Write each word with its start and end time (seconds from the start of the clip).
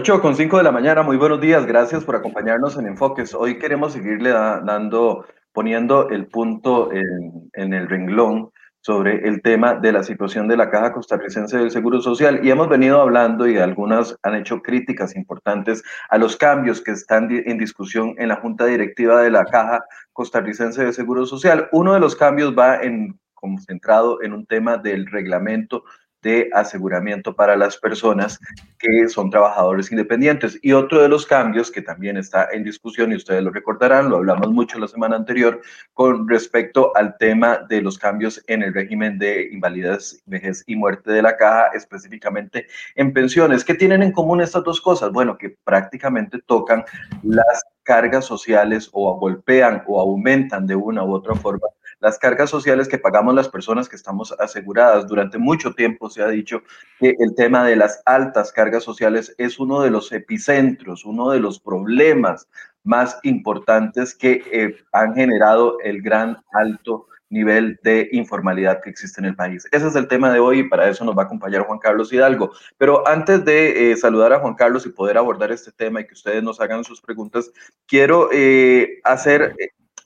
8 0.00 0.22
con 0.22 0.34
5 0.34 0.56
de 0.56 0.62
la 0.62 0.72
mañana, 0.72 1.02
muy 1.02 1.18
buenos 1.18 1.42
días, 1.42 1.66
gracias 1.66 2.04
por 2.04 2.16
acompañarnos 2.16 2.74
en 2.78 2.86
Enfoques. 2.86 3.34
Hoy 3.34 3.58
queremos 3.58 3.92
seguirle 3.92 4.30
dando, 4.30 5.26
poniendo 5.52 6.08
el 6.08 6.26
punto 6.26 6.90
en, 6.90 7.50
en, 7.52 7.74
el 7.74 7.86
renglón 7.86 8.48
sobre 8.80 9.28
el 9.28 9.42
tema 9.42 9.74
de 9.74 9.92
la 9.92 10.02
situación 10.02 10.48
de 10.48 10.56
la 10.56 10.70
Caja 10.70 10.94
Costarricense 10.94 11.58
del 11.58 11.70
Seguro 11.70 12.00
Social 12.00 12.40
y 12.42 12.50
hemos 12.50 12.70
venido 12.70 12.98
hablando 12.98 13.46
y 13.46 13.58
algunas 13.58 14.16
han 14.22 14.36
hecho 14.36 14.62
críticas 14.62 15.14
importantes 15.14 15.82
a 16.08 16.16
los 16.16 16.34
cambios 16.34 16.80
que 16.80 16.92
están 16.92 17.28
en 17.30 17.58
discusión 17.58 18.14
en 18.16 18.28
la 18.28 18.36
Junta 18.36 18.64
Directiva 18.64 19.20
de 19.20 19.30
la 19.30 19.44
Caja 19.44 19.84
Costarricense 20.14 20.82
del 20.82 20.94
Seguro 20.94 21.26
Social. 21.26 21.68
Uno 21.72 21.92
de 21.92 22.00
los 22.00 22.16
cambios 22.16 22.54
va 22.58 22.80
en 22.80 23.20
concentrado 23.34 24.22
en 24.22 24.32
un 24.32 24.46
tema 24.46 24.76
del 24.76 25.06
reglamento 25.06 25.84
de 26.22 26.50
aseguramiento 26.52 27.34
para 27.34 27.56
las 27.56 27.76
personas 27.76 28.38
que 28.78 29.08
son 29.08 29.30
trabajadores 29.30 29.90
independientes. 29.90 30.58
Y 30.62 30.72
otro 30.72 31.02
de 31.02 31.08
los 31.08 31.26
cambios 31.26 31.70
que 31.70 31.82
también 31.82 32.16
está 32.16 32.48
en 32.52 32.64
discusión, 32.64 33.12
y 33.12 33.16
ustedes 33.16 33.42
lo 33.42 33.50
recordarán, 33.50 34.10
lo 34.10 34.16
hablamos 34.16 34.50
mucho 34.50 34.78
la 34.78 34.88
semana 34.88 35.16
anterior, 35.16 35.60
con 35.94 36.28
respecto 36.28 36.96
al 36.96 37.16
tema 37.18 37.60
de 37.68 37.82
los 37.82 37.98
cambios 37.98 38.42
en 38.46 38.62
el 38.62 38.74
régimen 38.74 39.18
de 39.18 39.48
invalidez, 39.52 40.22
vejez 40.26 40.64
y 40.66 40.76
muerte 40.76 41.12
de 41.12 41.22
la 41.22 41.36
caja, 41.36 41.68
específicamente 41.74 42.66
en 42.94 43.12
pensiones. 43.12 43.64
¿Qué 43.64 43.74
tienen 43.74 44.02
en 44.02 44.12
común 44.12 44.40
estas 44.40 44.64
dos 44.64 44.80
cosas? 44.80 45.10
Bueno, 45.12 45.38
que 45.38 45.56
prácticamente 45.64 46.40
tocan 46.46 46.84
las 47.22 47.62
cargas 47.82 48.24
sociales 48.24 48.88
o 48.92 49.18
golpean 49.18 49.82
o 49.86 50.00
aumentan 50.00 50.66
de 50.66 50.76
una 50.76 51.02
u 51.04 51.12
otra 51.12 51.34
forma 51.34 51.66
las 52.00 52.18
cargas 52.18 52.50
sociales 52.50 52.88
que 52.88 52.98
pagamos 52.98 53.34
las 53.34 53.48
personas 53.48 53.88
que 53.88 53.96
estamos 53.96 54.32
aseguradas. 54.38 55.06
Durante 55.06 55.38
mucho 55.38 55.74
tiempo 55.74 56.10
se 56.10 56.22
ha 56.22 56.28
dicho 56.28 56.62
que 56.98 57.14
el 57.18 57.34
tema 57.36 57.64
de 57.64 57.76
las 57.76 58.02
altas 58.06 58.52
cargas 58.52 58.82
sociales 58.82 59.34
es 59.38 59.58
uno 59.58 59.82
de 59.82 59.90
los 59.90 60.10
epicentros, 60.12 61.04
uno 61.04 61.30
de 61.30 61.40
los 61.40 61.60
problemas 61.60 62.48
más 62.82 63.18
importantes 63.22 64.14
que 64.14 64.42
eh, 64.50 64.76
han 64.92 65.14
generado 65.14 65.78
el 65.80 66.00
gran 66.02 66.38
alto 66.52 67.06
nivel 67.28 67.78
de 67.84 68.08
informalidad 68.12 68.80
que 68.82 68.90
existe 68.90 69.20
en 69.20 69.26
el 69.26 69.36
país. 69.36 69.66
Ese 69.70 69.86
es 69.86 69.94
el 69.94 70.08
tema 70.08 70.32
de 70.32 70.40
hoy 70.40 70.60
y 70.60 70.68
para 70.68 70.88
eso 70.88 71.04
nos 71.04 71.16
va 71.16 71.22
a 71.22 71.24
acompañar 71.26 71.62
Juan 71.62 71.78
Carlos 71.78 72.12
Hidalgo. 72.12 72.50
Pero 72.76 73.06
antes 73.06 73.44
de 73.44 73.92
eh, 73.92 73.96
saludar 73.96 74.32
a 74.32 74.40
Juan 74.40 74.54
Carlos 74.54 74.84
y 74.84 74.90
poder 74.90 75.16
abordar 75.16 75.52
este 75.52 75.70
tema 75.70 76.00
y 76.00 76.06
que 76.06 76.14
ustedes 76.14 76.42
nos 76.42 76.60
hagan 76.60 76.82
sus 76.82 77.00
preguntas, 77.00 77.52
quiero 77.86 78.30
eh, 78.32 78.98
hacer 79.04 79.54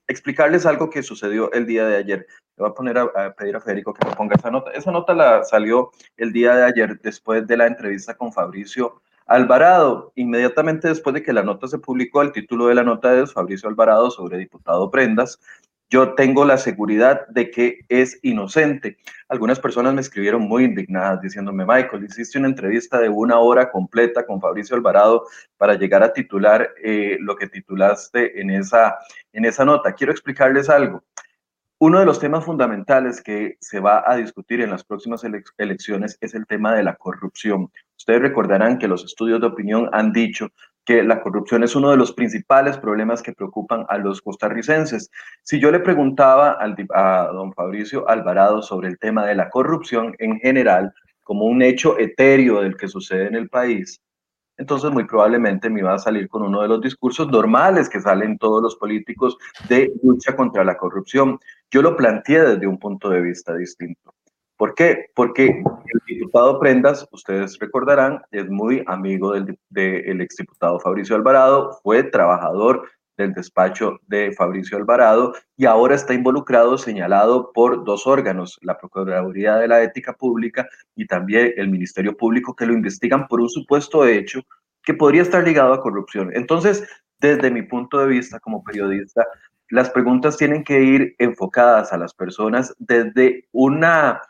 explicarles 0.07 0.67
algo 0.67 0.91
que 0.91 1.03
sucedió 1.03 1.53
el 1.53 1.67
día 1.67 1.87
de 1.87 1.97
ayer. 1.97 2.27
Le 2.57 2.63
voy 2.63 2.71
a 2.71 2.75
poner 2.75 2.99
a, 2.99 3.35
pedir 3.35 3.57
a 3.57 3.61
Federico 3.61 3.95
que 3.95 4.07
me 4.07 4.15
ponga 4.15 4.37
esa 4.37 4.51
nota. 4.51 4.71
Esa 4.73 4.91
nota 4.91 5.15
la 5.15 5.45
salió 5.45 5.91
el 6.17 6.33
día 6.33 6.55
de 6.55 6.65
ayer 6.65 7.01
después 7.01 7.47
de 7.47 7.57
la 7.57 7.67
entrevista 7.67 8.15
con 8.15 8.33
Fabricio 8.33 9.01
Alvarado. 9.27 10.13
Inmediatamente 10.15 10.89
después 10.89 11.15
de 11.15 11.23
que 11.23 11.33
la 11.33 11.43
nota 11.43 11.67
se 11.67 11.79
publicó, 11.79 12.23
el 12.23 12.33
título 12.33 12.67
de 12.67 12.75
la 12.75 12.85
nota 12.85 13.15
es 13.21 13.33
Fabricio 13.33 13.69
Alvarado 13.69 14.11
sobre 14.11 14.39
diputado 14.39 14.91
Prendas 14.91 15.41
yo 15.91 16.15
tengo 16.15 16.45
la 16.45 16.59
seguridad 16.59 17.27
de 17.29 17.51
que 17.51 17.81
es 17.89 18.19
inocente. 18.23 18.97
Algunas 19.29 19.61
personas 19.61 19.95
me 19.95 20.01
escribieron 20.01 20.43
muy 20.43 20.65
indignadas 20.65 21.21
diciéndome, 21.21 21.65
Michael, 21.65 22.05
hiciste 22.05 22.39
una 22.39 22.49
entrevista 22.49 22.99
de 22.99 23.09
una 23.09 23.39
hora 23.39 23.71
completa 23.71 24.27
con 24.27 24.41
Fabricio 24.41 24.77
Alvarado 24.77 25.27
para 25.57 25.75
llegar 25.75 26.03
a 26.03 26.13
titular 26.13 26.71
eh, 26.83 27.17
lo 27.21 27.37
que 27.37 27.49
titulaste 27.49 28.41
en 28.41 28.51
esa, 28.51 28.99
en 29.33 29.45
esa 29.45 29.65
nota. 29.65 29.93
Quiero 29.93 30.13
explicarles 30.13 30.69
algo. 30.69 31.05
Uno 31.79 31.99
de 31.99 32.07
los 32.07 32.19
temas 32.19 32.45
fundamentales 32.45 33.21
que 33.21 33.57
se 33.61 33.79
va 33.79 34.05
a 34.07 34.17
discutir 34.17 34.61
en 34.63 34.71
las 34.71 34.85
próximas 34.85 35.23
elecciones 35.59 36.17
es 36.21 36.35
el 36.35 36.47
tema 36.47 36.75
de 36.75 36.83
la 36.83 36.95
corrupción. 36.95 37.71
Ustedes 37.97 38.23
recordarán 38.23 38.79
que 38.79 38.89
los 38.89 39.05
estudios 39.05 39.41
de 39.41 39.49
opinión 39.49 39.91
han 39.93 40.13
dicho 40.13 40.49
que 40.85 41.03
la 41.03 41.21
corrupción 41.23 41.63
es 41.63 41.75
uno 41.75 41.91
de 41.91 41.97
los 41.97 42.13
principales 42.13 42.77
problemas 42.77 43.23
que 43.23 43.33
preocupan 43.33 43.87
a 43.89 43.99
los 43.99 44.21
costarricenses. 44.21 45.11
Si 45.43 45.59
yo 45.59 45.71
le 45.71 45.81
preguntaba 45.81 46.59
a 46.61 47.33
don 47.33 47.53
Fabricio 47.55 48.09
Alvarado 48.09 48.63
sobre 48.63 48.89
el 48.89 48.99
tema 48.99 49.27
de 49.27 49.35
la 49.35 49.51
corrupción 49.51 50.15
en 50.19 50.39
general, 50.41 50.93
como 51.23 51.47
un 51.47 51.63
hecho 51.63 51.99
etéreo 51.99 52.61
del 52.61 52.77
que 52.77 52.89
sucede 52.89 53.27
en 53.27 53.35
el 53.35 53.49
país, 53.49 54.01
entonces 54.57 54.91
muy 54.91 55.05
probablemente 55.05 55.69
me 55.69 55.81
iba 55.81 55.95
a 55.95 55.99
salir 55.99 56.29
con 56.29 56.43
uno 56.43 56.63
de 56.63 56.69
los 56.69 56.81
discursos 56.81 57.29
normales 57.29 57.89
que 57.89 58.01
salen 58.01 58.39
todos 58.39 58.63
los 58.63 58.77
políticos 58.77 59.37
de 59.69 59.93
lucha 60.03 60.37
contra 60.37 60.65
la 60.65 60.77
corrupción. 60.77 61.41
Yo 61.71 61.83
lo 61.83 61.97
planteé 61.97 62.41
desde 62.43 62.67
un 62.67 62.79
punto 62.79 63.11
de 63.11 63.21
vista 63.21 63.57
distinto. 63.57 64.15
¿Por 64.57 64.75
qué? 64.75 65.07
Porque 65.15 65.47
el 65.47 66.01
diputado 66.07 66.61
Prendas, 66.61 67.09
ustedes 67.11 67.59
recordarán, 67.59 68.23
es 68.31 68.49
muy 68.49 68.85
amigo 68.87 69.33
del, 69.33 69.59
del 69.71 70.21
exdiputado 70.21 70.79
Fabricio 70.79 71.17
Alvarado, 71.17 71.79
fue 71.83 72.05
trabajador 72.05 72.89
del 73.17 73.33
despacho 73.33 74.01
de 74.07 74.33
Fabricio 74.33 74.77
Alvarado 74.77 75.35
y 75.57 75.67
ahora 75.67 75.95
está 75.95 76.15
involucrado, 76.15 76.79
señalado 76.79 77.53
por 77.53 77.85
dos 77.85 78.07
órganos, 78.07 78.59
la 78.63 78.79
Procuraduría 78.79 79.57
de 79.57 79.69
la 79.69 79.83
Ética 79.83 80.13
Pública 80.13 80.69
y 80.95 81.07
también 81.07 81.53
el 81.57 81.69
Ministerio 81.69 82.17
Público, 82.17 82.55
que 82.55 82.67
lo 82.67 82.73
investigan 82.73 83.27
por 83.29 83.41
un 83.41 83.49
supuesto 83.49 84.07
hecho 84.07 84.41
que 84.83 84.95
podría 84.95 85.23
estar 85.23 85.45
ligado 85.45 85.73
a 85.73 85.81
corrupción. 85.81 86.31
Entonces, 86.35 86.87
desde 87.19 87.51
mi 87.51 87.63
punto 87.63 87.99
de 87.99 88.07
vista 88.07 88.39
como 88.41 88.63
periodista, 88.63 89.25
las 89.71 89.91
preguntas 89.91 90.37
tienen 90.37 90.63
que 90.63 90.83
ir 90.83 91.15
enfocadas 91.19 91.93
a 91.93 91.99
las 91.99 92.13
personas 92.13 92.75
desde 92.79 93.49
una 93.53 94.21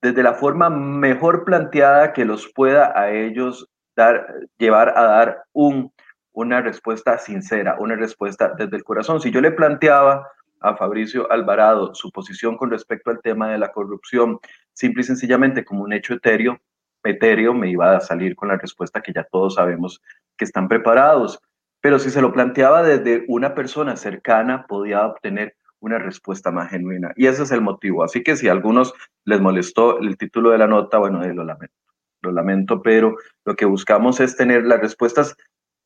desde 0.00 0.22
la 0.22 0.34
forma 0.34 0.70
mejor 0.70 1.44
planteada 1.44 2.12
que 2.12 2.24
los 2.24 2.52
pueda 2.52 2.98
a 2.98 3.10
ellos 3.10 3.68
dar, 3.96 4.34
llevar 4.58 4.96
a 4.96 5.02
dar 5.04 5.42
un, 5.52 5.92
una 6.32 6.60
respuesta 6.60 7.18
sincera, 7.18 7.76
una 7.78 7.96
respuesta 7.96 8.54
desde 8.56 8.76
el 8.76 8.84
corazón. 8.84 9.20
Si 9.20 9.30
yo 9.30 9.40
le 9.40 9.50
planteaba 9.50 10.26
a 10.60 10.76
Fabricio 10.76 11.30
Alvarado 11.30 11.94
su 11.94 12.10
posición 12.10 12.56
con 12.56 12.70
respecto 12.70 13.10
al 13.10 13.20
tema 13.20 13.50
de 13.50 13.58
la 13.58 13.72
corrupción, 13.72 14.38
simple 14.72 15.02
y 15.02 15.04
sencillamente 15.04 15.64
como 15.64 15.82
un 15.82 15.92
hecho 15.92 16.14
etéreo, 16.14 16.60
etéreo 17.04 17.54
me 17.54 17.70
iba 17.70 17.96
a 17.96 18.00
salir 18.00 18.36
con 18.36 18.48
la 18.48 18.56
respuesta 18.56 19.00
que 19.00 19.12
ya 19.12 19.24
todos 19.24 19.54
sabemos 19.54 20.00
que 20.36 20.44
están 20.44 20.68
preparados. 20.68 21.40
Pero 21.80 21.98
si 21.98 22.10
se 22.10 22.20
lo 22.20 22.32
planteaba 22.32 22.82
desde 22.82 23.24
una 23.28 23.54
persona 23.54 23.96
cercana, 23.96 24.66
podía 24.66 25.06
obtener 25.06 25.54
una 25.80 25.98
respuesta 25.98 26.50
más 26.50 26.70
genuina. 26.70 27.12
Y 27.16 27.26
ese 27.26 27.44
es 27.44 27.52
el 27.52 27.60
motivo. 27.60 28.02
Así 28.02 28.22
que 28.22 28.36
si 28.36 28.48
algunos 28.48 28.92
les 29.28 29.40
molestó 29.40 29.98
el 30.00 30.16
título 30.16 30.50
de 30.50 30.58
la 30.58 30.66
nota, 30.66 30.96
bueno, 30.96 31.22
lo 31.22 31.44
lamento. 31.44 31.74
Lo 32.22 32.32
lamento, 32.32 32.82
pero 32.82 33.14
lo 33.44 33.54
que 33.54 33.66
buscamos 33.66 34.20
es 34.20 34.36
tener 34.36 34.64
las 34.64 34.80
respuestas 34.80 35.36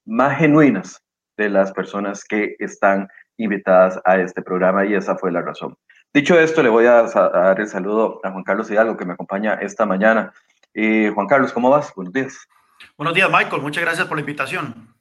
más 0.06 0.38
genuinas 0.38 1.02
de 1.36 1.50
las 1.50 1.72
personas 1.72 2.24
que 2.24 2.54
están 2.60 3.08
invitadas 3.36 4.00
a 4.04 4.18
este 4.18 4.42
programa 4.42 4.86
y 4.86 4.94
esa 4.94 5.16
fue 5.16 5.32
la 5.32 5.42
razón. 5.42 5.76
Dicho 6.14 6.38
esto, 6.38 6.62
le 6.62 6.68
voy 6.68 6.86
a, 6.86 7.02
dar 7.02 7.60
el 7.60 7.66
saludo 7.66 8.20
a 8.22 8.30
Juan 8.30 8.44
Carlos 8.44 8.70
Hidalgo 8.70 8.96
que 8.96 9.04
me 9.04 9.14
acompaña 9.14 9.54
esta 9.54 9.86
mañana. 9.86 10.32
Eh, 10.72 11.10
Juan 11.12 11.26
Carlos, 11.26 11.52
¿cómo 11.52 11.68
vas? 11.68 11.92
Buenos 11.96 12.14
días. 12.14 12.48
Buenos 12.96 13.14
días, 13.14 13.28
Michael. 13.28 13.60
Muchas 13.60 13.82
gracias 13.82 14.06
por 14.06 14.16
la 14.16 14.20
invitación. 14.20 14.94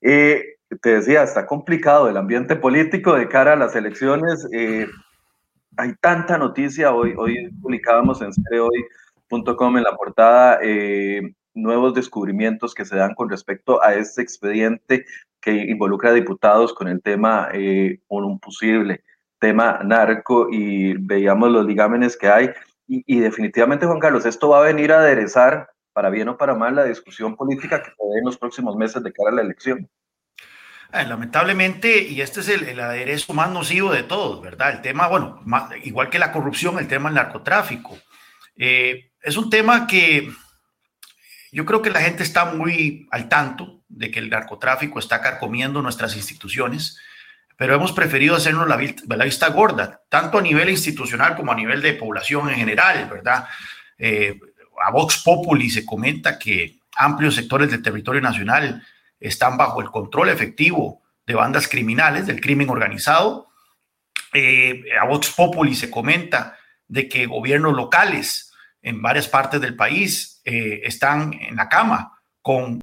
Eh, 0.00 0.56
te 0.80 0.94
decía, 0.96 1.22
está 1.22 1.46
complicado 1.46 2.08
el 2.08 2.16
ambiente 2.16 2.56
político 2.56 3.14
de 3.14 3.28
cara 3.28 3.52
a 3.52 3.56
las 3.56 3.76
elecciones. 3.76 4.48
Eh, 4.52 4.88
hay 5.76 5.94
tanta 6.00 6.38
noticia. 6.38 6.94
Hoy, 6.94 7.14
hoy 7.16 7.50
publicábamos 7.60 8.20
en 8.22 8.32
cereoy.com 8.32 9.76
en 9.76 9.82
la 9.82 9.96
portada 9.96 10.58
eh, 10.62 11.34
nuevos 11.54 11.94
descubrimientos 11.94 12.74
que 12.74 12.84
se 12.84 12.96
dan 12.96 13.14
con 13.14 13.28
respecto 13.28 13.82
a 13.82 13.94
este 13.94 14.22
expediente 14.22 15.04
que 15.40 15.52
involucra 15.52 16.10
a 16.10 16.14
diputados 16.14 16.72
con 16.72 16.88
el 16.88 17.02
tema, 17.02 17.48
eh, 17.52 18.00
un 18.08 18.38
posible 18.38 19.02
tema 19.38 19.80
narco 19.82 20.48
y 20.50 20.94
veíamos 20.94 21.50
los 21.50 21.66
ligámenes 21.66 22.16
que 22.16 22.28
hay. 22.28 22.50
Y, 22.86 23.20
definitivamente, 23.20 23.86
Juan 23.86 24.00
Carlos, 24.00 24.26
esto 24.26 24.50
va 24.50 24.58
a 24.58 24.66
venir 24.66 24.92
a 24.92 24.98
aderezar, 24.98 25.70
para 25.94 26.10
bien 26.10 26.28
o 26.28 26.36
para 26.36 26.54
mal, 26.54 26.74
la 26.74 26.84
discusión 26.84 27.36
política 27.36 27.82
que 27.82 27.90
se 27.90 28.18
en 28.18 28.24
los 28.24 28.36
próximos 28.36 28.76
meses 28.76 29.02
de 29.02 29.12
cara 29.12 29.30
a 29.30 29.34
la 29.36 29.42
elección. 29.42 29.88
Eh, 30.92 31.06
lamentablemente, 31.06 32.02
y 32.02 32.20
este 32.20 32.40
es 32.40 32.48
el, 32.48 32.78
aderezo 32.78 33.32
más 33.32 33.50
nocivo 33.50 33.92
de 33.92 34.02
todos, 34.02 34.42
¿verdad? 34.42 34.72
El 34.72 34.82
tema, 34.82 35.08
bueno, 35.08 35.42
igual 35.84 36.10
que 36.10 36.18
la 36.18 36.32
corrupción, 36.32 36.78
el 36.78 36.86
tema 36.86 37.08
del 37.08 37.16
narcotráfico. 37.16 37.98
Eh, 38.56 39.10
es 39.22 39.38
un 39.38 39.48
tema 39.48 39.86
que 39.86 40.30
yo 41.50 41.64
creo 41.64 41.80
que 41.80 41.90
la 41.90 42.02
gente 42.02 42.22
está 42.22 42.44
muy 42.44 43.08
al 43.10 43.30
tanto 43.30 43.82
de 43.88 44.10
que 44.10 44.18
el 44.18 44.28
narcotráfico 44.28 44.98
está 44.98 45.22
carcomiendo 45.22 45.80
nuestras 45.80 46.14
instituciones, 46.14 46.98
pero 47.56 47.74
hemos 47.74 47.92
preferido 47.92 48.36
hacernos 48.36 48.68
la, 48.68 48.78
la 49.16 49.24
vista 49.24 49.48
gorda, 49.48 50.02
tanto 50.10 50.38
a 50.38 50.42
nivel 50.42 50.68
institucional 50.68 51.36
como 51.36 51.52
a 51.52 51.56
nivel 51.56 51.80
de 51.80 51.94
población 51.94 52.50
en 52.50 52.56
general, 52.56 53.08
¿verdad? 53.08 53.46
Eh, 53.96 54.38
a 54.84 54.90
Vox 54.90 55.22
Populi 55.22 55.70
se 55.70 55.86
comenta 55.86 56.38
que 56.38 56.80
amplios 56.96 57.34
sectores 57.34 57.70
del 57.70 57.82
territorio 57.82 58.20
nacional 58.20 58.82
están 59.22 59.56
bajo 59.56 59.80
el 59.80 59.90
control 59.90 60.28
efectivo 60.28 61.02
de 61.26 61.34
bandas 61.34 61.68
criminales, 61.68 62.26
del 62.26 62.40
crimen 62.40 62.70
organizado. 62.70 63.48
Eh, 64.32 64.84
a 65.00 65.06
Vox 65.06 65.30
Populi 65.30 65.74
se 65.74 65.90
comenta 65.90 66.56
de 66.88 67.08
que 67.08 67.26
gobiernos 67.26 67.74
locales 67.74 68.52
en 68.82 69.00
varias 69.00 69.28
partes 69.28 69.60
del 69.60 69.76
país 69.76 70.40
eh, 70.44 70.80
están 70.84 71.32
en 71.32 71.56
la 71.56 71.68
cama 71.68 72.20
con 72.40 72.80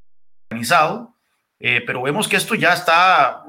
organizado, 0.49 1.15
eh, 1.59 1.83
pero 1.85 2.01
vemos 2.01 2.27
que 2.27 2.37
esto 2.37 2.55
ya 2.55 2.73
está 2.73 3.43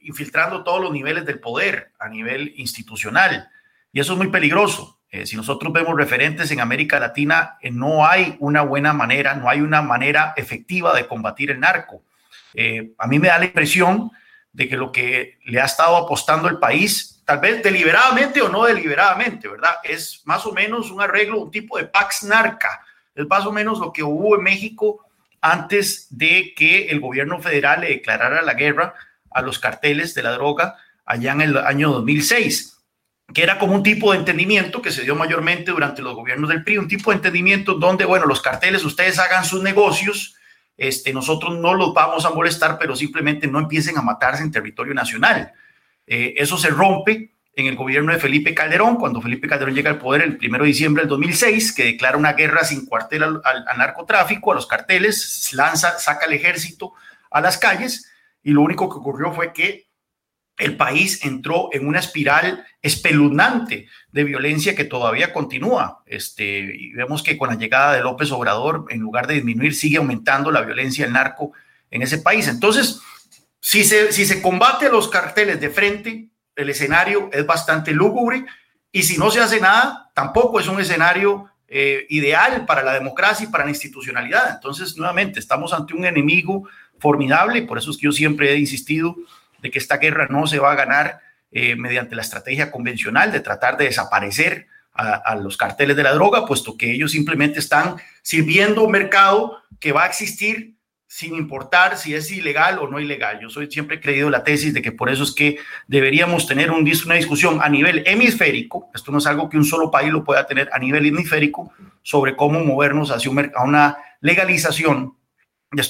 infiltrando 0.00 0.62
todos 0.62 0.80
los 0.80 0.92
niveles 0.92 1.24
del 1.24 1.40
poder 1.40 1.92
a 1.98 2.08
nivel 2.08 2.52
institucional 2.56 3.48
y 3.92 4.00
eso 4.00 4.12
es 4.12 4.18
muy 4.18 4.28
peligroso. 4.28 4.95
Eh, 5.10 5.26
si 5.26 5.36
nosotros 5.36 5.72
vemos 5.72 5.96
referentes 5.96 6.50
en 6.50 6.60
América 6.60 6.98
Latina, 6.98 7.56
eh, 7.60 7.70
no 7.70 8.06
hay 8.06 8.36
una 8.40 8.62
buena 8.62 8.92
manera, 8.92 9.34
no 9.34 9.48
hay 9.48 9.60
una 9.60 9.82
manera 9.82 10.34
efectiva 10.36 10.94
de 10.94 11.06
combatir 11.06 11.50
el 11.50 11.60
narco. 11.60 12.02
a 12.98 13.06
mí 13.06 13.18
me 13.18 13.28
da 13.28 13.38
la 13.38 13.44
impresión 13.44 14.10
de 14.52 14.66
que 14.66 14.76
lo 14.78 14.90
que 14.90 15.38
le 15.44 15.60
ha 15.60 15.66
estado 15.66 15.94
apostando 15.96 16.48
el 16.48 16.58
país, 16.58 17.20
tal 17.26 17.40
vez 17.40 17.62
deliberadamente 17.62 18.40
o 18.40 18.48
no 18.48 18.64
deliberadamente, 18.64 19.48
¿verdad? 19.48 19.74
Es 19.84 20.22
más 20.24 20.46
o 20.46 20.52
menos 20.52 20.90
un 20.90 21.02
arreglo, 21.02 21.42
un 21.42 21.50
tipo 21.50 21.76
de 21.76 21.84
Pax 21.84 22.22
Narca. 22.22 22.80
Es 23.14 23.26
más 23.28 23.44
o 23.44 23.52
menos 23.52 23.78
lo 23.78 23.92
que 23.92 24.02
hubo 24.02 24.36
en 24.36 24.42
México 24.42 25.06
antes 25.42 26.06
de 26.08 26.54
que 26.56 26.86
el 26.86 27.00
gobierno 27.00 27.38
federal 27.40 27.82
le 27.82 27.88
declarara 27.88 28.40
la 28.40 28.54
guerra 28.54 28.94
a 29.30 29.42
los 29.42 29.58
carteles 29.58 30.14
de 30.14 30.22
la 30.22 30.32
droga 30.32 30.76
allá 31.04 31.32
en 31.32 31.42
el 31.42 31.56
año 31.58 31.90
2006, 31.92 32.75
que 33.32 33.42
era 33.42 33.58
como 33.58 33.74
un 33.74 33.82
tipo 33.82 34.12
de 34.12 34.18
entendimiento 34.18 34.80
que 34.80 34.92
se 34.92 35.02
dio 35.02 35.16
mayormente 35.16 35.72
durante 35.72 36.02
los 36.02 36.14
gobiernos 36.14 36.48
del 36.48 36.62
PRI, 36.62 36.78
un 36.78 36.88
tipo 36.88 37.10
de 37.10 37.16
entendimiento 37.16 37.74
donde, 37.74 38.04
bueno, 38.04 38.26
los 38.26 38.40
carteles, 38.40 38.84
ustedes 38.84 39.18
hagan 39.18 39.44
sus 39.44 39.62
negocios, 39.62 40.36
este, 40.76 41.12
nosotros 41.12 41.58
no 41.58 41.74
los 41.74 41.92
vamos 41.92 42.24
a 42.24 42.30
molestar, 42.30 42.78
pero 42.78 42.94
simplemente 42.94 43.46
no 43.46 43.58
empiecen 43.58 43.98
a 43.98 44.02
matarse 44.02 44.42
en 44.42 44.52
territorio 44.52 44.94
nacional. 44.94 45.52
Eh, 46.06 46.34
eso 46.36 46.56
se 46.56 46.68
rompe 46.68 47.32
en 47.56 47.66
el 47.66 47.74
gobierno 47.74 48.12
de 48.12 48.18
Felipe 48.18 48.54
Calderón, 48.54 48.96
cuando 48.96 49.20
Felipe 49.22 49.48
Calderón 49.48 49.74
llega 49.74 49.90
al 49.90 49.98
poder 49.98 50.22
el 50.22 50.38
1 50.40 50.58
de 50.58 50.66
diciembre 50.66 51.02
del 51.02 51.08
2006, 51.08 51.72
que 51.72 51.84
declara 51.84 52.18
una 52.18 52.34
guerra 52.34 52.64
sin 52.64 52.84
cuartel 52.84 53.22
al, 53.22 53.40
al, 53.44 53.78
narcotráfico, 53.78 54.52
a 54.52 54.54
los 54.54 54.66
carteles, 54.66 55.50
lanza, 55.54 55.98
saca 55.98 56.26
el 56.26 56.34
ejército 56.34 56.92
a 57.30 57.40
las 57.40 57.56
calles, 57.56 58.12
y 58.42 58.52
lo 58.52 58.60
único 58.60 58.90
que 58.90 58.98
ocurrió 58.98 59.32
fue 59.32 59.54
que 59.54 59.86
el 60.58 60.76
país 60.76 61.24
entró 61.24 61.68
en 61.72 61.86
una 61.86 61.98
espiral 61.98 62.64
espeluznante 62.80 63.88
de 64.10 64.24
violencia 64.24 64.74
que 64.74 64.84
todavía 64.84 65.32
continúa. 65.32 66.02
Este, 66.06 66.58
y 66.58 66.92
vemos 66.92 67.22
que 67.22 67.36
con 67.36 67.50
la 67.50 67.56
llegada 67.56 67.92
de 67.92 68.02
López 68.02 68.30
Obrador, 68.32 68.86
en 68.90 69.00
lugar 69.00 69.26
de 69.26 69.34
disminuir, 69.34 69.74
sigue 69.74 69.98
aumentando 69.98 70.50
la 70.50 70.62
violencia 70.62 71.04
del 71.04 71.12
narco 71.12 71.52
en 71.90 72.02
ese 72.02 72.18
país. 72.18 72.48
Entonces, 72.48 73.00
si 73.60 73.84
se, 73.84 74.12
si 74.12 74.24
se 74.24 74.40
combate 74.40 74.86
a 74.86 74.90
los 74.90 75.08
carteles 75.08 75.60
de 75.60 75.70
frente, 75.70 76.28
el 76.54 76.70
escenario 76.70 77.28
es 77.32 77.44
bastante 77.44 77.92
lúgubre 77.92 78.46
y 78.90 79.02
si 79.02 79.18
no 79.18 79.30
se 79.30 79.40
hace 79.40 79.60
nada, 79.60 80.10
tampoco 80.14 80.58
es 80.58 80.68
un 80.68 80.80
escenario 80.80 81.50
eh, 81.68 82.06
ideal 82.08 82.64
para 82.64 82.82
la 82.82 82.94
democracia 82.94 83.46
y 83.46 83.50
para 83.50 83.64
la 83.64 83.70
institucionalidad. 83.70 84.54
Entonces, 84.54 84.96
nuevamente, 84.96 85.38
estamos 85.38 85.74
ante 85.74 85.94
un 85.94 86.06
enemigo 86.06 86.66
formidable, 86.98 87.62
por 87.62 87.76
eso 87.76 87.90
es 87.90 87.98
que 87.98 88.04
yo 88.04 88.12
siempre 88.12 88.52
he 88.52 88.58
insistido 88.58 89.16
de 89.66 89.72
que 89.72 89.80
esta 89.80 89.96
guerra 89.96 90.28
no 90.30 90.46
se 90.46 90.60
va 90.60 90.72
a 90.72 90.76
ganar 90.76 91.18
eh, 91.50 91.74
mediante 91.74 92.14
la 92.14 92.22
estrategia 92.22 92.70
convencional 92.70 93.32
de 93.32 93.40
tratar 93.40 93.76
de 93.76 93.86
desaparecer 93.86 94.68
a, 94.98 95.36
los 95.36 95.58
carteles 95.58 95.94
de 95.94 96.02
la 96.02 96.14
droga, 96.14 96.46
puesto 96.46 96.78
que 96.78 96.90
ellos 96.90 97.10
simplemente 97.10 97.58
están 97.58 97.96
sirviendo 98.22 98.82
un 98.82 98.92
mercado 98.92 99.58
que 99.78 99.92
va 99.92 100.04
a 100.04 100.06
existir 100.06 100.76
sin 101.06 101.34
importar 101.34 101.98
si 101.98 102.14
es 102.14 102.30
ilegal 102.30 102.78
o 102.78 102.88
no 102.88 102.98
ilegal. 102.98 103.38
Yo 103.40 103.50
soy 103.50 103.70
siempre 103.70 103.96
he 103.96 104.00
creído 104.00 104.30
la 104.30 104.42
tesis 104.42 104.72
de 104.72 104.80
que 104.80 104.92
por 104.92 105.10
eso 105.10 105.24
es 105.24 105.34
que 105.34 105.58
deberíamos 105.86 106.46
tener 106.46 106.70
un, 106.70 106.90
una 107.04 107.14
discusión 107.14 107.58
a 107.60 107.68
nivel 107.68 108.04
hemisférico, 108.06 108.88
esto 108.94 109.12
no 109.12 109.18
es 109.18 109.26
algo 109.26 109.50
que 109.50 109.58
un 109.58 109.66
solo 109.66 109.90
país 109.90 110.10
lo 110.10 110.24
pueda 110.24 110.46
tener 110.46 110.70
a 110.72 110.78
nivel 110.78 111.04
hemisférico, 111.04 111.72
sobre 112.02 112.34
cómo 112.34 112.64
movernos 112.64 113.10
hacia 113.10 113.30
a 113.54 113.64
una 113.64 113.98
legalización 114.22 115.14
de 115.72 115.82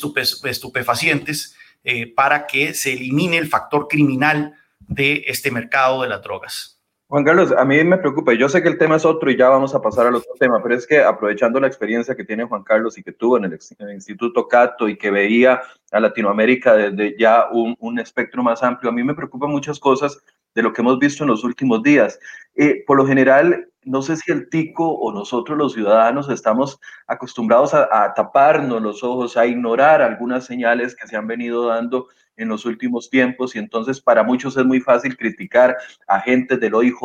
estupefacientes 0.51 1.56
eh, 1.89 2.13
para 2.13 2.49
que 2.49 2.75
se 2.75 2.95
elimine 2.95 3.39
el 3.39 3.47
factor 3.47 3.87
criminal 3.87 4.55
de 4.81 5.23
este 5.29 5.53
mercado 5.53 6.03
de 6.03 6.09
las 6.09 6.21
drogas. 6.21 6.83
Juan 7.07 7.23
Carlos, 7.23 7.53
a 7.57 7.65
mí 7.65 7.85
me 7.85 7.97
preocupa, 7.97 8.35
yo 8.35 8.49
sé 8.49 8.61
que 8.61 8.69
el 8.69 8.77
tema 8.77 8.97
es 8.97 9.05
otro 9.05 9.31
y 9.31 9.37
ya 9.37 9.49
vamos 9.49 9.73
a 9.73 9.81
pasar 9.81 10.09
al 10.09 10.17
otro 10.17 10.33
tema, 10.41 10.61
pero 10.61 10.75
es 10.75 10.85
que 10.85 10.99
aprovechando 10.99 11.61
la 11.61 11.69
experiencia 11.69 12.17
que 12.17 12.25
tiene 12.25 12.43
Juan 12.43 12.65
Carlos 12.65 12.99
y 12.99 13.05
que 13.05 13.13
tuvo 13.13 13.37
en 13.37 13.45
el, 13.45 13.93
Instituto 13.95 14.49
Cato 14.49 14.89
y 14.89 14.99
que 14.99 15.13
veía 15.13 15.63
a 15.93 16.01
Latinoamérica 16.01 16.75
desde 16.75 17.17
ya 17.17 17.47
un, 17.53 17.77
un, 17.79 18.01
espectro 18.01 18.43
más 18.43 18.65
amplio, 18.65 18.91
a 18.91 18.93
mí 18.93 19.05
me 19.05 19.15
preocupan 19.15 19.51
muchas 19.51 19.79
cosas 19.79 20.21
de 20.57 20.63
lo 20.63 20.73
que 20.73 20.83
hemos 20.83 20.99
visto 20.99 21.23
en 21.23 21.31
los 21.31 21.45
últimos 21.45 21.85
días. 21.85 22.19
Eh, 22.57 22.83
por 22.87 22.97
lo 22.97 23.07
general, 23.07 23.69
no 23.85 24.03
sé 24.03 24.17
si 24.17 24.33
el 24.33 24.49
tico 24.49 24.89
o 24.89 25.13
nosotros 25.13 25.57
los 25.57 25.75
ciudadanos 25.75 26.29
estamos 26.29 26.81
acostumbrados 27.07 27.75
a, 27.75 28.13
taparnos 28.15 28.83
los 28.83 29.05
ojos, 29.05 29.37
a 29.37 29.47
ignorar 29.47 30.03
algunas 30.03 30.45
señales 30.45 30.97
que 30.97 31.07
se 31.07 31.17
han 31.17 31.27
venido 31.27 31.67
dando 31.67 32.09
en 32.37 32.49
los 32.49 32.67
últimos 32.67 33.09
tiempos 33.09 33.55
y 33.55 33.59
entonces 33.59 34.01
para 34.01 34.23
muchos 34.23 34.57
es 34.57 34.65
muy 34.65 34.81
fácil 34.81 35.17
criticar 35.17 35.77
a 36.09 36.17
agentes 36.17 36.61
del 36.61 36.75
OIJ 36.75 36.97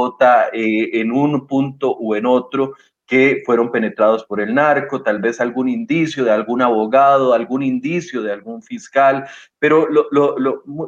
eh, 0.54 1.00
en 1.00 1.12
un 1.12 1.48
punto 1.48 1.96
u 2.00 2.16
en 2.16 2.26
otro 2.26 2.74
que 3.12 3.44
fueron 3.46 3.72
penetrados 3.72 4.24
por 4.24 4.40
el 4.40 4.54
narco, 4.54 5.04
tal 5.04 5.20
vez 5.20 5.42
algún 5.42 5.68
indicio 5.68 6.24
de 6.24 6.32
algún 6.32 6.62
abogado, 6.62 7.34
algún 7.34 7.62
indicio 7.62 8.22
de 8.22 8.32
algún 8.32 8.64
fiscal, 8.64 9.28
pero 9.60 9.86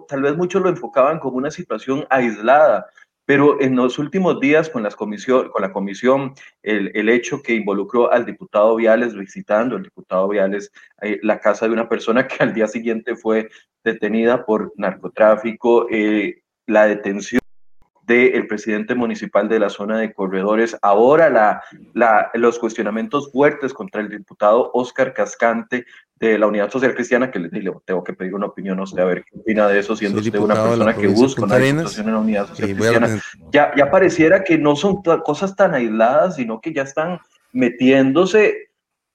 tal 0.08 0.22
vez 0.22 0.38
muchos 0.38 0.62
lo 0.62 0.70
enfocaban 0.70 1.20
como 1.20 1.36
una 1.36 1.52
situación 1.52 2.06
aislada. 2.10 2.88
Pero 3.26 3.62
en 3.62 3.76
los 3.76 4.00
últimos 4.00 4.40
días, 4.40 4.70
con, 4.70 4.84
las 4.84 4.96
comisión, 4.96 5.50
con 5.50 5.62
la 5.62 5.72
comisión, 5.72 6.34
el, 6.62 6.92
el, 6.94 7.10
hecho 7.10 7.42
que 7.42 7.54
involucró 7.54 8.12
al 8.12 8.26
diputado 8.26 8.76
Viales, 8.76 9.16
visitando 9.16 9.78
el 9.78 9.84
diputado 9.84 10.28
Viales 10.28 10.72
eh, 11.02 11.20
la 11.22 11.40
casa 11.40 11.68
de 11.68 11.74
una 11.74 11.88
persona 11.88 12.28
que 12.28 12.44
al 12.44 12.54
día 12.54 12.68
siguiente 12.68 13.16
fue 13.16 13.50
detenida 13.84 14.46
por 14.46 14.74
narcotráfico, 14.78 15.88
eh, 15.90 16.42
la 16.68 16.86
detención 16.86 17.43
del 18.06 18.48
presidente 18.48 18.96
municipal 18.96 19.48
de 19.48 19.60
la 19.60 19.70
zona 19.70 19.98
de 19.98 20.14
corredores, 20.14 20.78
ahora 20.82 21.30
la, 21.30 21.64
la, 21.94 22.30
los 22.34 22.60
cuestionamientos 22.60 23.32
fuertes 23.32 23.74
contra 23.74 24.02
el 24.02 24.10
diputado 24.10 24.72
Oscar 24.74 25.14
Cascante 25.14 25.86
de 26.20 26.38
la 26.38 26.48
Unidad 26.48 26.70
Social 26.70 26.94
Cristiana, 26.94 27.32
que 27.32 27.40
le, 27.40 27.50
tengo 27.86 28.04
que 28.04 28.14
pedir 28.14 28.36
una 28.36 28.48
opinión 28.48 28.80
a 28.80 28.84
usted 28.84 29.02
a 29.02 29.06
ver 29.06 29.24
qué 29.24 29.40
opina 29.40 29.68
de 29.68 29.80
eso, 29.80 29.96
siendo 29.96 30.20
usted 30.20 30.40
una 30.40 30.56
persona 30.56 30.96
que 30.96 31.08
busca 31.08 31.44
una 31.44 31.60
situación 31.60 32.08
en 32.08 32.14
la 32.14 32.20
Unidad 32.20 32.48
Social 32.48 32.76
Cristiana. 32.76 33.22
Ya, 33.52 33.72
ya 33.76 33.90
pareciera 33.90 34.44
que 34.44 34.58
no 34.58 34.76
son 34.76 35.02
cosas 35.02 35.56
tan 35.56 35.74
aisladas, 35.74 36.36
sino 36.36 36.60
que 36.60 36.74
ya 36.74 36.84
están 36.84 37.20
metiéndose 37.52 38.70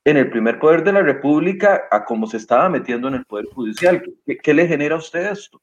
en 0.04 0.16
el 0.16 0.30
primer 0.30 0.58
poder 0.58 0.84
de 0.84 0.92
la 0.92 1.02
República 1.02 1.82
a 1.90 2.04
como 2.04 2.26
se 2.26 2.38
estaba 2.38 2.68
metiendo 2.68 3.08
en 3.08 3.14
el 3.14 3.26
Poder 3.26 3.46
Judicial. 3.46 4.02
¿Qué, 4.24 4.38
qué 4.38 4.54
le 4.54 4.66
genera 4.66 4.94
a 4.94 4.98
usted 4.98 5.32
esto? 5.32 5.60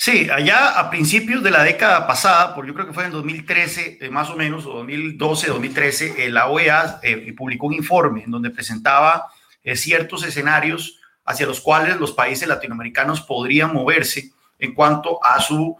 Sí, 0.00 0.28
allá 0.30 0.78
a 0.78 0.90
principios 0.90 1.42
de 1.42 1.50
la 1.50 1.64
década 1.64 2.06
pasada, 2.06 2.54
por 2.54 2.64
yo 2.64 2.72
creo 2.72 2.86
que 2.86 2.92
fue 2.92 3.06
en 3.06 3.10
2013 3.10 3.98
eh, 4.00 4.10
más 4.10 4.30
o 4.30 4.36
menos, 4.36 4.64
o 4.64 4.74
2012, 4.74 5.48
2013, 5.48 6.24
eh, 6.24 6.30
la 6.30 6.46
OEA 6.46 7.00
eh, 7.02 7.34
publicó 7.36 7.66
un 7.66 7.74
informe 7.74 8.22
en 8.22 8.30
donde 8.30 8.50
presentaba 8.50 9.26
ciertos 9.74 10.24
escenarios 10.24 11.00
hacia 11.24 11.46
los 11.46 11.60
cuales 11.60 11.98
los 11.98 12.12
países 12.12 12.46
latinoamericanos 12.46 13.20
podrían 13.20 13.74
moverse 13.74 14.30
en 14.58 14.72
cuanto 14.72 15.22
a 15.22 15.40
su 15.40 15.76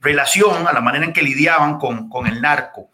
relación, 0.00 0.68
a 0.68 0.72
la 0.72 0.80
manera 0.80 1.06
en 1.06 1.12
que 1.12 1.22
lidiaban 1.22 1.78
con, 1.78 2.08
con 2.08 2.28
el 2.28 2.40
narco. 2.40 2.90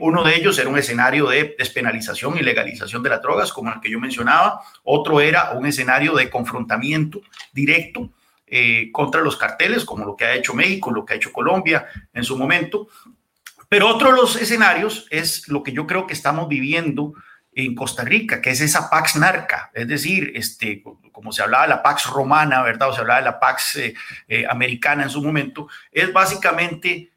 uno 0.00 0.24
de 0.24 0.34
ellos 0.34 0.58
era 0.58 0.68
un 0.68 0.76
escenario 0.76 1.28
de 1.28 1.54
despenalización 1.56 2.36
y 2.36 2.42
legalización 2.42 3.00
de 3.04 3.10
las 3.10 3.22
drogas, 3.22 3.52
como 3.52 3.72
el 3.72 3.80
que 3.80 3.90
yo 3.90 4.00
mencionaba. 4.00 4.62
Otro 4.82 5.20
era 5.20 5.52
un 5.52 5.66
escenario 5.66 6.14
de 6.14 6.28
confrontamiento 6.30 7.20
directo 7.52 8.10
eh, 8.56 8.92
contra 8.92 9.20
los 9.20 9.36
carteles, 9.36 9.84
como 9.84 10.04
lo 10.04 10.14
que 10.14 10.26
ha 10.26 10.34
hecho 10.36 10.54
México, 10.54 10.92
lo 10.92 11.04
que 11.04 11.14
ha 11.14 11.16
hecho 11.16 11.32
Colombia 11.32 11.88
en 12.12 12.22
su 12.22 12.38
momento. 12.38 12.86
Pero 13.68 13.88
otro 13.88 14.12
de 14.12 14.16
los 14.16 14.36
escenarios 14.36 15.08
es 15.10 15.48
lo 15.48 15.64
que 15.64 15.72
yo 15.72 15.88
creo 15.88 16.06
que 16.06 16.12
estamos 16.12 16.46
viviendo 16.46 17.14
en 17.52 17.74
Costa 17.74 18.04
Rica, 18.04 18.40
que 18.40 18.50
es 18.50 18.60
esa 18.60 18.88
Pax 18.88 19.16
Narca, 19.16 19.72
es 19.74 19.88
decir, 19.88 20.30
este, 20.36 20.84
como 21.10 21.32
se 21.32 21.42
hablaba 21.42 21.64
de 21.64 21.70
la 21.70 21.82
Pax 21.82 22.06
Romana, 22.06 22.62
¿verdad? 22.62 22.90
O 22.90 22.92
se 22.92 23.00
hablaba 23.00 23.18
de 23.18 23.24
la 23.24 23.40
Pax 23.40 23.74
eh, 23.74 23.94
eh, 24.28 24.44
Americana 24.48 25.02
en 25.02 25.10
su 25.10 25.20
momento, 25.20 25.66
es 25.90 26.12
básicamente 26.12 27.10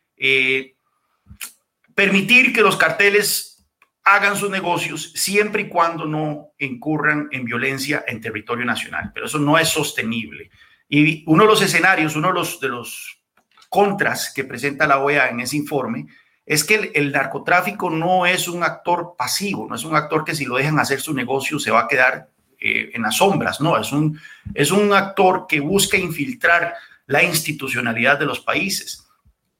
permitir 1.93 2.51
que 2.51 2.63
los 2.63 2.77
carteles 2.77 3.63
hagan 4.03 4.35
sus 4.35 4.49
negocios 4.49 5.11
siempre 5.13 5.61
y 5.61 5.69
cuando 5.69 6.05
no 6.05 6.53
incurran 6.57 7.27
en 7.31 7.45
violencia 7.45 8.03
en 8.07 8.21
territorio 8.21 8.65
nacional, 8.65 9.11
pero 9.13 9.27
eso 9.27 9.37
no 9.37 9.55
es 9.59 9.69
sostenible. 9.69 10.49
Y 10.89 11.23
uno 11.27 11.43
de 11.43 11.49
los 11.49 11.61
escenarios, 11.61 12.15
uno 12.15 12.29
de 12.29 12.33
los, 12.33 12.59
de 12.59 12.69
los 12.69 13.21
contras 13.69 14.31
que 14.33 14.43
presenta 14.43 14.87
la 14.87 14.99
OEA 14.99 15.29
en 15.29 15.41
ese 15.41 15.57
informe 15.57 16.07
es 16.45 16.63
que 16.63 16.91
el, 16.95 17.11
narcotráfico 17.11 17.89
no 17.89 18.25
es 18.25 18.47
un 18.47 18.63
actor 18.63 19.15
pasivo, 19.17 19.67
no 19.67 19.75
es 19.75 19.83
un 19.83 19.95
actor 19.95 20.23
que 20.23 20.33
si 20.33 20.45
lo 20.45 20.55
dejan 20.55 20.79
hacer 20.79 21.01
su 21.01 21.13
negocio 21.13 21.59
se 21.59 21.71
va 21.71 21.81
a 21.81 21.87
quedar 21.87 22.29
eh, 22.57 22.91
en 22.93 23.01
las 23.01 23.17
sombras, 23.17 23.59
no, 23.59 23.77
es 23.77 23.91
un, 23.91 24.17
es 24.53 24.71
un 24.71 24.93
actor 24.93 25.45
que 25.47 25.59
busca 25.59 25.97
infiltrar 25.97 26.73
la 27.05 27.21
institucionalidad 27.21 28.17
de 28.17 28.25
los 28.25 28.39
países. 28.39 29.05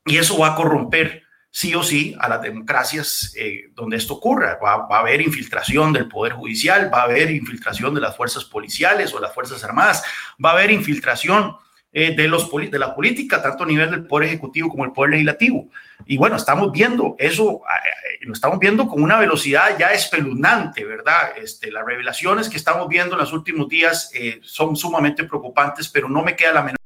Y 0.06 0.18
eso 0.18 0.38
va 0.38 0.54
a 0.54 0.56
corromper 0.56 1.27
sí 1.58 1.74
o 1.74 1.82
sí 1.82 2.16
a 2.20 2.30
las 2.30 2.44
democracias 2.44 3.34
eh, 3.36 3.72
donde 3.74 3.98
esto 3.98 4.14
ocurra. 4.14 4.60
Va, 4.64 4.86
a 4.96 5.00
haber 5.00 5.22
infiltración 5.22 5.92
del 5.92 6.08
Poder 6.08 6.34
Judicial, 6.34 6.94
va 6.94 7.00
a 7.00 7.06
haber 7.06 7.32
infiltración 7.32 7.96
de 7.96 8.02
las 8.02 8.16
fuerzas 8.16 8.46
policiales 8.46 9.12
o 9.12 9.20
las 9.20 9.34
Fuerzas 9.34 9.64
Armadas, 9.64 10.04
va 10.44 10.52
a 10.52 10.54
haber 10.54 10.70
infiltración 10.70 11.56
eh, 11.92 12.16
de, 12.16 12.28
los, 12.28 12.52
de 12.52 12.78
la 12.78 12.94
política, 12.94 13.42
tanto 13.42 13.64
a 13.64 13.68
nivel 13.68 13.90
del 13.90 14.06
Poder 14.06 14.28
Ejecutivo 14.28 14.70
como 14.70 14.86
el 14.86 14.92
Poder 14.92 15.14
Legislativo. 15.14 15.68
Y 16.06 16.16
bueno, 16.16 16.36
estamos 16.36 16.72
viendo 16.72 17.16
eso, 17.18 17.62
eh, 17.64 18.20
lo 18.22 18.34
estamos 18.34 18.60
viendo 18.60 18.88
con 18.88 19.02
una 19.02 19.18
velocidad 19.18 19.80
ya 19.80 19.88
espeluznante, 19.88 20.86
¿verdad? 20.86 21.40
Este, 21.42 21.72
las 21.72 21.84
revelaciones 21.84 22.50
que 22.50 22.58
estamos 22.58 22.88
viendo 22.88 23.16
en 23.16 23.22
los 23.22 23.34
últimos 23.34 23.68
días 23.68 24.12
son 24.44 24.76
sumamente 24.76 25.24
preocupantes, 25.24 25.90
pero 25.90 26.08
no 26.08 26.22
me 26.22 26.36
queda 26.36 26.54
la 26.54 26.62
menor 26.62 26.78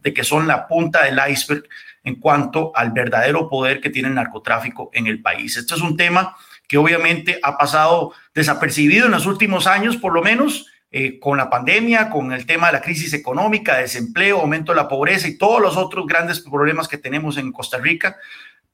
de 0.00 0.12
que 0.12 0.24
son 0.24 0.48
la 0.48 0.66
punta 0.66 1.04
del 1.04 1.20
iceberg 1.30 1.68
en 2.04 2.16
cuanto 2.16 2.72
al 2.74 2.92
verdadero 2.92 3.48
poder 3.48 3.80
que 3.80 3.90
tiene 3.90 4.08
el 4.08 4.14
narcotráfico 4.14 4.90
en 4.92 5.06
el 5.06 5.22
país. 5.22 5.56
Este 5.56 5.74
es 5.74 5.80
un 5.80 5.96
tema 5.96 6.36
que 6.68 6.78
obviamente 6.78 7.38
ha 7.42 7.56
pasado 7.56 8.12
desapercibido 8.34 9.06
en 9.06 9.12
los 9.12 9.26
últimos 9.26 9.66
años, 9.66 9.96
por 9.96 10.12
lo 10.12 10.22
menos, 10.22 10.66
eh, 10.90 11.18
con 11.18 11.38
la 11.38 11.48
pandemia, 11.48 12.10
con 12.10 12.32
el 12.32 12.44
tema 12.44 12.66
de 12.66 12.74
la 12.74 12.82
crisis 12.82 13.12
económica, 13.14 13.78
desempleo, 13.78 14.40
aumento 14.40 14.72
de 14.72 14.76
la 14.76 14.88
pobreza 14.88 15.28
y 15.28 15.38
todos 15.38 15.60
los 15.60 15.76
otros 15.76 16.06
grandes 16.06 16.40
problemas 16.40 16.88
que 16.88 16.98
tenemos 16.98 17.38
en 17.38 17.52
Costa 17.52 17.78
Rica, 17.78 18.16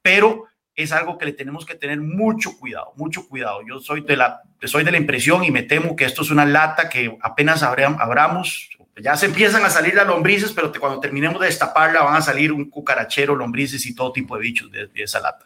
pero 0.01 0.45
es 0.75 0.91
algo 0.91 1.17
que 1.17 1.25
le 1.25 1.33
tenemos 1.33 1.65
que 1.65 1.75
tener 1.75 1.99
mucho 1.99 2.57
cuidado, 2.57 2.93
mucho 2.95 3.27
cuidado. 3.27 3.61
Yo 3.67 3.79
soy 3.79 4.01
de 4.01 4.15
la, 4.15 4.41
soy 4.63 4.83
de 4.83 4.91
la 4.91 4.97
impresión 4.97 5.43
y 5.43 5.51
me 5.51 5.63
temo 5.63 5.95
que 5.95 6.05
esto 6.05 6.21
es 6.21 6.31
una 6.31 6.45
lata 6.45 6.89
que 6.89 7.17
apenas 7.21 7.63
abramos, 7.63 8.69
ya 9.01 9.15
se 9.15 9.25
empiezan 9.25 9.63
a 9.63 9.69
salir 9.69 9.95
las 9.95 10.07
lombrices, 10.07 10.53
pero 10.53 10.71
cuando 10.79 10.99
terminemos 10.99 11.39
de 11.39 11.47
destaparla 11.47 12.03
van 12.03 12.15
a 12.15 12.21
salir 12.21 12.51
un 12.51 12.69
cucarachero, 12.69 13.35
lombrices 13.35 13.85
y 13.85 13.95
todo 13.95 14.11
tipo 14.11 14.35
de 14.35 14.41
bichos 14.41 14.71
de, 14.71 14.89
esa 14.95 15.19
lata. 15.19 15.45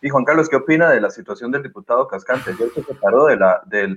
Y 0.00 0.08
Juan 0.08 0.24
Carlos, 0.24 0.48
¿qué 0.48 0.56
opina 0.56 0.90
de 0.90 1.00
la 1.00 1.10
situación 1.10 1.50
del 1.50 1.62
diputado 1.62 2.06
Cascante? 2.06 2.54
Yo 2.58 2.66
se 2.74 2.82
separó 2.82 3.26
de 3.26 3.36
la, 3.36 3.62
de, 3.66 3.96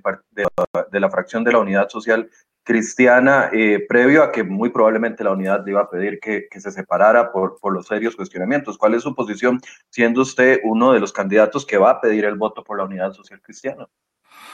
de 0.92 1.00
la 1.00 1.10
fracción 1.10 1.44
de 1.44 1.52
la 1.52 1.60
Unidad 1.60 1.90
Social 1.90 2.30
Cristiana 2.70 3.50
eh, 3.52 3.84
previo 3.90 4.22
a 4.22 4.32
que 4.32 4.44
muy 4.44 4.70
probablemente 4.70 5.24
la 5.24 5.32
unidad 5.32 5.66
le 5.66 5.72
iba 5.72 5.82
a 5.82 5.90
pedir 5.90 6.20
que, 6.20 6.48
que, 6.52 6.60
se 6.60 6.72
separara 6.72 7.32
por, 7.32 7.58
por 7.60 7.74
los 7.74 7.88
serios 7.88 8.16
cuestionamientos. 8.16 8.78
¿Cuál 8.78 8.94
es 8.94 9.02
su 9.02 9.16
posición 9.16 9.60
siendo 9.90 10.22
usted 10.22 10.60
uno 10.64 10.94
de 10.94 11.00
los 11.00 11.12
candidatos 11.12 11.66
que 11.66 11.80
va 11.80 11.90
a 11.90 12.00
pedir 12.00 12.26
el 12.26 12.36
voto 12.36 12.64
por 12.64 12.78
la 12.78 12.84
Unidad 12.84 13.14
Social 13.14 13.42
Cristiana? 13.42 13.88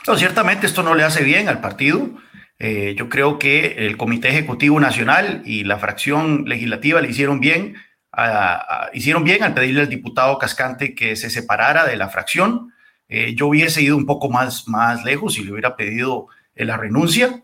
No, 0.07 0.15
ciertamente 0.15 0.65
esto 0.65 0.81
no 0.81 0.95
le 0.95 1.03
hace 1.03 1.25
bien 1.25 1.49
al 1.49 1.59
partido. 1.59 2.07
Eh, 2.57 2.95
yo 2.97 3.09
creo 3.09 3.37
que 3.37 3.85
el 3.85 3.97
Comité 3.97 4.29
Ejecutivo 4.29 4.79
Nacional 4.79 5.41
y 5.45 5.63
la 5.65 5.77
fracción 5.77 6.45
legislativa 6.45 7.01
le 7.01 7.09
hicieron 7.09 7.39
bien, 7.39 7.75
hicieron 8.93 9.25
bien 9.25 9.43
al 9.43 9.53
pedirle 9.53 9.81
al 9.81 9.89
diputado 9.89 10.37
Cascante 10.37 10.95
que 10.95 11.15
se 11.17 11.29
separara 11.29 11.85
de 11.85 11.97
la 11.97 12.09
fracción. 12.09 12.73
Eh, 13.09 13.35
yo 13.35 13.47
hubiese 13.47 13.81
ido 13.81 13.97
un 13.97 14.05
poco 14.05 14.29
más, 14.29 14.67
más 14.67 15.03
lejos 15.03 15.37
y 15.37 15.43
le 15.43 15.51
hubiera 15.51 15.75
pedido 15.75 16.27
eh, 16.55 16.65
la 16.65 16.77
renuncia, 16.77 17.41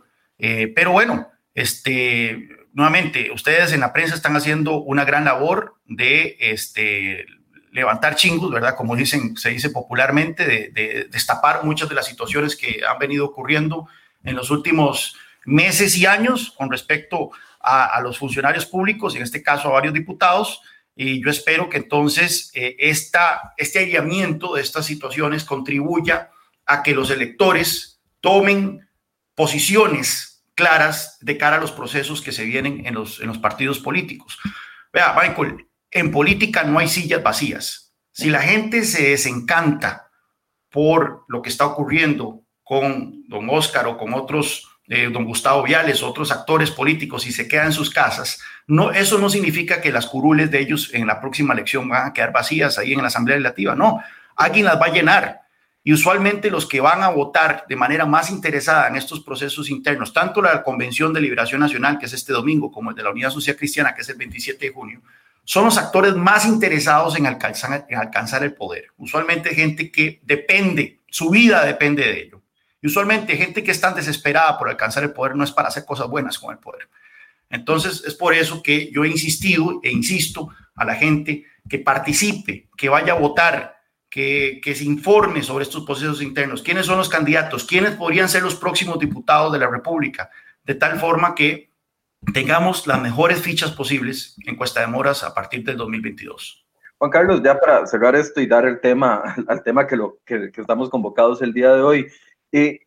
pero 0.73 0.91
bueno, 0.91 1.29
este, 1.53 2.49
nuevamente, 2.73 3.29
ustedes 3.31 3.73
en 3.73 3.81
la 3.81 3.93
prensa 3.93 4.15
están 4.15 4.35
haciendo 4.35 4.81
una 4.81 5.05
gran 5.05 5.23
labor 5.23 5.75
de 5.85 6.35
este, 6.39 7.27
levantar 7.71 8.15
chingos, 8.15 8.49
¿verdad? 8.49 8.75
Como 8.75 8.95
dicen, 8.95 9.37
se 9.37 9.51
dice 9.51 9.69
popularmente, 9.69 10.47
de, 10.47 10.69
de 10.69 11.07
destapar 11.11 11.63
muchas 11.63 11.89
de 11.89 11.95
las 11.95 12.07
situaciones 12.07 12.55
que 12.55 12.81
han 12.89 12.97
venido 12.97 13.23
ocurriendo 13.25 13.87
en 14.23 14.35
los 14.35 14.49
últimos 14.51 15.15
meses 15.45 15.97
y 15.97 16.05
años 16.05 16.51
con 16.57 16.69
respecto 16.69 17.31
a, 17.59 17.99
los 18.01 18.17
funcionarios 18.17 18.65
públicos, 18.65 19.15
en 19.15 19.21
este 19.21 19.43
caso 19.43 19.67
a 19.67 19.73
varios 19.73 19.93
diputados, 19.93 20.61
y 20.95 21.23
yo 21.23 21.29
espero 21.29 21.69
que 21.69 21.77
entonces 21.77 22.51
eh, 22.53 22.75
este 22.79 23.79
aislamiento 23.79 24.55
de 24.55 24.61
estas 24.61 24.85
situaciones 24.85 25.43
contribuya 25.43 26.31
a 26.65 26.83
que 26.83 26.93
los 26.93 27.09
electores 27.11 28.01
tomen 28.19 28.87
posiciones 29.35 30.43
claras 30.55 31.17
de 31.21 31.37
cara 31.37 31.57
a 31.57 31.59
los 31.59 31.71
procesos 31.71 32.21
que 32.21 32.31
se 32.31 32.43
vienen 32.43 32.85
en 32.85 32.95
los, 32.95 33.19
en 33.19 33.27
los 33.27 33.37
partidos 33.37 33.79
políticos. 33.79 34.37
Vea, 34.91 35.15
Michael, 35.19 35.67
en 35.89 36.11
política 36.11 36.63
no 36.63 36.79
hay 36.79 36.87
sillas 36.87 37.23
vacías. 37.23 37.93
Si 38.11 38.29
la 38.29 38.41
gente 38.41 38.83
se 38.83 39.09
desencanta 39.09 40.09
por 40.69 41.25
lo 41.27 41.41
que 41.41 41.49
está 41.49 41.65
ocurriendo 41.65 42.40
con 42.71 43.27
don 43.27 43.49
Oscar 43.49 43.85
o 43.87 43.97
con 43.97 44.13
otros, 44.13 44.65
eh, 44.87 45.09
don 45.11 45.25
Gustavo 45.25 45.61
Viales, 45.61 46.01
otros 46.01 46.31
actores 46.31 46.71
políticos 46.71 47.27
y 47.27 47.33
se 47.33 47.45
quedan 47.45 47.65
en 47.65 47.73
sus 47.73 47.89
casas, 47.89 48.39
no, 48.65 48.91
eso 48.91 49.17
no 49.17 49.29
significa 49.29 49.81
que 49.81 49.91
las 49.91 50.05
curules 50.05 50.49
de 50.49 50.61
ellos 50.61 50.89
en 50.93 51.05
la 51.05 51.19
próxima 51.19 51.53
elección 51.53 51.89
van 51.89 52.07
a 52.07 52.13
quedar 52.13 52.31
vacías 52.31 52.77
ahí 52.77 52.93
en 52.93 53.01
la 53.01 53.07
Asamblea 53.07 53.35
Legislativa, 53.35 53.75
no, 53.75 54.01
alguien 54.37 54.63
las 54.63 54.79
va 54.79 54.85
a 54.85 54.93
llenar. 54.93 55.41
Y 55.83 55.91
usualmente 55.91 56.49
los 56.49 56.65
que 56.65 56.79
van 56.79 57.03
a 57.03 57.09
votar 57.09 57.65
de 57.67 57.75
manera 57.75 58.05
más 58.05 58.31
interesada 58.31 58.87
en 58.87 58.95
estos 58.95 59.19
procesos 59.19 59.69
internos, 59.69 60.13
tanto 60.13 60.41
la 60.41 60.63
Convención 60.63 61.11
de 61.11 61.19
Liberación 61.19 61.59
Nacional, 61.59 61.99
que 61.99 62.05
es 62.05 62.13
este 62.13 62.31
domingo, 62.31 62.71
como 62.71 62.91
el 62.91 62.95
de 62.95 63.03
la 63.03 63.11
Unidad 63.11 63.31
Social 63.31 63.57
Cristiana, 63.57 63.93
que 63.93 64.03
es 64.03 64.07
el 64.07 64.15
27 64.15 64.67
de 64.67 64.71
junio, 64.71 65.01
son 65.43 65.65
los 65.65 65.77
actores 65.77 66.15
más 66.15 66.45
interesados 66.45 67.17
en 67.17 67.25
alcanzar 67.25 68.43
el 68.43 68.53
poder. 68.53 68.93
Usualmente 68.95 69.53
gente 69.53 69.91
que 69.91 70.21
depende, 70.23 71.01
su 71.09 71.29
vida 71.29 71.65
depende 71.65 72.03
de 72.03 72.21
ello. 72.21 72.40
Y 72.81 72.87
usualmente 72.87 73.37
gente 73.37 73.63
que 73.63 73.71
es 73.71 73.79
tan 73.79 73.95
desesperada 73.95 74.57
por 74.57 74.69
alcanzar 74.69 75.03
el 75.03 75.13
poder 75.13 75.35
no 75.35 75.43
es 75.43 75.51
para 75.51 75.67
hacer 75.67 75.85
cosas 75.85 76.07
buenas 76.07 76.39
con 76.39 76.51
el 76.51 76.59
poder. 76.59 76.89
Entonces 77.49 78.03
es 78.05 78.15
por 78.15 78.33
eso 78.33 78.63
que 78.63 78.91
yo 78.91 79.03
he 79.03 79.09
insistido 79.09 79.79
e 79.83 79.91
insisto 79.91 80.49
a 80.75 80.85
la 80.85 80.95
gente 80.95 81.45
que 81.69 81.79
participe, 81.79 82.69
que 82.75 82.89
vaya 82.89 83.13
a 83.13 83.19
votar, 83.19 83.77
que, 84.09 84.59
que 84.63 84.73
se 84.73 84.85
informe 84.85 85.43
sobre 85.43 85.63
estos 85.63 85.85
procesos 85.85 86.21
internos, 86.21 86.63
quiénes 86.63 86.85
son 86.85 86.97
los 86.97 87.09
candidatos, 87.09 87.65
quiénes 87.65 87.91
podrían 87.91 88.29
ser 88.29 88.41
los 88.41 88.55
próximos 88.55 88.99
diputados 88.99 89.53
de 89.53 89.59
la 89.59 89.67
República, 89.67 90.29
de 90.63 90.75
tal 90.75 90.99
forma 90.99 91.35
que 91.35 91.71
tengamos 92.33 92.87
las 92.87 93.01
mejores 93.01 93.41
fichas 93.41 93.71
posibles 93.71 94.35
en 94.45 94.55
Cuesta 94.55 94.81
de 94.81 94.87
Moras 94.87 95.23
a 95.23 95.33
partir 95.33 95.63
del 95.63 95.77
2022. 95.77 96.65
Juan 96.97 97.11
Carlos, 97.11 97.41
ya 97.43 97.59
para 97.59 97.85
cerrar 97.87 98.15
esto 98.15 98.41
y 98.41 98.47
dar 98.47 98.65
el 98.65 98.79
tema 98.79 99.35
al 99.47 99.63
tema 99.63 99.87
que, 99.87 99.95
lo, 99.95 100.19
que, 100.25 100.51
que 100.51 100.61
estamos 100.61 100.89
convocados 100.89 101.41
el 101.41 101.53
día 101.53 101.73
de 101.73 101.81
hoy, 101.81 102.07
eh, 102.51 102.79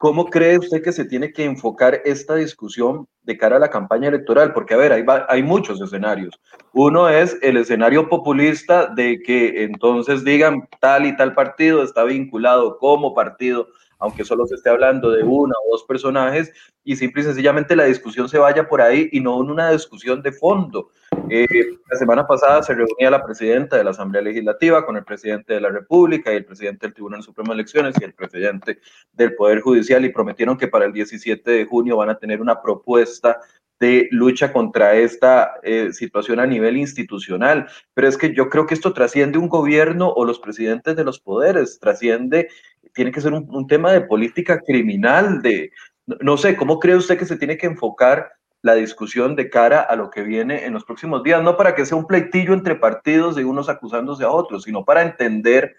¿Cómo 0.00 0.30
cree 0.30 0.56
usted 0.56 0.82
que 0.82 0.92
se 0.92 1.04
tiene 1.04 1.30
que 1.30 1.44
enfocar 1.44 2.00
esta 2.06 2.34
discusión 2.36 3.06
de 3.20 3.36
cara 3.36 3.56
a 3.56 3.58
la 3.58 3.68
campaña 3.68 4.08
electoral? 4.08 4.54
Porque, 4.54 4.72
a 4.72 4.78
ver, 4.78 4.94
hay, 4.94 5.04
hay 5.28 5.42
muchos 5.42 5.78
escenarios. 5.78 6.40
Uno 6.72 7.06
es 7.10 7.36
el 7.42 7.58
escenario 7.58 8.08
populista 8.08 8.86
de 8.86 9.20
que 9.20 9.62
entonces 9.62 10.24
digan 10.24 10.66
tal 10.80 11.04
y 11.04 11.14
tal 11.16 11.34
partido 11.34 11.82
está 11.82 12.04
vinculado 12.04 12.78
como 12.78 13.12
partido 13.12 13.66
aunque 14.00 14.24
solo 14.24 14.46
se 14.46 14.56
esté 14.56 14.70
hablando 14.70 15.10
de 15.10 15.22
una 15.22 15.54
o 15.64 15.72
dos 15.72 15.84
personajes, 15.84 16.52
y 16.82 16.96
simple 16.96 17.22
y 17.22 17.24
sencillamente 17.26 17.76
la 17.76 17.84
discusión 17.84 18.28
se 18.28 18.38
vaya 18.38 18.66
por 18.66 18.80
ahí 18.80 19.08
y 19.12 19.20
no 19.20 19.36
una 19.36 19.70
discusión 19.70 20.22
de 20.22 20.32
fondo. 20.32 20.88
Eh, 21.28 21.46
la 21.88 21.98
semana 21.98 22.26
pasada 22.26 22.62
se 22.62 22.74
reunía 22.74 23.10
la 23.10 23.24
presidenta 23.24 23.76
de 23.76 23.84
la 23.84 23.90
Asamblea 23.90 24.22
Legislativa 24.22 24.84
con 24.84 24.96
el 24.96 25.04
presidente 25.04 25.54
de 25.54 25.60
la 25.60 25.68
República 25.68 26.32
y 26.32 26.36
el 26.36 26.44
presidente 26.44 26.86
del 26.86 26.94
Tribunal 26.94 27.22
Supremo 27.22 27.52
de 27.52 27.60
Elecciones 27.60 27.94
y 28.00 28.04
el 28.04 28.14
presidente 28.14 28.80
del 29.12 29.34
Poder 29.34 29.60
Judicial 29.60 30.04
y 30.04 30.08
prometieron 30.08 30.56
que 30.56 30.68
para 30.68 30.86
el 30.86 30.92
17 30.92 31.50
de 31.50 31.64
junio 31.66 31.96
van 31.96 32.10
a 32.10 32.18
tener 32.18 32.40
una 32.40 32.60
propuesta 32.60 33.38
de 33.80 34.08
lucha 34.10 34.52
contra 34.52 34.94
esta 34.94 35.54
eh, 35.62 35.92
situación 35.92 36.38
a 36.38 36.46
nivel 36.46 36.76
institucional. 36.76 37.66
Pero 37.94 38.08
es 38.08 38.18
que 38.18 38.34
yo 38.34 38.50
creo 38.50 38.66
que 38.66 38.74
esto 38.74 38.92
trasciende 38.92 39.38
un 39.38 39.48
gobierno 39.48 40.10
o 40.10 40.24
los 40.24 40.38
presidentes 40.38 40.96
de 40.96 41.04
los 41.04 41.18
poderes, 41.18 41.80
trasciende 41.80 42.48
tiene 42.94 43.12
que 43.12 43.20
ser 43.20 43.32
un, 43.32 43.66
tema 43.66 43.92
de 43.92 44.00
política 44.02 44.60
criminal, 44.60 45.42
de, 45.42 45.70
no, 46.06 46.36
sé, 46.36 46.56
¿cómo 46.56 46.78
cree 46.78 46.96
usted 46.96 47.18
que 47.18 47.26
se 47.26 47.36
tiene 47.36 47.56
que 47.56 47.66
enfocar 47.66 48.32
la 48.62 48.74
discusión 48.74 49.36
de 49.36 49.48
cara 49.48 49.80
a 49.80 49.96
lo 49.96 50.10
que 50.10 50.22
viene 50.22 50.64
en 50.64 50.72
los 50.72 50.84
próximos 50.84 51.22
días? 51.22 51.42
No 51.42 51.56
para 51.56 51.74
que 51.74 51.86
sea 51.86 51.96
un 51.96 52.06
pleitillo 52.06 52.52
entre 52.52 52.76
partidos 52.76 53.38
y 53.38 53.44
unos 53.44 53.68
acusándose 53.68 54.24
a 54.24 54.30
otros, 54.30 54.64
sino 54.64 54.84
para 54.84 55.02
entender 55.02 55.76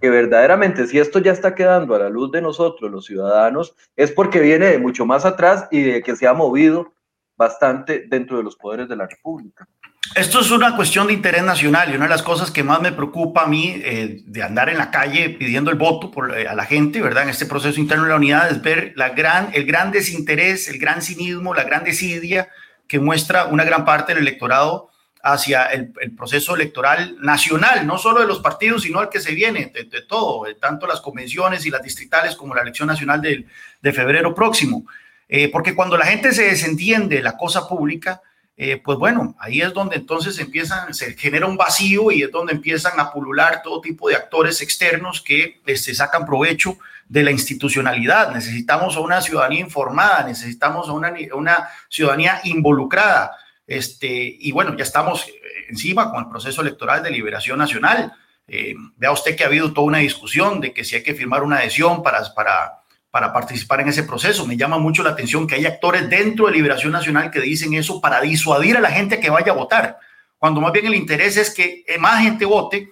que 0.00 0.10
verdaderamente 0.10 0.86
si 0.86 0.98
esto 0.98 1.18
ya 1.18 1.32
está 1.32 1.54
quedando 1.54 1.94
a 1.94 1.98
la 1.98 2.08
luz 2.08 2.30
de 2.30 2.42
nosotros, 2.42 2.90
los 2.90 3.06
ciudadanos, 3.06 3.74
es 3.96 4.12
porque 4.12 4.40
viene 4.40 4.66
de 4.66 4.78
mucho 4.78 5.06
más 5.06 5.24
atrás 5.24 5.68
y 5.70 5.82
de 5.82 6.02
que 6.02 6.16
se 6.16 6.26
ha 6.26 6.34
movido 6.34 6.92
bastante 7.36 8.04
dentro 8.08 8.36
de 8.36 8.42
los 8.42 8.56
poderes 8.56 8.88
de 8.88 8.96
la 8.96 9.06
República. 9.06 9.66
Esto 10.14 10.40
es 10.40 10.52
una 10.52 10.76
cuestión 10.76 11.08
de 11.08 11.12
interés 11.12 11.42
nacional 11.42 11.90
y 11.90 11.96
una 11.96 12.04
de 12.04 12.10
las 12.10 12.22
cosas 12.22 12.52
que 12.52 12.62
más 12.62 12.80
me 12.80 12.92
preocupa 12.92 13.42
a 13.42 13.46
mí 13.48 13.80
eh, 13.84 14.22
de 14.24 14.42
andar 14.44 14.68
en 14.68 14.78
la 14.78 14.92
calle 14.92 15.30
pidiendo 15.30 15.72
el 15.72 15.76
voto 15.76 16.12
eh, 16.32 16.46
a 16.46 16.54
la 16.54 16.64
gente, 16.66 17.02
¿verdad? 17.02 17.24
En 17.24 17.30
este 17.30 17.46
proceso 17.46 17.80
interno 17.80 18.04
de 18.04 18.10
la 18.10 18.16
unidad 18.16 18.48
es 18.48 18.62
ver 18.62 18.94
el 18.94 19.64
gran 19.66 19.90
desinterés, 19.90 20.68
el 20.68 20.78
gran 20.78 21.02
cinismo, 21.02 21.52
la 21.52 21.64
gran 21.64 21.82
desidia 21.82 22.48
que 22.86 23.00
muestra 23.00 23.46
una 23.46 23.64
gran 23.64 23.84
parte 23.84 24.14
del 24.14 24.22
electorado 24.22 24.90
hacia 25.20 25.64
el, 25.64 25.90
proceso 26.16 26.54
electoral 26.54 27.16
nacional, 27.20 27.84
no 27.84 27.98
solo 27.98 28.20
de 28.20 28.26
los 28.26 28.38
partidos, 28.38 28.82
sino 28.82 29.00
el 29.00 29.08
que 29.08 29.20
se 29.20 29.34
viene, 29.34 29.72
de, 29.74 30.02
todo, 30.02 30.44
tanto 30.60 30.86
las 30.86 31.00
convenciones 31.00 31.66
y 31.66 31.70
las 31.70 31.82
distritales 31.82 32.36
como 32.36 32.54
la 32.54 32.62
elección 32.62 32.86
nacional 32.86 33.20
de, 33.20 33.92
febrero 33.92 34.32
próximo. 34.32 34.86
Eh, 35.28 35.48
porque 35.48 35.74
cuando 35.74 35.96
la 35.96 36.06
gente 36.06 36.32
se 36.32 36.44
desentiende 36.44 37.16
de 37.16 37.22
la 37.22 37.36
cosa 37.36 37.66
pública, 37.66 38.20
eh, 38.56 38.80
pues 38.82 38.98
bueno, 38.98 39.34
ahí 39.38 39.60
es 39.60 39.72
donde 39.72 39.96
entonces 39.96 40.38
empiezan, 40.38 40.94
se 40.94 41.14
genera 41.14 41.46
un 41.46 41.56
vacío 41.56 42.12
y 42.12 42.22
es 42.22 42.30
donde 42.30 42.52
empiezan 42.52 43.00
a 43.00 43.12
pulular 43.12 43.62
todo 43.62 43.80
tipo 43.80 44.08
de 44.08 44.14
actores 44.14 44.60
externos 44.60 45.20
que 45.20 45.60
este, 45.66 45.94
sacan 45.94 46.24
provecho 46.24 46.78
de 47.08 47.24
la 47.24 47.32
institucionalidad. 47.32 48.32
Necesitamos 48.32 48.96
a 48.96 49.00
una 49.00 49.20
ciudadanía 49.20 49.60
informada, 49.60 50.24
necesitamos 50.24 50.88
a 50.88 50.92
una, 50.92 51.12
una 51.34 51.68
ciudadanía 51.88 52.40
involucrada. 52.44 53.36
Este, 53.66 54.36
y 54.38 54.52
bueno, 54.52 54.76
ya 54.76 54.84
estamos 54.84 55.26
encima 55.68 56.10
con 56.10 56.24
el 56.24 56.30
proceso 56.30 56.62
electoral 56.62 57.02
de 57.02 57.10
liberación 57.10 57.58
nacional. 57.58 58.12
Eh, 58.46 58.74
vea 58.96 59.10
usted 59.10 59.36
que 59.36 59.44
ha 59.44 59.46
habido 59.46 59.72
toda 59.72 59.86
una 59.86 59.98
discusión 59.98 60.60
de 60.60 60.72
que 60.72 60.84
si 60.84 60.96
hay 60.96 61.02
que 61.02 61.14
firmar 61.14 61.42
una 61.42 61.56
adhesión 61.56 62.02
para, 62.02 62.22
para 62.34 62.83
para 63.14 63.32
participar 63.32 63.80
en 63.80 63.90
ese 63.90 64.02
proceso. 64.02 64.44
Me 64.44 64.56
llama 64.56 64.76
mucho 64.76 65.04
la 65.04 65.10
atención 65.10 65.46
que 65.46 65.54
hay 65.54 65.66
actores 65.66 66.10
dentro 66.10 66.46
de 66.46 66.52
Liberación 66.52 66.90
Nacional 66.90 67.30
que 67.30 67.38
dicen 67.38 67.72
eso 67.74 68.00
para 68.00 68.20
disuadir 68.20 68.76
a 68.76 68.80
la 68.80 68.90
gente 68.90 69.20
que 69.20 69.30
vaya 69.30 69.52
a 69.52 69.54
votar, 69.54 70.00
cuando 70.36 70.60
más 70.60 70.72
bien 70.72 70.86
el 70.86 70.96
interés 70.96 71.36
es 71.36 71.54
que 71.54 71.84
más 72.00 72.24
gente 72.24 72.44
vote. 72.44 72.90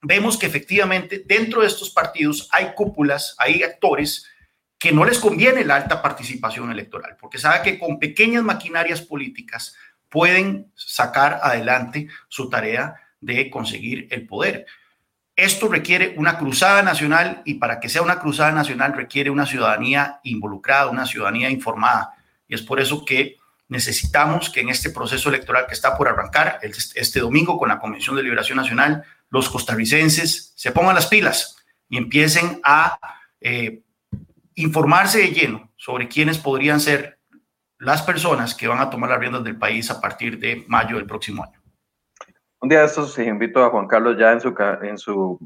Vemos 0.00 0.38
que 0.38 0.46
efectivamente 0.46 1.22
dentro 1.26 1.60
de 1.60 1.66
estos 1.66 1.90
partidos 1.90 2.48
hay 2.50 2.72
cúpulas, 2.74 3.34
hay 3.36 3.62
actores 3.62 4.26
que 4.78 4.90
no 4.90 5.04
les 5.04 5.18
conviene 5.18 5.66
la 5.66 5.76
alta 5.76 6.00
participación 6.00 6.72
electoral, 6.72 7.18
porque 7.20 7.36
sabe 7.36 7.62
que 7.62 7.78
con 7.78 7.98
pequeñas 7.98 8.42
maquinarias 8.44 9.02
políticas 9.02 9.76
pueden 10.08 10.72
sacar 10.76 11.40
adelante 11.42 12.08
su 12.28 12.48
tarea 12.48 12.94
de 13.20 13.50
conseguir 13.50 14.08
el 14.12 14.26
poder. 14.26 14.64
Esto 15.38 15.68
requiere 15.68 16.14
una 16.16 16.36
cruzada 16.36 16.82
nacional 16.82 17.42
y 17.44 17.54
para 17.54 17.78
que 17.78 17.88
sea 17.88 18.02
una 18.02 18.18
cruzada 18.18 18.50
nacional 18.50 18.92
requiere 18.92 19.30
una 19.30 19.46
ciudadanía 19.46 20.18
involucrada, 20.24 20.88
una 20.88 21.06
ciudadanía 21.06 21.48
informada. 21.48 22.12
Y 22.48 22.56
es 22.56 22.62
por 22.62 22.80
eso 22.80 23.04
que 23.04 23.36
necesitamos 23.68 24.50
que 24.50 24.62
en 24.62 24.68
este 24.68 24.90
proceso 24.90 25.28
electoral 25.28 25.68
que 25.68 25.74
está 25.74 25.96
por 25.96 26.08
arrancar 26.08 26.58
este 26.62 27.20
domingo 27.20 27.56
con 27.56 27.68
la 27.68 27.78
Convención 27.78 28.16
de 28.16 28.24
Liberación 28.24 28.56
Nacional, 28.56 29.04
los 29.30 29.48
costarricenses 29.48 30.54
se 30.56 30.72
pongan 30.72 30.96
las 30.96 31.06
pilas 31.06 31.56
y 31.88 31.98
empiecen 31.98 32.60
a 32.64 32.98
eh, 33.40 33.82
informarse 34.56 35.18
de 35.18 35.28
lleno 35.28 35.72
sobre 35.76 36.08
quiénes 36.08 36.38
podrían 36.38 36.80
ser 36.80 37.20
las 37.78 38.02
personas 38.02 38.56
que 38.56 38.66
van 38.66 38.80
a 38.80 38.90
tomar 38.90 39.10
las 39.10 39.20
riendas 39.20 39.44
del 39.44 39.56
país 39.56 39.88
a 39.88 40.00
partir 40.00 40.40
de 40.40 40.64
mayo 40.66 40.96
del 40.96 41.06
próximo 41.06 41.44
año. 41.44 41.57
Un 42.60 42.68
día 42.68 42.80
de 42.80 42.86
estos 42.86 43.16
invito 43.20 43.64
a 43.64 43.70
Juan 43.70 43.86
Carlos 43.86 44.16
ya 44.18 44.32
en 44.32 44.40
su, 44.40 44.52
en 44.82 44.98
su 44.98 45.38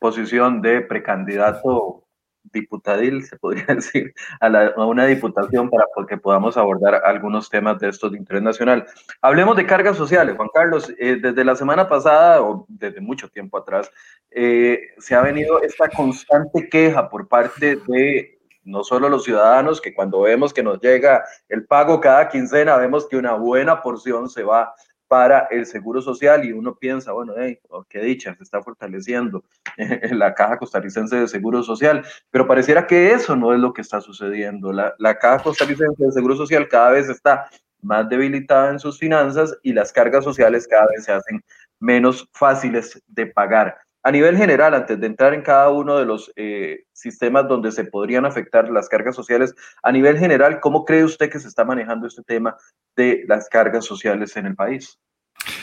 posición 0.00 0.60
de 0.60 0.80
precandidato 0.80 2.04
diputadil, 2.42 3.24
se 3.24 3.36
podría 3.36 3.66
decir, 3.68 4.12
a, 4.40 4.72
una 4.84 5.06
diputación 5.06 5.70
para 5.70 5.84
que 6.08 6.16
podamos 6.16 6.56
abordar 6.56 7.02
algunos 7.04 7.48
temas 7.48 7.78
de 7.78 7.88
estos 7.88 8.10
de 8.10 8.18
interés 8.18 8.42
nacional. 8.42 8.84
Hablemos 9.22 9.56
de 9.56 9.66
cargas 9.66 9.96
sociales, 9.96 10.36
Juan 10.36 10.48
Carlos. 10.52 10.92
Eh, 10.98 11.18
desde 11.22 11.44
la 11.44 11.54
semana 11.54 11.88
pasada, 11.88 12.42
o 12.42 12.66
desde 12.68 13.00
mucho 13.00 13.28
tiempo 13.28 13.58
atrás, 13.58 13.88
eh, 14.30 14.80
se 14.98 15.14
ha 15.14 15.22
venido 15.22 15.62
esta 15.62 15.88
constante 15.88 16.68
queja 16.68 17.08
por 17.08 17.28
parte 17.28 17.76
de 17.86 18.40
no 18.64 18.82
solo 18.82 19.08
los 19.08 19.24
ciudadanos, 19.24 19.80
que 19.80 19.94
cuando 19.94 20.22
vemos 20.22 20.52
que 20.52 20.62
nos 20.62 20.80
llega 20.80 21.22
el 21.48 21.64
pago 21.66 22.00
cada 22.00 22.28
quincena, 22.28 22.76
vemos 22.76 23.06
que 23.06 23.16
una 23.16 23.34
buena 23.34 23.82
porción 23.82 24.28
se 24.28 24.42
va 24.42 24.74
para 25.08 25.48
el 25.50 25.66
seguro 25.66 26.00
social 26.00 26.44
y 26.44 26.52
uno 26.52 26.74
piensa, 26.74 27.12
bueno, 27.12 27.34
hey, 27.36 27.58
oh, 27.68 27.84
qué 27.84 28.00
dicha, 28.00 28.34
se 28.34 28.42
está 28.42 28.62
fortaleciendo 28.62 29.44
la 30.12 30.34
caja 30.34 30.58
costarricense 30.58 31.16
de 31.16 31.28
seguro 31.28 31.62
social, 31.62 32.04
pero 32.30 32.46
pareciera 32.46 32.86
que 32.86 33.12
eso 33.12 33.36
no 33.36 33.52
es 33.52 33.60
lo 33.60 33.72
que 33.72 33.82
está 33.82 34.00
sucediendo. 34.00 34.72
La, 34.72 34.94
la 34.98 35.18
caja 35.18 35.42
costarricense 35.42 36.04
de 36.04 36.12
seguro 36.12 36.36
social 36.36 36.68
cada 36.68 36.90
vez 36.90 37.08
está 37.08 37.48
más 37.82 38.08
debilitada 38.08 38.70
en 38.70 38.78
sus 38.78 38.98
finanzas 38.98 39.56
y 39.62 39.72
las 39.72 39.92
cargas 39.92 40.24
sociales 40.24 40.66
cada 40.66 40.86
vez 40.86 41.04
se 41.04 41.12
hacen 41.12 41.44
menos 41.78 42.28
fáciles 42.32 43.00
de 43.06 43.26
pagar. 43.26 43.83
A 44.06 44.10
nivel 44.10 44.36
general, 44.36 44.74
antes 44.74 45.00
de 45.00 45.06
entrar 45.06 45.32
en 45.32 45.40
cada 45.40 45.70
uno 45.70 45.96
de 45.96 46.04
los 46.04 46.30
eh, 46.36 46.84
sistemas 46.92 47.48
donde 47.48 47.72
se 47.72 47.84
podrían 47.84 48.26
afectar 48.26 48.68
las 48.68 48.86
cargas 48.86 49.16
sociales, 49.16 49.54
a 49.82 49.90
nivel 49.90 50.18
general, 50.18 50.60
¿cómo 50.60 50.84
cree 50.84 51.04
usted 51.04 51.30
que 51.30 51.40
se 51.40 51.48
está 51.48 51.64
manejando 51.64 52.06
este 52.06 52.22
tema 52.22 52.54
de 52.96 53.24
las 53.26 53.48
cargas 53.48 53.86
sociales 53.86 54.36
en 54.36 54.44
el 54.44 54.54
país? 54.54 54.98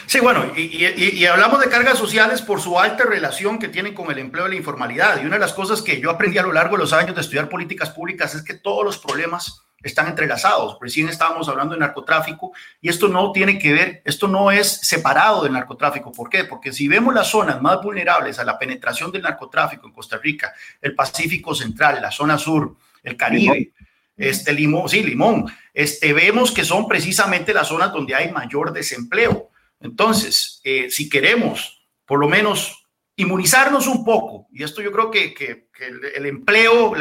Sí, 0.08 0.20
bueno, 0.20 0.44
y, 0.56 1.24
hablamos 1.26 1.60
de 1.60 1.70
cargas 1.70 2.00
sociales 2.00 2.42
por 2.42 2.60
su 2.60 2.80
alta 2.80 3.04
relación 3.04 3.60
que 3.60 3.70
tienen 3.70 3.94
con 3.94 4.10
el 4.12 4.18
empleo 4.18 4.48
y 4.48 4.50
la 4.50 4.56
informalidad. 4.56 5.22
Y 5.22 5.26
una 5.28 5.36
de 5.36 5.42
las 5.42 5.54
cosas 5.54 5.84
que 5.84 6.02
yo 6.02 6.10
aprendí 6.10 6.40
a 6.40 6.44
lo 6.44 6.52
largo 6.52 6.76
de 6.78 6.82
los 6.82 6.94
años 6.94 7.16
de 7.16 7.22
estudiar 7.22 7.48
políticas 7.48 7.92
públicas 7.92 8.34
es 8.34 8.44
que 8.44 8.56
todos 8.56 8.84
los 8.84 8.98
problemas 8.98 9.62
están 9.84 10.08
entrelazados. 10.08 10.78
Recién 10.80 11.10
estábamos 11.10 11.50
hablando 11.50 11.74
de 11.74 11.80
narcotráfico 11.80 12.52
y 12.82 12.90
esto 12.90 13.08
no 13.08 13.32
tiene 13.32 13.58
que 13.58 13.74
ver, 13.74 14.02
esto 14.06 14.28
no 14.28 14.52
es 14.52 14.68
separado 14.68 15.44
del 15.44 15.54
narcotráfico. 15.54 16.12
¿Por 16.12 16.30
qué? 16.30 16.44
Porque 16.44 16.72
si 16.72 16.88
vemos 16.88 17.14
las 17.14 17.28
zonas 17.28 17.62
más 17.62 17.82
vulnerables 17.82 18.40
a 18.40 18.44
la 18.44 18.58
penetración 18.58 19.12
del 19.12 19.24
narcotráfico 19.24 19.88
en 19.88 19.94
Costa 19.94 20.18
Rica, 20.18 20.54
el 20.82 20.96
Pacífico 20.96 21.56
Central, 21.56 22.02
la 22.02 22.12
zona 22.12 22.38
sur, 22.38 22.76
el 23.04 23.18
Caribe, 23.18 23.72
este 24.16 24.54
Limón, 24.54 24.88
sí, 24.88 25.04
Limón, 25.04 25.46
este, 25.74 26.14
vemos 26.14 26.52
que 26.52 26.64
son 26.64 26.88
precisamente 26.88 27.54
las 27.54 27.68
zonas 27.68 27.92
donde 27.92 28.16
hay 28.16 28.32
mayor 28.32 28.72
desempleo. 28.72 29.50
Entonces, 29.80 30.62
eh, 30.64 30.90
si 30.90 31.10
queremos 31.10 31.82
por 32.06 32.20
lo 32.20 32.28
menos 32.28 32.86
inmunizarnos 33.16 33.88
un 33.88 34.04
poco, 34.04 34.48
y 34.52 34.64
esto 34.64 34.82
yo 34.82 34.92
creo 34.92 35.12
que, 35.12 35.34
que, 35.34 35.70
el, 36.16 36.26
empleo, 36.26 36.94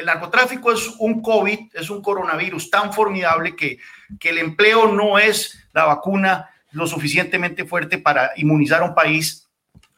el 0.00 0.06
narcotráfico 0.06 0.72
es 0.72 0.88
un 0.98 1.22
COVID, 1.22 1.74
es 1.74 1.90
un 1.90 2.02
coronavirus 2.02 2.70
tan 2.70 2.92
formidable 2.92 3.54
que, 3.54 3.78
el 4.22 4.38
empleo 4.38 4.92
no 4.92 5.18
es 5.18 5.62
la 5.72 5.84
vacuna 5.84 6.50
lo 6.72 6.86
suficientemente 6.86 7.64
fuerte 7.64 7.98
para 7.98 8.32
inmunizar 8.36 8.82
a 8.82 8.86
un 8.86 8.94
país 8.94 9.48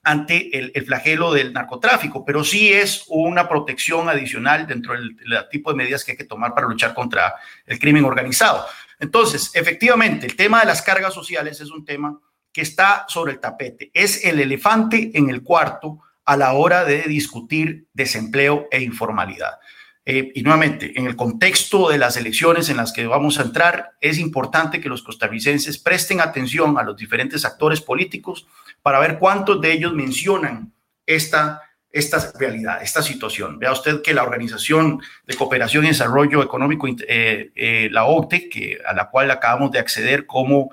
ante 0.03 0.59
el, 0.59 0.85
flagelo 0.85 1.33
del 1.33 1.53
narcotráfico, 1.53 2.25
pero 2.25 2.45
sí 2.45 2.73
es 2.73 3.05
una 3.09 3.49
protección 3.49 4.09
adicional 4.09 4.67
dentro 4.67 4.95
del, 4.95 5.17
tipo 5.51 5.71
de 5.71 5.77
medidas 5.77 6.05
que 6.05 6.13
hay 6.13 6.19
que 6.19 6.25
tomar 6.25 6.53
para 6.55 6.67
luchar 6.67 6.93
contra 6.93 7.35
el 7.65 7.79
crimen 7.79 8.05
organizado. 8.05 8.67
Entonces, 8.99 9.51
efectivamente, 9.55 10.27
el 10.27 10.37
tema 10.37 10.61
de 10.61 10.67
las 10.67 10.83
cargas 10.83 11.15
sociales 11.15 11.61
es 11.61 11.71
un 11.71 11.85
tema 11.85 12.19
que 12.53 12.63
está 12.63 13.07
sobre 13.09 13.33
el 13.33 13.41
tapete. 13.41 13.91
Es 13.95 14.25
el 14.25 14.41
elefante 14.41 15.13
en 15.15 15.31
el 15.31 15.43
cuarto 15.43 16.01
a 16.25 16.37
la 16.37 16.53
hora 16.53 16.85
de 16.85 17.03
discutir 17.03 17.87
desempleo 17.95 18.69
e 18.71 18.83
informalidad. 18.83 19.59
Eh, 20.05 20.33
y 20.35 20.43
nuevamente, 20.43 20.99
en 20.99 21.07
el 21.07 21.15
contexto 21.15 21.89
de 21.89 21.99
las 21.99 22.17
elecciones 22.17 22.69
en 22.69 22.77
las 22.77 22.93
que 22.93 23.07
vamos 23.07 23.39
a 23.39 23.43
entrar, 23.43 23.93
es 24.01 24.19
importante 24.19 24.81
que 24.81 24.89
los 24.89 25.03
costarricenses 25.03 25.79
presten 25.79 26.21
atención 26.21 26.77
a 26.77 26.83
los 26.83 26.97
diferentes 26.97 27.45
actores 27.45 27.81
políticos 27.81 28.47
para 28.83 28.99
ver 28.99 29.19
cuántos 29.19 29.61
de 29.61 29.73
ellos 29.73 29.95
mencionan 29.95 30.73
esta, 31.07 31.63
esta 31.93 32.33
realidad, 32.37 32.83
esta 32.83 33.01
situación. 33.01 33.61
Vea 33.61 33.71
usted 33.71 34.03
que 34.03 34.13
la 34.13 34.25
Organización 34.25 35.01
de 35.25 35.37
Cooperación 35.37 35.85
y 35.85 35.89
Desarrollo 35.89 36.43
Económico, 36.43 36.89
eh, 36.89 37.53
eh, 37.55 37.89
la 37.93 38.07
OCTE, 38.07 38.49
que, 38.49 38.79
a 38.85 38.95
la 38.95 39.09
cual 39.09 39.31
acabamos 39.31 39.71
de 39.71 39.79
acceder 39.79 40.27
como 40.27 40.71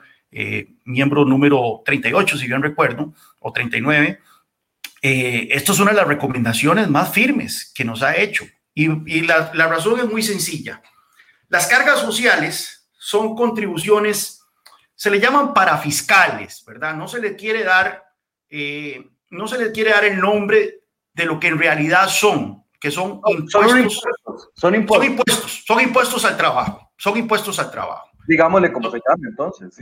miembro 0.85 1.25
número 1.25 1.81
38, 1.83 2.37
si 2.37 2.45
bien 2.45 2.61
recuerdo, 2.61 3.15
o 3.39 3.51
39, 3.51 4.19
esto 5.01 5.71
es 5.71 5.79
una 5.79 5.89
de 5.89 5.97
las 5.97 6.07
recomendaciones 6.07 6.87
más 6.87 7.11
firmes 7.11 7.71
que 7.73 7.83
nos 7.83 8.03
ha 8.03 8.15
hecho 8.15 8.45
y, 8.73 9.21
la, 9.21 9.51
razón 9.67 9.99
es 9.99 10.05
muy 10.05 10.23
sencilla. 10.23 10.81
Las 11.47 11.67
cargas 11.67 11.99
sociales 11.99 12.89
son 12.97 13.35
contribuciones, 13.35 14.41
se 14.95 15.09
le 15.09 15.19
llaman 15.19 15.53
parafiscales, 15.53 16.63
¿verdad? 16.65 16.95
No 16.95 17.07
se 17.07 17.19
le 17.19 17.35
quiere 17.35 17.63
dar, 17.63 18.03
eh, 18.49 19.09
no 19.31 19.47
se 19.47 19.57
le 19.57 19.71
quiere 19.71 19.91
dar 19.91 20.05
el 20.05 20.19
nombre 20.19 20.81
de 21.13 21.25
lo 21.25 21.39
que 21.39 21.47
en 21.47 21.57
realidad 21.57 22.07
son, 22.07 22.63
que 22.79 22.91
son, 22.91 23.21
impuestos, 23.27 24.51
son 24.55 24.75
impuestos. 24.75 25.39
Son 25.69 25.79
impuestos, 25.79 26.25
al 26.25 26.35
trabajo. 26.35 26.91
Son 26.97 27.15
impuestos 27.15 27.59
al 27.59 27.69
trabajo. 27.69 28.09
Digámosle 28.27 28.71
como 28.71 28.89
se 28.89 28.97
llama 28.97 29.27
entonces. 29.29 29.77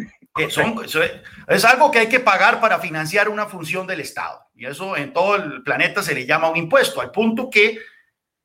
es 1.48 1.66
algo 1.66 1.92
que 1.92 2.00
hay 2.00 2.10
que 2.10 2.20
pagar 2.20 2.60
para 2.60 2.80
financiar 2.80 3.30
una 3.30 3.46
función 3.46 3.88
del 3.88 4.02
Estado. 4.02 4.42
Y 4.54 4.66
eso 4.66 4.98
en 4.98 5.14
todo 5.14 5.36
el 5.36 5.64
planeta 5.64 6.04
se 6.04 6.14
le 6.14 6.26
llama 6.26 6.50
un 6.50 6.58
impuesto, 6.58 7.00
al 7.00 7.12
punto 7.12 7.50
que 7.50 7.80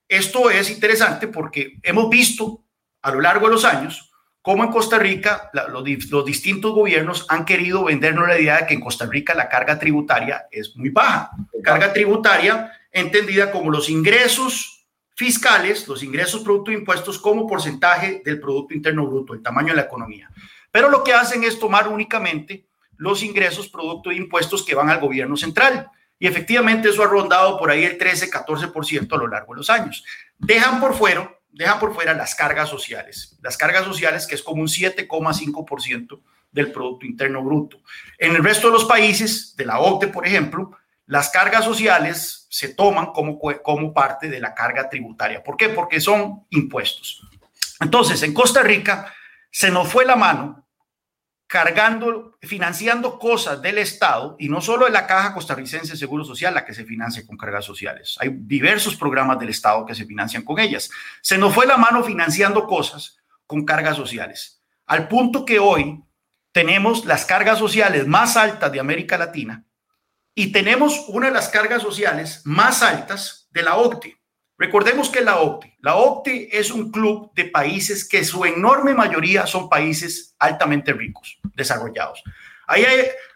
esto 0.08 0.50
es 0.50 0.70
interesante 0.70 1.28
porque 1.28 1.78
hemos 1.82 2.08
visto 2.10 2.64
a 3.02 3.10
lo 3.10 3.20
largo 3.20 3.46
de 3.46 3.52
los 3.52 3.64
años 3.64 4.12
cómo 4.42 4.64
en 4.64 4.70
Costa 4.70 4.98
Rica 4.98 5.50
los, 5.68 6.24
distintos 6.24 6.72
gobiernos 6.72 7.26
han 7.28 7.44
querido 7.44 7.84
vendernos 7.84 8.26
la 8.26 8.38
idea 8.38 8.58
de 8.58 8.66
que 8.66 8.74
en 8.74 8.80
Costa 8.80 9.06
Rica 9.06 9.34
la 9.34 9.48
carga 9.48 9.78
tributaria 9.78 10.46
es 10.50 10.76
muy 10.76 10.90
baja. 10.90 11.30
Carga 11.62 11.92
tributaria 11.92 12.72
entendida 12.90 13.50
como 13.50 13.70
los 13.70 13.88
ingresos 13.88 14.86
fiscales, 15.14 15.86
los 15.86 16.02
ingresos 16.02 16.42
producto 16.42 16.72
de 16.72 16.78
impuestos 16.78 17.18
como 17.18 17.46
porcentaje 17.46 18.22
del 18.24 18.40
Producto 18.40 18.74
Interno 18.74 19.06
Bruto, 19.06 19.34
el 19.34 19.42
tamaño 19.42 19.68
de 19.68 19.76
la 19.76 19.82
economía. 19.82 20.28
Pero 20.70 20.88
lo 20.88 21.04
que 21.04 21.12
hacen 21.12 21.44
es 21.44 21.58
tomar 21.58 21.86
únicamente 21.86 22.66
los 22.96 23.22
ingresos 23.22 23.68
producto 23.68 24.10
de 24.10 24.16
impuestos 24.16 24.64
que 24.64 24.74
van 24.74 24.88
al 24.88 25.00
gobierno 25.00 25.36
central 25.36 25.90
y 26.22 26.28
efectivamente 26.28 26.88
eso 26.88 27.02
ha 27.02 27.08
rondado 27.08 27.58
por 27.58 27.68
ahí 27.68 27.82
el 27.82 27.98
13-14% 27.98 29.12
a 29.12 29.16
lo 29.16 29.26
largo 29.26 29.54
de 29.54 29.56
los 29.58 29.68
años. 29.68 30.04
Dejan 30.38 30.78
por 30.78 30.94
fuera, 30.94 31.36
dejan 31.50 31.80
por 31.80 31.92
fuera 31.92 32.14
las 32.14 32.36
cargas 32.36 32.68
sociales. 32.68 33.36
Las 33.42 33.56
cargas 33.56 33.84
sociales, 33.84 34.28
que 34.28 34.36
es 34.36 34.42
como 34.44 34.62
un 34.62 34.68
7,5% 34.68 36.20
del 36.52 36.70
Producto 36.70 37.06
Interno 37.06 37.42
Bruto. 37.42 37.80
En 38.18 38.36
el 38.36 38.44
resto 38.44 38.68
de 38.68 38.74
los 38.74 38.84
países, 38.84 39.56
de 39.56 39.66
la 39.66 39.80
OCDE, 39.80 40.12
por 40.12 40.24
ejemplo, 40.24 40.70
las 41.06 41.28
cargas 41.30 41.64
sociales 41.64 42.46
se 42.48 42.68
toman 42.68 43.06
como, 43.06 43.40
como 43.40 43.92
parte 43.92 44.28
de 44.28 44.38
la 44.38 44.54
carga 44.54 44.88
tributaria. 44.88 45.42
¿Por 45.42 45.56
qué? 45.56 45.70
Porque 45.70 46.00
son 46.00 46.46
impuestos. 46.50 47.28
Entonces, 47.80 48.22
en 48.22 48.32
Costa 48.32 48.62
Rica 48.62 49.12
se 49.50 49.72
nos 49.72 49.88
fue 49.88 50.04
la 50.04 50.14
mano 50.14 50.61
cargando, 51.52 52.34
financiando 52.40 53.18
cosas 53.18 53.60
del 53.60 53.76
Estado 53.76 54.36
y 54.38 54.48
no 54.48 54.62
solo 54.62 54.86
de 54.86 54.90
la 54.90 55.06
Caja 55.06 55.34
Costarricense 55.34 55.92
de 55.92 55.98
Seguro 55.98 56.24
Social 56.24 56.54
la 56.54 56.64
que 56.64 56.72
se 56.72 56.86
financia 56.86 57.26
con 57.26 57.36
cargas 57.36 57.66
sociales. 57.66 58.16
Hay 58.20 58.30
diversos 58.32 58.96
programas 58.96 59.38
del 59.38 59.50
Estado 59.50 59.84
que 59.84 59.94
se 59.94 60.06
financian 60.06 60.44
con 60.44 60.58
ellas. 60.58 60.88
Se 61.20 61.36
nos 61.36 61.54
fue 61.54 61.66
la 61.66 61.76
mano 61.76 62.02
financiando 62.02 62.66
cosas 62.66 63.18
con 63.46 63.66
cargas 63.66 63.98
sociales, 63.98 64.62
al 64.86 65.08
punto 65.08 65.44
que 65.44 65.58
hoy 65.58 66.02
tenemos 66.52 67.04
las 67.04 67.26
cargas 67.26 67.58
sociales 67.58 68.06
más 68.06 68.38
altas 68.38 68.72
de 68.72 68.80
América 68.80 69.18
Latina 69.18 69.62
y 70.34 70.52
tenemos 70.52 71.04
una 71.08 71.26
de 71.26 71.34
las 71.34 71.50
cargas 71.50 71.82
sociales 71.82 72.40
más 72.46 72.82
altas 72.82 73.46
de 73.50 73.62
la 73.62 73.76
OCDE. 73.76 74.21
Recordemos 74.58 75.08
que 75.08 75.22
la 75.22 75.40
OCDE, 75.40 75.76
la 75.80 75.96
OCDE 75.96 76.48
es 76.52 76.70
un 76.70 76.90
club 76.90 77.32
de 77.34 77.46
países 77.46 78.06
que 78.08 78.24
su 78.24 78.44
enorme 78.44 78.94
mayoría 78.94 79.46
son 79.46 79.68
países 79.68 80.34
altamente 80.38 80.92
ricos, 80.92 81.38
desarrollados. 81.54 82.22
Ahí, 82.66 82.84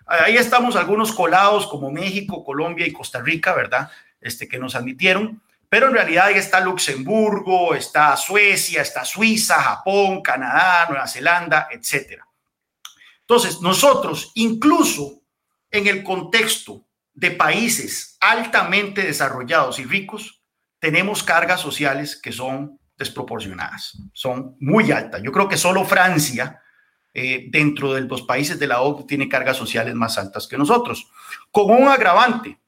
ahí 0.06 0.36
estamos 0.36 0.76
algunos 0.76 1.12
colados 1.12 1.66
como 1.66 1.90
México, 1.90 2.44
Colombia 2.44 2.86
y 2.86 2.92
Costa 2.92 3.20
Rica, 3.20 3.54
¿verdad? 3.54 3.90
Este, 4.20 4.46
que 4.46 4.58
nos 4.58 4.74
admitieron, 4.74 5.42
pero 5.68 5.88
en 5.88 5.94
realidad 5.94 6.26
ahí 6.26 6.36
está 6.36 6.60
Luxemburgo, 6.60 7.74
está 7.74 8.16
Suecia, 8.16 8.82
está 8.82 9.04
Suiza, 9.04 9.60
Japón, 9.60 10.22
Canadá, 10.22 10.86
Nueva 10.88 11.08
Zelanda, 11.08 11.68
etc. 11.70 12.22
Entonces, 13.20 13.60
nosotros, 13.60 14.30
incluso 14.34 15.22
en 15.70 15.88
el 15.88 16.04
contexto 16.04 16.84
de 17.12 17.32
países 17.32 18.16
altamente 18.20 19.02
desarrollados 19.02 19.78
y 19.78 19.84
ricos, 19.84 20.40
tenemos 20.78 21.22
cargas 21.22 21.60
sociales 21.60 22.16
que 22.20 22.32
son 22.32 22.78
desproporcionadas, 22.96 23.98
son 24.12 24.56
muy 24.60 24.90
altas. 24.90 25.22
Yo 25.22 25.32
creo 25.32 25.48
que 25.48 25.56
solo 25.56 25.84
Francia, 25.84 26.60
eh, 27.12 27.46
dentro 27.50 27.94
de 27.94 28.02
los 28.02 28.22
países 28.22 28.58
de 28.58 28.66
la 28.66 28.80
OCDE, 28.80 29.06
tiene 29.06 29.28
cargas 29.28 29.56
sociales 29.56 29.94
más 29.94 30.18
altas 30.18 30.46
que 30.46 30.58
nosotros, 30.58 31.10
con 31.50 31.70
un 31.70 31.88
agravante, 31.88 32.58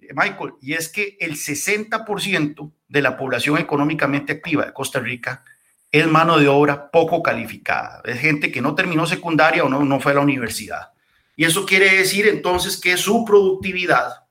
eh, 0.00 0.08
Michael, 0.14 0.54
y 0.60 0.74
es 0.74 0.88
que 0.88 1.16
el 1.20 1.36
60% 1.36 2.72
de 2.88 3.02
la 3.02 3.16
población 3.16 3.58
económicamente 3.58 4.32
activa 4.32 4.66
de 4.66 4.72
Costa 4.72 5.00
Rica 5.00 5.44
es 5.90 6.06
mano 6.08 6.38
de 6.38 6.48
obra 6.48 6.90
poco 6.90 7.22
calificada, 7.22 8.02
es 8.04 8.18
gente 8.18 8.50
que 8.50 8.60
no 8.60 8.74
terminó 8.74 9.06
secundaria 9.06 9.64
o 9.64 9.68
no, 9.68 9.84
no 9.84 10.00
fue 10.00 10.12
a 10.12 10.16
la 10.16 10.20
universidad. 10.22 10.90
Y 11.36 11.44
eso 11.44 11.66
quiere 11.66 11.96
decir 11.96 12.26
entonces 12.26 12.80
que 12.80 12.96
su 12.96 13.24
productividad 13.24 14.23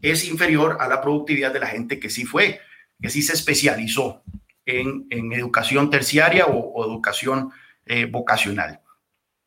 es 0.00 0.24
inferior 0.24 0.76
a 0.80 0.88
la 0.88 1.00
productividad 1.00 1.52
de 1.52 1.60
la 1.60 1.66
gente 1.66 1.98
que 1.98 2.10
sí 2.10 2.24
fue, 2.24 2.60
que 3.00 3.10
sí 3.10 3.22
se 3.22 3.32
especializó 3.32 4.22
en, 4.64 5.06
educación 5.32 5.90
terciaria 5.90 6.46
o, 6.46 6.84
educación 6.84 7.50
eh, 7.86 8.04
vocacional. 8.04 8.80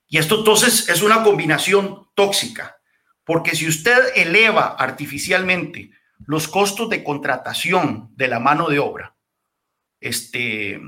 Y 0.07 0.17
esto 0.17 0.39
entonces 0.39 0.89
es 0.89 1.01
una 1.01 1.23
combinación 1.23 2.07
tóxica, 2.15 2.77
porque 3.23 3.55
si 3.55 3.67
usted 3.67 3.99
eleva 4.15 4.75
artificialmente 4.77 5.91
los 6.25 6.47
costos 6.47 6.89
de 6.89 7.03
contratación 7.03 8.09
de 8.15 8.27
la 8.27 8.39
mano 8.39 8.67
de 8.67 8.79
obra, 8.79 9.15
este, 9.99 10.81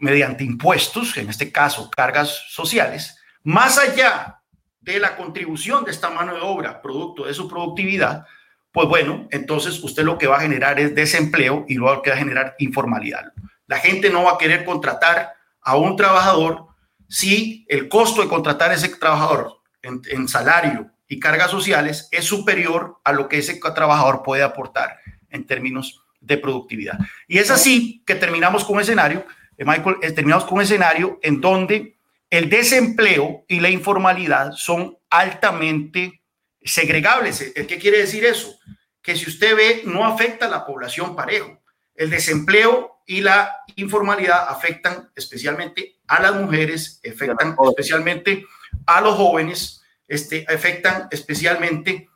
mediante 0.00 0.44
impuestos, 0.44 1.16
en 1.16 1.28
este 1.28 1.52
caso 1.52 1.90
cargas 1.90 2.44
sociales, 2.48 3.18
más 3.42 3.78
allá 3.78 4.40
de 4.80 4.98
la 4.98 5.16
contribución 5.16 5.84
de 5.84 5.90
esta 5.90 6.10
mano 6.10 6.34
de 6.34 6.40
obra, 6.40 6.80
producto 6.80 7.24
de 7.24 7.34
su 7.34 7.48
productividad, 7.48 8.26
pues 8.74 8.88
bueno, 8.88 9.28
entonces 9.30 9.80
usted 9.84 10.02
lo 10.02 10.18
que 10.18 10.26
va 10.26 10.38
a 10.38 10.40
generar 10.40 10.80
es 10.80 10.96
desempleo 10.96 11.64
y 11.68 11.74
luego 11.74 12.02
que 12.02 12.10
va 12.10 12.16
a 12.16 12.18
generar 12.18 12.56
informalidad. 12.58 13.32
La 13.68 13.78
gente 13.78 14.10
no 14.10 14.24
va 14.24 14.32
a 14.32 14.38
querer 14.38 14.64
contratar 14.64 15.32
a 15.62 15.76
un 15.76 15.94
trabajador 15.94 16.66
si 17.08 17.64
el 17.68 17.88
costo 17.88 18.20
de 18.20 18.26
contratar 18.26 18.72
a 18.72 18.74
ese 18.74 18.88
trabajador 18.88 19.60
en, 19.80 20.26
salario 20.26 20.90
y 21.06 21.20
cargas 21.20 21.52
sociales 21.52 22.08
es 22.10 22.24
superior 22.24 22.98
a 23.04 23.12
lo 23.12 23.28
que 23.28 23.38
ese 23.38 23.60
trabajador 23.60 24.24
puede 24.24 24.42
aportar 24.42 24.98
en 25.30 25.46
términos 25.46 26.02
de 26.20 26.36
productividad. 26.36 26.98
Y 27.28 27.38
es 27.38 27.52
así 27.52 28.02
que 28.04 28.16
terminamos 28.16 28.64
con 28.64 28.74
un 28.74 28.82
escenario, 28.82 29.24
eh, 29.56 29.64
Michael, 29.64 29.98
eh, 30.02 30.10
terminamos 30.10 30.46
con 30.46 30.54
un 30.54 30.62
escenario 30.62 31.20
en 31.22 31.40
donde 31.40 31.96
el 32.28 32.50
desempleo 32.50 33.44
y 33.46 33.60
la 33.60 33.70
informalidad 33.70 34.50
son 34.54 34.98
altamente 35.10 36.23
segregables. 36.64 37.52
¿Qué 37.54 37.78
quiere 37.78 37.98
decir 37.98 38.24
eso? 38.24 38.58
Que 39.02 39.16
si 39.16 39.28
usted 39.28 39.54
ve, 39.54 39.82
no 39.84 40.06
afecta 40.06 40.46
a 40.46 40.50
la 40.50 40.64
población 40.64 41.14
parejo. 41.14 41.60
El 41.94 42.10
desempleo 42.10 43.02
y 43.06 43.20
la 43.20 43.54
informalidad 43.76 44.48
afectan 44.48 45.10
especialmente 45.14 45.98
a 46.06 46.22
las 46.22 46.34
mujeres, 46.34 47.00
afectan 47.06 47.54
especialmente 47.68 48.46
a 48.86 49.00
los 49.00 49.16
jóvenes, 49.16 49.82
este, 50.08 50.44
afectan 50.48 51.08
especialmente 51.10 52.08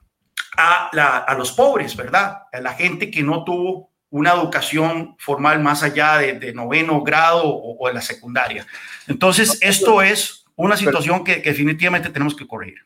a, 0.57 0.89
a 1.27 1.35
los 1.35 1.53
pobres, 1.53 1.95
¿verdad? 1.95 2.43
A 2.53 2.61
la 2.61 2.75
gente 2.75 3.11
que 3.11 3.23
no 3.23 3.45
tuvo 3.45 3.89
una 4.11 4.33
educación 4.33 5.17
formal 5.19 5.61
más 5.61 5.83
allá 5.83 6.19
de, 6.19 6.53
noveno 6.53 7.03
grado 7.03 7.43
o, 7.47 7.87
de 7.89 7.95
la 7.95 8.01
secundaria. 8.01 8.67
Entonces, 9.07 9.59
esto 9.61 10.03
es 10.03 10.45
una 10.57 10.77
situación 10.77 11.25
que 11.25 11.37
definitivamente 11.37 12.11
tenemos 12.11 12.35
que 12.35 12.47
corregir. 12.47 12.79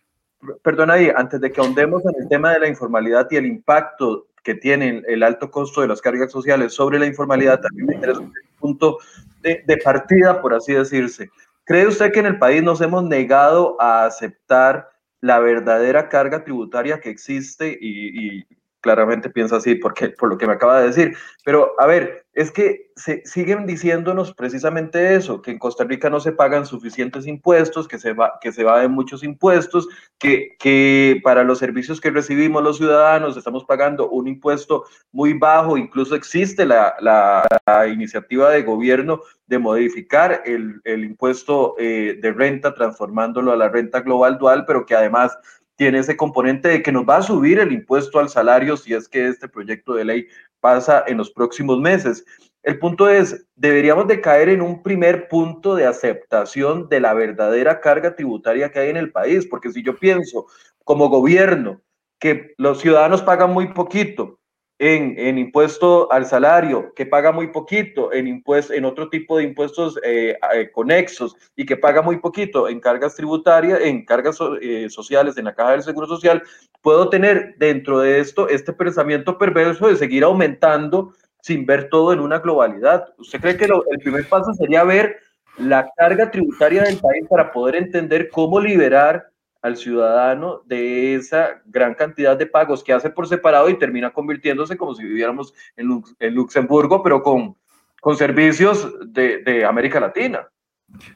Perdona, 0.62 0.94
antes 1.16 1.40
de 1.40 1.52
que 1.52 1.61
ahondemos 1.61 2.05
en 2.05 2.22
el 2.22 2.28
tema 2.28 2.52
de 2.52 2.61
la 2.61 2.68
informalidad 2.68 3.28
y 3.31 3.37
el 3.37 3.46
impacto 3.46 4.26
que 4.42 4.55
tiene 4.55 5.02
el 5.07 5.22
alto 5.22 5.50
costo 5.50 5.81
de 5.81 5.88
las 5.88 6.00
cargas 6.00 6.33
sociales 6.33 6.74
sobre 6.74 6.98
la 6.98 7.07
informalidad, 7.07 7.61
también 7.61 7.87
me 7.87 7.94
interesa 7.94 8.20
un 8.20 8.33
punto 8.59 8.98
de, 9.40 9.81
partida, 9.85 10.40
por 10.40 10.55
así 10.55 10.72
decirse. 10.72 11.31
¿Cree 11.64 11.87
usted 11.87 12.12
que 12.12 12.20
en 12.20 12.26
el 12.26 12.38
país 12.38 12.62
nos 12.62 12.81
hemos 12.81 13.05
negado 13.05 13.81
a 13.81 14.05
aceptar 14.05 14.90
la 15.20 15.38
verdadera 15.38 16.09
carga 16.09 16.42
tributaria 16.42 17.00
que 17.00 17.11
existe 17.11 17.78
y 17.81 18.44
claramente 18.83 19.31
piensa 19.31 19.57
así 19.57 19.76
porque, 19.76 20.11
por 20.11 20.28
lo 20.28 20.37
que 20.37 20.46
me 20.46 20.52
acaba 20.52 20.81
de 20.81 20.88
decir. 20.88 21.16
Pero, 21.44 21.72
a 21.78 21.87
ver, 21.87 22.21
es 22.34 22.50
que 22.50 22.90
se 22.96 23.22
siguen 23.26 23.66
diciéndonos 23.66 24.32
precisamente 24.32 25.14
eso, 25.14 25.42
que 25.42 25.50
en 25.50 25.58
Costa 25.58 25.84
Rica 25.84 26.08
no 26.08 26.18
se 26.18 26.32
pagan 26.32 26.64
suficientes 26.64 27.26
impuestos, 27.26 27.86
que 27.86 27.98
se 27.98 28.14
va, 28.14 28.38
que 28.40 28.52
se 28.52 28.64
va 28.64 28.80
de 28.80 28.88
muchos 28.88 29.22
impuestos, 29.22 29.88
que, 30.18 30.56
que 30.58 31.20
para 31.22 31.44
los 31.44 31.58
servicios 31.58 32.00
que 32.00 32.10
recibimos 32.10 32.62
los 32.62 32.78
ciudadanos 32.78 33.36
estamos 33.36 33.64
pagando 33.64 34.08
un 34.08 34.28
impuesto 34.28 34.84
muy 35.10 35.34
bajo, 35.34 35.76
incluso 35.76 36.14
existe 36.14 36.64
la, 36.64 36.94
la, 37.00 37.42
iniciativa 37.88 38.50
de 38.50 38.62
gobierno 38.62 39.20
de 39.46 39.58
modificar 39.58 40.42
el, 40.46 40.80
el 40.84 41.04
impuesto 41.04 41.74
eh, 41.78 42.18
de 42.20 42.32
renta, 42.32 42.74
transformándolo 42.74 43.52
a 43.52 43.56
la 43.56 43.68
renta 43.68 44.00
global 44.00 44.38
dual, 44.38 44.64
pero 44.66 44.86
que 44.86 44.94
además 44.94 45.36
tiene 45.76 45.98
ese 45.98 46.16
componente 46.16 46.68
de 46.68 46.82
que 46.82 46.92
nos 46.92 47.04
va 47.04 47.16
a 47.16 47.22
subir 47.22 47.58
el 47.58 47.72
impuesto 47.72 48.18
al 48.18 48.28
salario 48.28 48.76
si 48.76 48.94
es 48.94 49.08
que 49.08 49.26
este 49.26 49.48
proyecto 49.48 49.94
de 49.94 50.04
ley 50.04 50.26
pasa 50.62 51.03
en 51.09 51.18
los 51.18 51.31
próximos 51.31 51.81
meses. 51.81 52.25
El 52.62 52.79
punto 52.79 53.11
es, 53.11 53.44
deberíamos 53.57 54.07
de 54.07 54.20
caer 54.20 54.48
en 54.48 54.62
un 54.62 54.83
primer 54.83 55.29
punto 55.29 55.75
de 55.75 55.85
aceptación 55.85 56.88
de 56.88 57.01
la 57.01 57.12
verdadera 57.12 57.81
carga 57.81 58.14
tributaria 58.14 58.70
que 58.70 58.79
hay 58.79 58.90
en 58.90 58.96
el 58.96 59.11
país, 59.11 59.44
porque 59.46 59.72
si 59.72 59.83
yo 59.83 59.98
pienso 59.98 60.46
como 60.85 61.09
gobierno 61.09 61.83
que 62.20 62.55
los 62.57 62.81
ciudadanos 62.81 63.20
pagan 63.20 63.53
muy 63.53 63.72
poquito, 63.72 64.38
en, 64.84 65.38
impuesto 65.38 66.10
al 66.10 66.26
salario, 66.26 66.92
que 66.94 67.06
paga 67.06 67.30
muy 67.30 67.46
poquito, 67.52 68.12
en, 68.12 68.26
impuesto, 68.26 68.72
en 68.72 68.84
otro 68.84 69.08
tipo 69.08 69.36
de 69.36 69.44
impuestos 69.44 69.96
eh, 70.02 70.36
eh, 70.54 70.70
conexos 70.72 71.36
y 71.54 71.64
que 71.64 71.76
paga 71.76 72.02
muy 72.02 72.18
poquito 72.18 72.68
en 72.68 72.80
cargas 72.80 73.14
tributarias, 73.14 73.80
en 73.80 74.04
cargas 74.04 74.38
eh, 74.60 74.88
sociales, 74.90 75.38
en 75.38 75.44
la 75.44 75.54
caja 75.54 75.72
del 75.72 75.84
Seguro 75.84 76.08
Social, 76.08 76.42
puedo 76.80 77.08
tener 77.08 77.54
dentro 77.58 78.00
de 78.00 78.18
esto 78.18 78.48
este 78.48 78.72
pensamiento 78.72 79.38
perverso 79.38 79.86
de 79.86 79.94
seguir 79.94 80.24
aumentando 80.24 81.12
sin 81.40 81.64
ver 81.64 81.88
todo 81.88 82.12
en 82.12 82.18
una 82.18 82.40
globalidad. 82.40 83.04
¿Usted 83.18 83.40
cree 83.40 83.56
que 83.56 83.66
el 83.66 83.98
primer 84.00 84.28
paso 84.28 84.52
sería 84.54 84.82
ver 84.82 85.16
la 85.58 85.88
carga 85.96 86.28
tributaria 86.28 86.82
del 86.82 86.98
país 86.98 87.24
para 87.30 87.52
poder 87.52 87.76
entender 87.76 88.30
cómo 88.30 88.58
liberar 88.58 89.28
al 89.62 89.77
ciudadano 89.77 90.62
de 90.66 91.14
esa 91.14 91.62
gran 91.64 91.94
cantidad 91.94 92.37
de 92.37 92.46
pagos 92.46 92.83
que 92.83 92.92
hace 92.92 93.11
por 93.11 93.29
separado 93.29 93.68
y 93.68 93.79
termina 93.79 94.12
convirtiéndose 94.12 94.77
como 94.77 94.94
si 94.94 95.05
viviéramos 95.05 95.55
en, 95.77 96.03
Luxemburgo, 96.35 97.03
pero 97.03 97.22
con, 97.22 97.57
con 98.01 98.16
servicios 98.16 98.92
de, 99.07 99.64
América 99.64 100.01
Latina. 100.01 100.48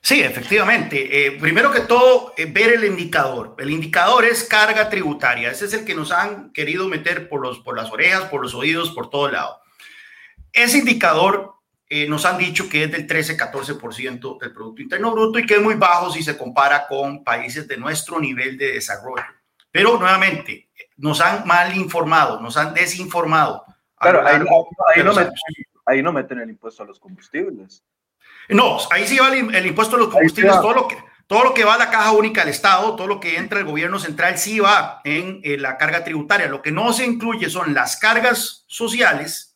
Sí, 0.00 0.22
efectivamente. 0.22 1.26
Eh, 1.26 1.32
primero 1.32 1.70
que 1.70 1.80
todo, 1.80 2.32
eh, 2.36 2.46
ver 2.46 2.72
el 2.72 2.84
indicador. 2.84 3.56
El 3.58 3.70
indicador 3.70 4.24
es 4.24 4.44
carga 4.44 4.88
tributaria. 4.88 5.50
Ese 5.50 5.66
es 5.66 5.74
el 5.74 5.84
que 5.84 5.94
nos 5.94 6.12
han 6.12 6.50
querido 6.52 6.88
meter 6.88 7.28
por, 7.28 7.42
los, 7.42 7.58
por 7.58 7.76
las 7.76 7.92
orejas, 7.92 8.24
por 8.30 8.40
los 8.40 8.54
oídos, 8.54 8.92
por 8.92 9.10
todo 9.10 9.30
lado. 9.30 9.60
Ese 10.52 10.78
indicador 10.78 11.55
eh, 11.88 12.08
nos 12.08 12.24
han 12.24 12.38
dicho 12.38 12.68
que 12.68 12.84
es 12.84 12.90
del 12.90 13.06
13-14% 13.06 14.40
del 14.40 14.52
Producto 14.52 14.82
Interno 14.82 15.12
Bruto 15.12 15.38
y 15.38 15.46
que 15.46 15.54
es 15.54 15.62
muy 15.62 15.74
bajo 15.74 16.10
si 16.10 16.22
se 16.22 16.36
compara 16.36 16.86
con 16.88 17.22
países 17.22 17.68
de 17.68 17.76
nuestro 17.76 18.18
nivel 18.18 18.58
de 18.58 18.72
desarrollo. 18.72 19.24
Pero 19.70 19.96
nuevamente, 19.98 20.70
nos 20.96 21.20
han 21.20 21.46
mal 21.46 21.76
informado, 21.76 22.40
nos 22.40 22.56
han 22.56 22.74
desinformado. 22.74 23.64
Claro, 23.98 24.26
ahí, 24.26 24.38
no 25.02 25.14
meten, 25.14 25.32
ahí, 25.86 26.02
no 26.02 26.12
meten, 26.12 26.40
el 26.40 26.50
impuesto 26.50 26.82
a 26.82 26.86
los 26.86 26.98
combustibles. 26.98 27.84
No, 28.48 28.78
ahí 28.90 29.06
sí 29.06 29.18
va 29.18 29.28
el, 29.28 29.66
impuesto 29.66 29.96
a 29.96 29.98
los 29.98 30.08
combustibles, 30.08 30.54
todo 30.54 30.74
lo, 30.74 30.88
que, 30.88 30.96
todo 31.26 31.44
lo 31.44 31.54
que 31.54 31.64
va 31.64 31.74
a 31.74 31.78
la 31.78 31.90
caja 31.90 32.12
única 32.12 32.40
del 32.40 32.50
Estado, 32.50 32.94
todo 32.96 33.06
lo 33.06 33.20
que 33.20 33.36
entra 33.36 33.58
el 33.58 33.64
gobierno 33.64 33.98
central 33.98 34.38
sí 34.38 34.58
va 34.58 35.00
en, 35.04 35.40
la 35.62 35.76
carga 35.76 36.04
tributaria. 36.04 36.48
Lo 36.48 36.62
que 36.62 36.72
no 36.72 36.92
se 36.92 37.04
incluye 37.04 37.48
son 37.48 37.74
las 37.74 37.96
cargas 37.96 38.64
sociales 38.66 39.55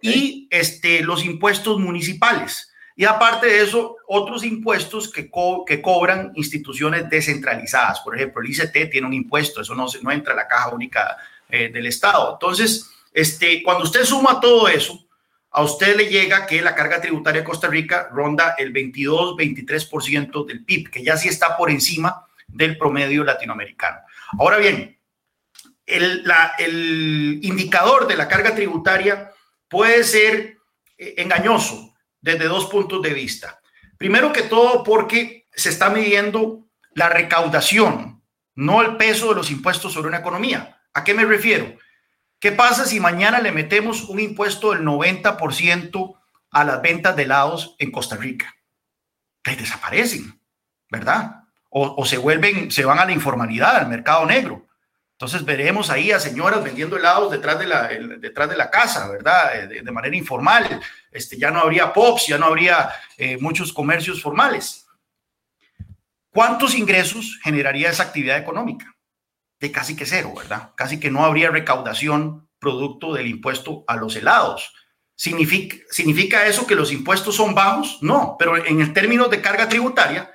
y 0.00 0.48
este, 0.50 1.02
los 1.02 1.24
impuestos 1.24 1.78
municipales. 1.78 2.72
Y 2.94 3.04
aparte 3.04 3.46
de 3.46 3.62
eso, 3.62 3.96
otros 4.06 4.44
impuestos 4.44 5.10
que, 5.10 5.30
que 5.66 5.82
cobran 5.82 6.32
instituciones 6.34 7.08
descentralizadas. 7.08 8.00
Por 8.00 8.16
ejemplo, 8.16 8.42
el 8.42 8.50
ICT 8.50 8.90
tiene 8.90 9.06
un 9.06 9.14
impuesto, 9.14 9.62
eso 9.62 9.74
no, 9.74 9.86
no 10.02 10.12
entra 10.12 10.34
a 10.34 10.36
la 10.36 10.48
caja 10.48 10.68
única 10.68 11.16
eh, 11.48 11.70
del 11.72 11.86
Estado. 11.86 12.34
Entonces, 12.34 12.90
este, 13.12 13.62
cuando 13.62 13.84
usted 13.84 14.04
suma 14.04 14.40
todo 14.40 14.68
eso, 14.68 15.06
a 15.50 15.62
usted 15.62 15.96
le 15.96 16.08
llega 16.08 16.46
que 16.46 16.62
la 16.62 16.74
carga 16.74 17.00
tributaria 17.00 17.42
de 17.42 17.46
Costa 17.46 17.68
Rica 17.68 18.08
ronda 18.10 18.54
el 18.56 18.72
22-23% 18.72 20.46
del 20.46 20.64
PIB, 20.64 20.90
que 20.90 21.02
ya 21.02 21.16
sí 21.16 21.28
está 21.28 21.56
por 21.56 21.70
encima 21.70 22.26
del 22.48 22.78
promedio 22.78 23.24
latinoamericano. 23.24 23.98
Ahora 24.38 24.58
bien, 24.58 24.98
el, 25.84 26.24
el 26.58 27.40
indicador 27.42 28.06
de 28.06 28.16
la 28.16 28.28
carga 28.28 28.54
tributaria 28.54 29.31
puede 29.72 30.04
ser 30.04 30.58
eh, 30.98 31.14
engañoso 31.16 31.94
desde 32.20 32.44
dos 32.44 32.66
puntos 32.66 33.00
de 33.00 33.14
vista. 33.14 33.58
Primero 33.96 34.30
que 34.30 34.42
todo 34.42 34.84
porque 34.84 35.48
se 35.54 35.70
está 35.70 35.88
midiendo 35.88 36.66
la 36.94 37.08
recaudación, 37.08 38.22
no 38.54 38.82
el 38.82 38.98
peso 38.98 39.30
de 39.30 39.36
los 39.36 39.50
impuestos 39.50 39.94
sobre 39.94 40.08
una 40.08 40.18
economía. 40.18 40.78
¿A 40.92 41.02
qué 41.04 41.14
me 41.14 41.24
refiero? 41.24 41.74
¿Qué 42.38 42.52
pasa 42.52 42.84
si 42.84 43.00
mañana 43.00 43.40
le 43.40 43.50
metemos 43.50 44.02
un 44.04 44.20
impuesto 44.20 44.72
del 44.72 44.82
90% 44.82 46.16
a 46.50 46.64
las 46.64 46.82
ventas 46.82 47.16
de 47.16 47.22
helados 47.22 47.74
en 47.78 47.90
Costa 47.90 48.16
Rica? 48.16 48.54
Que 49.42 49.56
desaparecen, 49.56 50.38
¿verdad? 50.90 51.44
O, 51.70 52.04
se 52.04 52.18
vuelven, 52.18 52.70
se 52.70 52.84
van 52.84 52.98
a 52.98 53.06
la 53.06 53.12
informalidad, 53.12 53.76
al 53.76 53.88
mercado 53.88 54.26
negro. 54.26 54.66
Entonces 55.22 55.44
veremos 55.44 55.88
ahí 55.88 56.10
a 56.10 56.18
señoras 56.18 56.64
vendiendo 56.64 56.96
helados 56.96 57.30
detrás 57.30 57.56
de 57.56 57.68
la, 57.68 57.86
detrás 57.86 58.50
de 58.50 58.56
la 58.56 58.68
casa, 58.68 59.08
¿verdad? 59.08 59.68
De, 59.68 59.92
manera 59.92 60.16
informal. 60.16 60.80
Este, 61.12 61.38
ya 61.38 61.52
no 61.52 61.60
habría 61.60 61.92
POPs, 61.92 62.26
ya 62.26 62.38
no 62.38 62.46
habría 62.46 62.90
eh, 63.16 63.38
muchos 63.38 63.72
comercios 63.72 64.20
formales. 64.20 64.84
¿Cuántos 66.32 66.74
ingresos 66.74 67.38
generaría 67.40 67.90
esa 67.90 68.02
actividad 68.02 68.36
económica? 68.36 68.92
de 69.60 69.70
casi 69.70 69.94
que 69.94 70.06
cero, 70.06 70.34
¿verdad? 70.36 70.72
Casi 70.74 70.98
que 70.98 71.08
no 71.08 71.24
habría 71.24 71.52
recaudación 71.52 72.48
producto 72.58 73.14
del 73.14 73.28
impuesto 73.28 73.84
a 73.86 73.94
los 73.94 74.16
helados. 74.16 74.74
¿Significa, 75.14 75.76
¿Significa 75.88 76.46
eso 76.46 76.66
que 76.66 76.74
los 76.74 76.90
impuestos 76.90 77.36
son 77.36 77.54
bajos? 77.54 77.98
No, 78.02 78.34
pero 78.40 78.56
en 78.56 78.80
el 78.80 78.92
término 78.92 79.28
de 79.28 79.40
carga 79.40 79.68
tributaria 79.68 80.28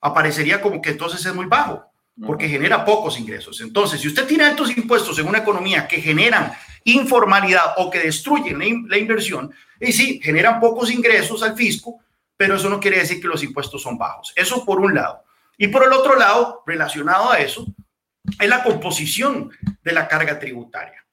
aparecería 0.00 0.60
como 0.60 0.80
que 0.80 0.90
entonces 0.90 1.26
es 1.26 1.34
muy 1.34 1.46
bajo, 1.46 1.87
porque 2.26 2.48
genera 2.48 2.84
pocos 2.84 3.18
ingresos. 3.18 3.60
Entonces, 3.60 4.00
si 4.00 4.08
usted 4.08 4.26
tiene 4.26 4.44
altos 4.44 4.76
impuestos 4.76 5.18
en 5.18 5.28
una 5.28 5.38
economía 5.38 5.86
que 5.86 6.00
generan 6.00 6.52
informalidad 6.84 7.74
o 7.76 7.90
que 7.90 8.00
destruyen 8.00 8.86
la, 8.88 8.98
inversión, 8.98 9.52
y 9.80 9.92
sí, 9.92 10.20
generan 10.22 10.58
pocos 10.58 10.90
ingresos 10.90 11.42
al 11.42 11.56
fisco, 11.56 12.00
pero 12.36 12.56
eso 12.56 12.68
no 12.68 12.80
quiere 12.80 12.98
decir 12.98 13.20
que 13.20 13.28
los 13.28 13.42
impuestos 13.42 13.82
son 13.82 13.98
bajos. 13.98 14.32
Eso 14.36 14.64
por 14.64 14.80
un 14.80 14.94
lado. 14.94 15.22
Y 15.56 15.68
por 15.68 15.84
el 15.84 15.92
otro 15.92 16.16
lado, 16.16 16.62
relacionado 16.66 17.30
a 17.30 17.38
eso, 17.38 17.66
es 18.38 18.48
la 18.48 18.62
composición 18.62 19.50
de 19.82 19.92
la 19.92 20.08
carga 20.08 20.38
tributaria. 20.38 21.04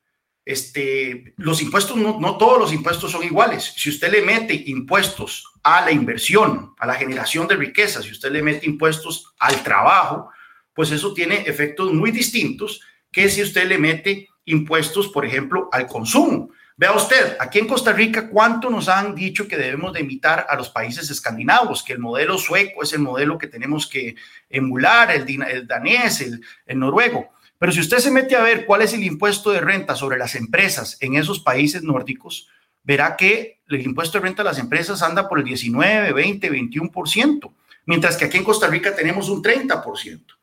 Este, 0.44 1.34
los 1.38 1.62
impuestos, 1.62 1.98
no, 1.98 2.20
no, 2.20 2.38
todos 2.38 2.60
los 2.60 2.72
impuestos 2.72 3.12
son 3.12 3.24
iguales. 3.24 3.74
Si 3.76 3.90
usted 3.90 4.12
le 4.12 4.22
mete 4.22 4.54
impuestos 4.68 5.52
a 5.64 5.82
la 5.82 5.92
inversión, 5.92 6.76
a 6.78 6.86
la 6.86 6.94
generación 6.94 7.48
de 7.48 7.56
riqueza, 7.56 8.04
si 8.04 8.12
usted 8.12 8.32
le 8.32 8.44
mete 8.44 8.68
impuestos 8.68 9.34
al 9.40 9.64
trabajo, 9.64 10.30
pues 10.76 10.92
eso 10.92 11.14
tiene 11.14 11.38
efectos 11.48 11.92
muy 11.92 12.12
distintos 12.12 12.82
que 13.12 13.30
si 13.30 13.42
usted 13.42 13.68
le 13.68 13.80
mete 13.80 14.28
impuestos, 14.46 15.08
por 15.08 15.26
ejemplo, 15.26 15.70
al 15.72 15.88
consumo. 15.88 16.52
Vea 16.78 16.92
usted, 16.92 17.38
aquí 17.40 17.60
en 17.60 17.68
Costa 17.68 17.94
Rica, 17.94 18.30
¿cuánto 18.30 18.70
nos 18.70 18.90
han 18.90 19.16
dicho 19.16 19.48
que 19.48 19.56
debemos 19.56 19.94
de 19.94 20.02
imitar 20.02 20.46
a 20.50 20.58
los 20.58 20.70
países 20.70 21.10
escandinavos? 21.10 21.82
Que 21.82 21.94
el 21.94 22.00
modelo 22.00 22.38
sueco 22.38 22.84
es 22.84 22.92
el 22.92 23.00
modelo 23.00 23.38
que 23.38 23.48
tenemos 23.48 23.88
que 23.88 24.16
emular, 24.50 25.10
el, 25.12 25.66
danés, 25.66 26.20
el, 26.20 26.42
el 26.66 26.78
noruego. 26.78 27.30
Pero 27.58 27.72
si 27.72 27.80
usted 27.80 28.00
se 28.00 28.12
mete 28.12 28.36
a 28.36 28.44
ver 28.44 28.66
cuál 28.66 28.82
es 28.82 28.94
el 28.94 29.06
impuesto 29.06 29.52
de 29.52 29.62
renta 29.62 29.96
sobre 29.96 30.18
las 30.18 30.36
empresas 30.36 30.98
en 31.00 31.16
esos 31.16 31.40
países 31.40 31.82
nórdicos, 31.82 32.50
verá 32.84 33.16
que 33.16 33.62
el 33.70 33.82
impuesto 33.82 34.18
de 34.18 34.26
renta 34.26 34.42
a 34.42 34.46
las 34.46 34.60
empresas 34.60 35.02
anda 35.02 35.30
por 35.30 35.40
el 35.40 35.46
19, 35.46 36.12
20, 36.12 36.52
21%, 36.52 37.54
mientras 37.86 38.18
que 38.18 38.26
aquí 38.26 38.38
en 38.38 38.44
Costa 38.44 38.68
Rica 38.68 38.94
tenemos 38.94 39.30
un 39.30 39.42
30%. 39.42 40.35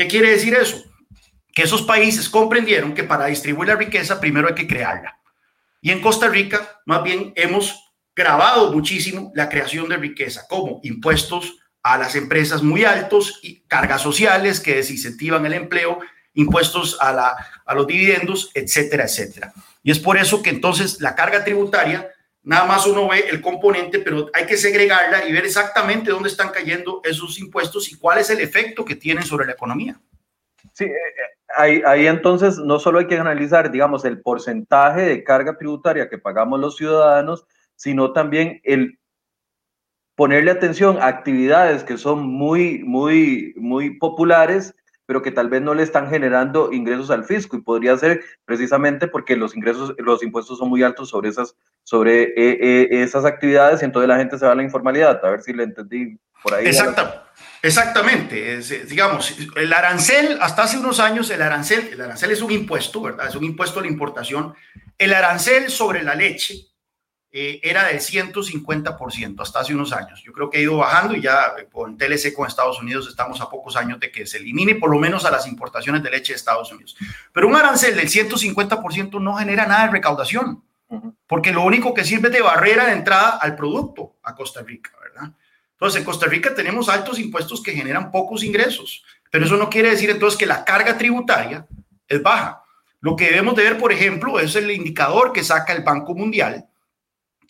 ¿Qué 0.00 0.08
quiere 0.08 0.30
decir 0.30 0.54
eso? 0.54 0.82
Que 1.52 1.64
esos 1.64 1.82
países 1.82 2.30
comprendieron 2.30 2.94
que 2.94 3.04
para 3.04 3.26
distribuir 3.26 3.68
la 3.68 3.76
riqueza 3.76 4.18
primero 4.18 4.48
hay 4.48 4.54
que 4.54 4.66
crearla. 4.66 5.20
Y 5.82 5.90
en 5.90 6.00
Costa 6.00 6.26
Rica, 6.26 6.80
más 6.86 7.02
bien, 7.02 7.34
hemos 7.36 7.92
grabado 8.16 8.72
muchísimo 8.72 9.30
la 9.34 9.50
creación 9.50 9.90
de 9.90 9.98
riqueza, 9.98 10.46
como 10.48 10.80
impuestos 10.84 11.58
a 11.82 11.98
las 11.98 12.14
empresas 12.14 12.62
muy 12.62 12.84
altos 12.84 13.40
y 13.42 13.60
cargas 13.68 14.00
sociales 14.00 14.58
que 14.58 14.76
desincentivan 14.76 15.44
el 15.44 15.52
empleo, 15.52 15.98
impuestos 16.32 16.96
a, 16.98 17.12
la, 17.12 17.36
a 17.66 17.74
los 17.74 17.86
dividendos, 17.86 18.50
etcétera, 18.54 19.04
etcétera. 19.04 19.52
Y 19.82 19.90
es 19.90 19.98
por 19.98 20.16
eso 20.16 20.40
que 20.42 20.48
entonces 20.48 21.02
la 21.02 21.14
carga 21.14 21.44
tributaria, 21.44 22.08
nada 22.42 22.66
más 22.66 22.86
uno 22.86 23.08
ve 23.08 23.26
el 23.28 23.40
componente, 23.40 23.98
pero 23.98 24.30
hay 24.32 24.46
que 24.46 24.56
segregarla 24.56 25.26
y 25.26 25.32
ver 25.32 25.44
exactamente 25.44 26.10
dónde 26.10 26.28
están 26.28 26.50
cayendo 26.50 27.00
esos 27.04 27.38
impuestos 27.38 27.90
y 27.92 27.98
cuál 27.98 28.18
es 28.18 28.30
el 28.30 28.40
efecto 28.40 28.84
que 28.84 28.96
tienen 28.96 29.24
sobre 29.24 29.46
la 29.46 29.52
economía. 29.52 30.00
Sí, 30.72 30.84
eh, 30.84 30.88
eh, 30.88 31.82
ahí, 31.84 32.06
entonces 32.06 32.58
no 32.58 32.78
solo 32.78 32.98
hay 32.98 33.06
que 33.06 33.18
analizar, 33.18 33.70
digamos, 33.70 34.04
el 34.04 34.20
porcentaje 34.20 35.02
de 35.02 35.24
carga 35.24 35.56
tributaria 35.56 36.08
que 36.08 36.18
pagamos 36.18 36.60
los 36.60 36.76
ciudadanos, 36.76 37.46
sino 37.76 38.12
también 38.12 38.60
el 38.64 38.98
ponerle 40.14 40.50
atención 40.50 40.98
a 40.98 41.06
actividades 41.06 41.82
que 41.82 41.96
son 41.96 42.26
muy, 42.26 42.84
muy, 42.84 43.54
muy 43.56 43.98
populares, 43.98 44.74
pero 45.10 45.22
que 45.22 45.32
tal 45.32 45.48
vez 45.48 45.60
no 45.60 45.74
le 45.74 45.82
están 45.82 46.08
generando 46.08 46.72
ingresos 46.72 47.10
al 47.10 47.24
fisco 47.24 47.56
y 47.56 47.62
podría 47.62 47.96
ser 47.96 48.22
precisamente 48.44 49.08
porque 49.08 49.34
los 49.34 49.56
ingresos, 49.56 49.92
los 49.98 50.22
impuestos 50.22 50.56
son 50.58 50.68
muy 50.68 50.84
altos 50.84 51.08
sobre 51.08 51.30
esas, 51.30 51.56
sobre 51.82 52.22
eh, 52.22 52.32
eh, 52.36 52.88
esas 52.92 53.24
actividades 53.24 53.82
y 53.82 53.86
entonces 53.86 54.08
la 54.08 54.18
gente 54.18 54.38
se 54.38 54.46
va 54.46 54.52
a 54.52 54.54
la 54.54 54.62
informalidad. 54.62 55.18
A 55.24 55.30
ver 55.30 55.42
si 55.42 55.52
le 55.52 55.64
entendí 55.64 56.16
por 56.44 56.54
ahí. 56.54 56.64
Exacto. 56.64 57.24
Exactamente, 57.60 58.54
es, 58.54 58.88
digamos, 58.88 59.36
el 59.56 59.72
arancel, 59.72 60.38
hasta 60.40 60.62
hace 60.62 60.78
unos 60.78 61.00
años, 61.00 61.28
el 61.30 61.42
arancel, 61.42 61.88
el 61.92 62.00
arancel 62.02 62.30
es 62.30 62.40
un 62.40 62.52
impuesto, 62.52 63.02
¿verdad? 63.02 63.26
Es 63.26 63.34
un 63.34 63.42
impuesto 63.42 63.80
a 63.80 63.82
la 63.82 63.88
importación. 63.88 64.54
El 64.96 65.12
arancel 65.12 65.70
sobre 65.70 66.04
la 66.04 66.14
leche 66.14 66.69
eh, 67.32 67.60
era 67.62 67.86
del 67.86 68.00
150% 68.00 69.40
hasta 69.40 69.60
hace 69.60 69.72
unos 69.72 69.92
años. 69.92 70.20
Yo 70.24 70.32
creo 70.32 70.50
que 70.50 70.58
ha 70.58 70.62
ido 70.62 70.78
bajando 70.78 71.14
y 71.14 71.22
ya 71.22 71.54
eh, 71.58 71.68
con 71.70 71.96
TLC 71.96 72.34
con 72.34 72.48
Estados 72.48 72.80
Unidos 72.80 73.06
estamos 73.08 73.40
a 73.40 73.48
pocos 73.48 73.76
años 73.76 74.00
de 74.00 74.10
que 74.10 74.26
se 74.26 74.38
elimine 74.38 74.74
por 74.74 74.90
lo 74.90 74.98
menos 74.98 75.24
a 75.24 75.30
las 75.30 75.46
importaciones 75.46 76.02
de 76.02 76.10
leche 76.10 76.32
de 76.32 76.38
Estados 76.38 76.72
Unidos. 76.72 76.96
Pero 77.32 77.46
un 77.46 77.54
arancel 77.54 77.94
del 77.94 78.08
150% 78.08 79.20
no 79.20 79.36
genera 79.36 79.66
nada 79.66 79.86
de 79.86 79.92
recaudación, 79.92 80.64
porque 81.28 81.52
lo 81.52 81.62
único 81.62 81.94
que 81.94 82.04
sirve 82.04 82.30
de 82.30 82.42
barrera 82.42 82.86
de 82.86 82.92
entrada 82.94 83.38
al 83.40 83.54
producto 83.54 84.16
a 84.24 84.34
Costa 84.34 84.62
Rica, 84.62 84.90
¿verdad? 85.00 85.32
Entonces, 85.72 86.00
en 86.00 86.04
Costa 86.04 86.26
Rica 86.26 86.52
tenemos 86.52 86.88
altos 86.88 87.20
impuestos 87.20 87.62
que 87.62 87.72
generan 87.72 88.10
pocos 88.10 88.42
ingresos, 88.42 89.04
pero 89.30 89.46
eso 89.46 89.56
no 89.56 89.70
quiere 89.70 89.90
decir 89.90 90.10
entonces 90.10 90.36
que 90.36 90.46
la 90.46 90.64
carga 90.64 90.98
tributaria 90.98 91.64
es 92.08 92.20
baja. 92.20 92.64
Lo 93.00 93.14
que 93.14 93.26
debemos 93.26 93.54
de 93.54 93.62
ver, 93.62 93.78
por 93.78 93.92
ejemplo, 93.92 94.40
es 94.40 94.56
el 94.56 94.70
indicador 94.72 95.32
que 95.32 95.44
saca 95.44 95.72
el 95.72 95.84
Banco 95.84 96.14
Mundial, 96.14 96.66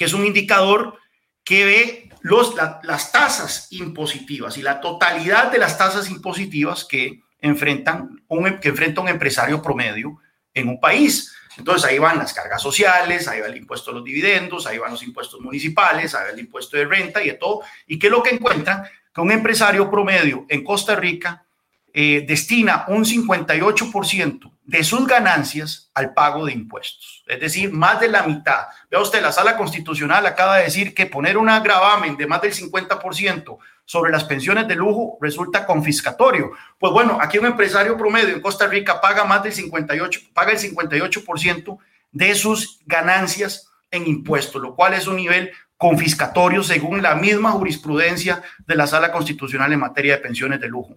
que 0.00 0.06
es 0.06 0.14
un 0.14 0.24
indicador 0.24 0.96
que 1.44 1.62
ve 1.62 2.08
los, 2.22 2.54
las 2.84 3.12
tasas 3.12 3.66
impositivas 3.70 4.56
y 4.56 4.62
la 4.62 4.80
totalidad 4.80 5.52
de 5.52 5.58
las 5.58 5.76
tasas 5.76 6.08
impositivas 6.08 6.86
que, 6.86 7.20
enfrentan 7.38 8.24
un, 8.26 8.58
que 8.60 8.70
enfrenta 8.70 9.02
un 9.02 9.08
empresario 9.08 9.60
promedio 9.60 10.16
en 10.54 10.70
un 10.70 10.80
país. 10.80 11.34
Entonces 11.58 11.90
ahí 11.90 11.98
van 11.98 12.16
las 12.16 12.32
cargas 12.32 12.62
sociales, 12.62 13.28
ahí 13.28 13.42
va 13.42 13.48
el 13.48 13.58
impuesto 13.58 13.90
a 13.90 13.94
los 13.94 14.02
dividendos, 14.02 14.66
ahí 14.66 14.78
van 14.78 14.92
los 14.92 15.02
impuestos 15.02 15.38
municipales, 15.38 16.14
ahí 16.14 16.24
va 16.24 16.30
el 16.30 16.40
impuesto 16.40 16.78
de 16.78 16.86
renta 16.86 17.22
y 17.22 17.26
de 17.26 17.34
todo. 17.34 17.60
¿Y 17.86 17.98
qué 17.98 18.06
es 18.06 18.10
lo 18.10 18.22
que 18.22 18.30
encuentran? 18.30 18.84
Que 19.14 19.20
un 19.20 19.32
empresario 19.32 19.90
promedio 19.90 20.46
en 20.48 20.64
Costa 20.64 20.96
Rica 20.96 21.44
eh, 21.92 22.24
destina 22.26 22.86
un 22.88 23.04
58% 23.04 24.50
de 24.70 24.84
sus 24.84 25.04
ganancias 25.04 25.90
al 25.94 26.14
pago 26.14 26.46
de 26.46 26.52
impuestos. 26.52 27.24
Es 27.26 27.40
decir, 27.40 27.72
más 27.72 27.98
de 27.98 28.06
la 28.06 28.22
mitad. 28.22 28.66
Vea 28.88 29.00
usted, 29.00 29.20
la 29.20 29.32
sala 29.32 29.56
constitucional 29.56 30.24
acaba 30.26 30.58
de 30.58 30.64
decir 30.64 30.94
que 30.94 31.06
poner 31.06 31.36
un 31.36 31.46
gravamen 31.46 32.16
de 32.16 32.28
más 32.28 32.40
del 32.40 32.54
50% 32.54 33.58
sobre 33.84 34.12
las 34.12 34.22
pensiones 34.22 34.68
de 34.68 34.76
lujo 34.76 35.18
resulta 35.20 35.66
confiscatorio. 35.66 36.52
Pues 36.78 36.92
bueno, 36.92 37.18
aquí 37.20 37.36
un 37.38 37.46
empresario 37.46 37.98
promedio 37.98 38.32
en 38.32 38.40
Costa 38.40 38.68
Rica 38.68 39.00
paga 39.00 39.24
más 39.24 39.42
del 39.42 39.52
58, 39.52 40.20
paga 40.32 40.52
el 40.52 40.58
58% 40.58 41.78
de 42.12 42.34
sus 42.36 42.78
ganancias 42.86 43.72
en 43.90 44.06
impuestos, 44.06 44.62
lo 44.62 44.76
cual 44.76 44.94
es 44.94 45.08
un 45.08 45.16
nivel 45.16 45.50
confiscatorio 45.76 46.62
según 46.62 47.02
la 47.02 47.16
misma 47.16 47.50
jurisprudencia 47.50 48.40
de 48.68 48.76
la 48.76 48.86
Sala 48.86 49.10
Constitucional 49.10 49.72
en 49.72 49.80
materia 49.80 50.14
de 50.14 50.22
pensiones 50.22 50.60
de 50.60 50.68
lujo. 50.68 50.96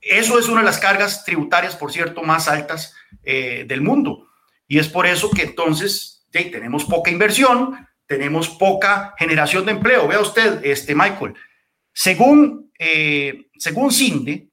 Eso 0.00 0.38
es 0.38 0.48
una 0.48 0.60
de 0.60 0.66
las 0.66 0.78
cargas 0.78 1.24
tributarias, 1.24 1.76
por 1.76 1.92
cierto, 1.92 2.22
más 2.22 2.48
altas 2.48 2.94
eh, 3.22 3.64
del 3.66 3.80
mundo. 3.80 4.28
Y 4.66 4.78
es 4.78 4.88
por 4.88 5.06
eso 5.06 5.30
que 5.30 5.42
entonces 5.42 6.26
tenemos 6.30 6.84
poca 6.84 7.10
inversión, 7.10 7.86
tenemos 8.06 8.48
poca 8.48 9.14
generación 9.18 9.64
de 9.64 9.72
empleo. 9.72 10.08
Vea 10.08 10.20
usted, 10.20 10.64
este 10.64 10.94
Michael, 10.94 11.34
según, 11.92 12.72
eh, 12.78 13.46
según 13.56 13.92
CINDE, 13.92 14.48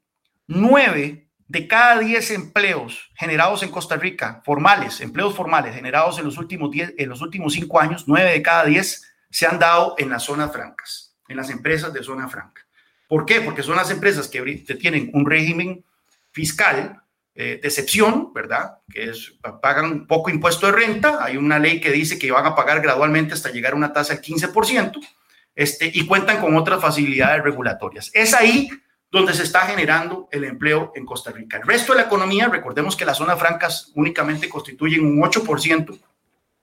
nueve 0.47 1.29
de 1.47 1.67
cada 1.67 1.99
diez 1.99 2.31
empleos 2.31 3.11
generados 3.15 3.63
en 3.63 3.71
Costa 3.71 3.97
Rica, 3.97 4.41
formales, 4.45 5.01
empleos 5.01 5.35
formales 5.35 5.75
generados 5.75 6.17
en 6.19 6.25
los 6.25 6.37
últimos, 6.37 6.71
diez, 6.71 6.93
en 6.97 7.09
los 7.09 7.21
últimos 7.21 7.53
cinco 7.53 7.79
años, 7.79 8.05
nueve 8.07 8.31
de 8.31 8.41
cada 8.41 8.65
diez 8.65 9.03
se 9.29 9.47
han 9.47 9.59
dado 9.59 9.95
en 9.97 10.09
las 10.09 10.23
zonas 10.23 10.51
francas, 10.51 11.17
en 11.27 11.37
las 11.37 11.49
empresas 11.49 11.91
de 11.91 12.03
zona 12.03 12.29
franca. 12.29 12.65
¿Por 13.11 13.25
qué? 13.25 13.41
Porque 13.41 13.61
son 13.61 13.75
las 13.75 13.91
empresas 13.91 14.29
que 14.29 14.41
tienen 14.79 15.11
un 15.13 15.29
régimen 15.29 15.83
fiscal 16.31 17.03
eh, 17.35 17.59
de 17.61 17.67
excepción, 17.67 18.31
¿verdad? 18.33 18.77
Que 18.89 19.09
es, 19.09 19.33
pagan 19.61 20.07
poco 20.07 20.29
impuesto 20.29 20.67
de 20.67 20.71
renta. 20.71 21.21
Hay 21.21 21.35
una 21.35 21.59
ley 21.59 21.81
que 21.81 21.91
dice 21.91 22.17
que 22.17 22.31
van 22.31 22.45
a 22.45 22.55
pagar 22.55 22.79
gradualmente 22.79 23.33
hasta 23.33 23.51
llegar 23.51 23.73
a 23.73 23.75
una 23.75 23.91
tasa 23.91 24.13
del 24.13 24.23
15%, 24.23 25.05
este, 25.53 25.91
y 25.93 26.05
cuentan 26.05 26.39
con 26.39 26.55
otras 26.55 26.79
facilidades 26.79 27.43
regulatorias. 27.43 28.11
Es 28.13 28.33
ahí 28.33 28.69
donde 29.11 29.33
se 29.33 29.43
está 29.43 29.63
generando 29.63 30.29
el 30.31 30.45
empleo 30.45 30.93
en 30.95 31.05
Costa 31.05 31.31
Rica. 31.31 31.57
El 31.57 31.67
resto 31.67 31.91
de 31.91 31.99
la 31.99 32.05
economía, 32.05 32.47
recordemos 32.47 32.95
que 32.95 33.03
las 33.03 33.17
zonas 33.17 33.37
francas 33.37 33.91
únicamente 33.95 34.47
constituyen 34.47 35.05
un 35.05 35.21
8% 35.21 35.99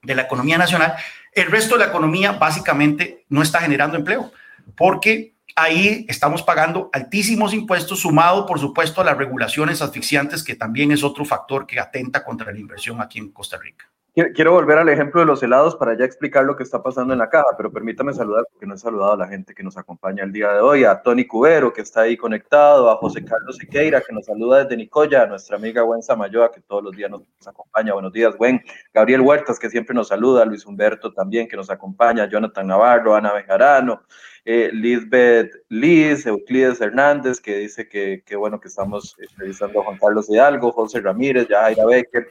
de 0.01 0.15
la 0.15 0.23
economía 0.23 0.57
nacional, 0.57 0.95
el 1.31 1.45
resto 1.45 1.75
de 1.75 1.85
la 1.85 1.91
economía 1.91 2.31
básicamente 2.31 3.23
no 3.29 3.43
está 3.43 3.61
generando 3.61 3.97
empleo, 3.97 4.31
porque 4.75 5.35
ahí 5.61 6.05
estamos 6.07 6.41
pagando 6.43 6.89
altísimos 6.93 7.53
impuestos, 7.53 7.99
sumado, 7.99 8.45
por 8.45 8.59
supuesto, 8.59 9.01
a 9.01 9.03
las 9.03 9.17
regulaciones 9.17 9.81
asfixiantes, 9.81 10.43
que 10.43 10.55
también 10.55 10.91
es 10.91 11.03
otro 11.03 11.25
factor 11.25 11.67
que 11.67 11.79
atenta 11.79 12.23
contra 12.23 12.51
la 12.51 12.59
inversión 12.59 13.01
aquí 13.01 13.19
en 13.19 13.31
Costa 13.31 13.57
Rica. 13.57 13.89
Quiero 14.33 14.53
volver 14.53 14.77
al 14.77 14.89
ejemplo 14.89 15.21
de 15.21 15.27
los 15.27 15.41
helados 15.43 15.75
para 15.75 15.97
ya 15.97 16.03
explicar 16.03 16.43
lo 16.43 16.55
que 16.55 16.63
está 16.63 16.81
pasando 16.81 17.13
en 17.13 17.19
la 17.19 17.29
caja, 17.29 17.45
pero 17.55 17.71
permítame 17.71 18.13
saludar, 18.13 18.45
porque 18.51 18.65
no 18.65 18.75
he 18.75 18.77
saludado 18.77 19.13
a 19.13 19.17
la 19.17 19.27
gente 19.27 19.53
que 19.53 19.63
nos 19.63 19.77
acompaña 19.77 20.23
el 20.23 20.31
día 20.31 20.51
de 20.51 20.59
hoy, 20.59 20.83
a 20.83 21.01
Tony 21.01 21.25
Cubero, 21.25 21.71
que 21.71 21.81
está 21.81 22.01
ahí 22.01 22.17
conectado, 22.17 22.89
a 22.89 22.97
José 22.97 23.23
Carlos 23.23 23.57
Siqueira, 23.57 24.01
que 24.01 24.13
nos 24.13 24.25
saluda 24.25 24.63
desde 24.63 24.77
Nicoya, 24.77 25.23
a 25.23 25.27
nuestra 25.27 25.57
amiga 25.57 25.83
Gwen 25.83 26.01
Samayoa, 26.01 26.51
que 26.51 26.61
todos 26.61 26.83
los 26.83 26.95
días 26.95 27.09
nos 27.09 27.23
acompaña. 27.47 27.93
Buenos 27.93 28.11
días, 28.11 28.35
Gwen. 28.35 28.61
Gabriel 28.93 29.21
Huertas, 29.21 29.59
que 29.59 29.69
siempre 29.69 29.95
nos 29.95 30.09
saluda, 30.09 30.43
Luis 30.43 30.65
Humberto 30.65 31.13
también, 31.13 31.47
que 31.47 31.55
nos 31.55 31.69
acompaña, 31.69 32.27
Jonathan 32.27 32.67
Navarro, 32.67 33.15
Ana 33.15 33.33
Bejarano, 33.33 34.01
eh, 34.43 34.69
Lisbeth 34.73 35.51
Liz, 35.69 36.25
Euclides 36.25 36.81
Hernández, 36.81 37.39
que 37.39 37.57
dice 37.57 37.87
que, 37.87 38.23
que 38.25 38.35
bueno 38.35 38.59
que 38.59 38.67
estamos 38.67 39.15
entrevistando 39.19 39.81
a 39.81 39.83
Juan 39.85 39.97
Carlos 39.97 40.29
Hidalgo, 40.29 40.71
José 40.71 41.01
Ramírez, 41.01 41.47
Yajaira 41.47 41.85
Becker, 41.85 42.29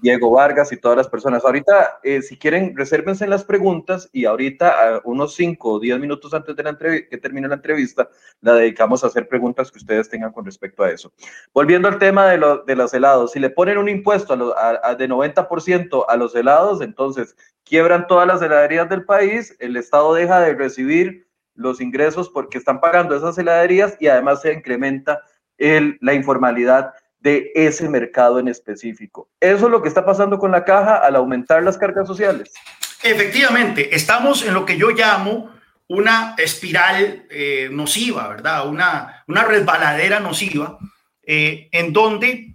Diego 0.00 0.30
Vargas 0.30 0.72
y 0.72 0.76
todas 0.76 0.96
las 0.96 1.08
personas. 1.08 1.44
Ahorita, 1.44 1.98
eh, 2.02 2.22
si 2.22 2.36
quieren, 2.36 2.76
resérvense 2.76 3.26
las 3.26 3.44
preguntas 3.44 4.08
y 4.12 4.24
ahorita, 4.24 5.02
unos 5.04 5.34
5 5.34 5.72
o 5.72 5.80
10 5.80 5.98
minutos 5.98 6.32
antes 6.34 6.54
de 6.56 6.62
la 6.62 6.76
que 6.76 7.18
termine 7.18 7.48
la 7.48 7.56
entrevista, 7.56 8.08
la 8.40 8.54
dedicamos 8.54 9.02
a 9.02 9.08
hacer 9.08 9.28
preguntas 9.28 9.70
que 9.70 9.78
ustedes 9.78 10.08
tengan 10.08 10.32
con 10.32 10.44
respecto 10.44 10.82
a 10.82 10.90
eso. 10.90 11.12
Volviendo 11.52 11.88
al 11.88 11.98
tema 11.98 12.26
de, 12.26 12.38
de 12.66 12.76
los 12.76 12.94
helados, 12.94 13.32
si 13.32 13.40
le 13.40 13.50
ponen 13.50 13.78
un 13.78 13.88
impuesto 13.88 14.54
a 14.56 14.94
de 14.94 15.08
90% 15.08 16.04
a 16.08 16.16
los 16.16 16.34
helados, 16.34 16.80
entonces 16.80 17.36
quiebran 17.64 18.06
todas 18.06 18.26
las 18.26 18.40
heladerías 18.42 18.88
del 18.88 19.04
país, 19.04 19.56
el 19.58 19.76
Estado 19.76 20.14
deja 20.14 20.40
de 20.40 20.54
recibir 20.54 21.28
los 21.54 21.80
ingresos 21.80 22.28
porque 22.28 22.58
están 22.58 22.80
pagando 22.80 23.16
esas 23.16 23.36
heladerías 23.36 23.96
y 24.00 24.06
además 24.06 24.42
se 24.42 24.52
incrementa 24.52 25.22
el, 25.58 25.98
la 26.00 26.14
informalidad 26.14 26.94
de 27.20 27.50
ese 27.54 27.88
mercado 27.88 28.38
en 28.38 28.48
específico. 28.48 29.28
Eso 29.40 29.66
es 29.66 29.70
lo 29.70 29.82
que 29.82 29.88
está 29.88 30.04
pasando 30.04 30.38
con 30.38 30.50
la 30.50 30.64
caja 30.64 30.96
al 30.96 31.16
aumentar 31.16 31.62
las 31.62 31.78
cargas 31.78 32.06
sociales. 32.06 32.52
Efectivamente, 33.02 33.94
estamos 33.94 34.44
en 34.44 34.54
lo 34.54 34.64
que 34.64 34.76
yo 34.76 34.90
llamo 34.90 35.50
una 35.88 36.34
espiral 36.36 37.26
eh, 37.30 37.68
nociva, 37.72 38.28
¿verdad? 38.28 38.68
Una, 38.68 39.24
una 39.26 39.44
resbaladera 39.44 40.20
nociva, 40.20 40.78
eh, 41.22 41.68
en 41.72 41.92
donde 41.92 42.54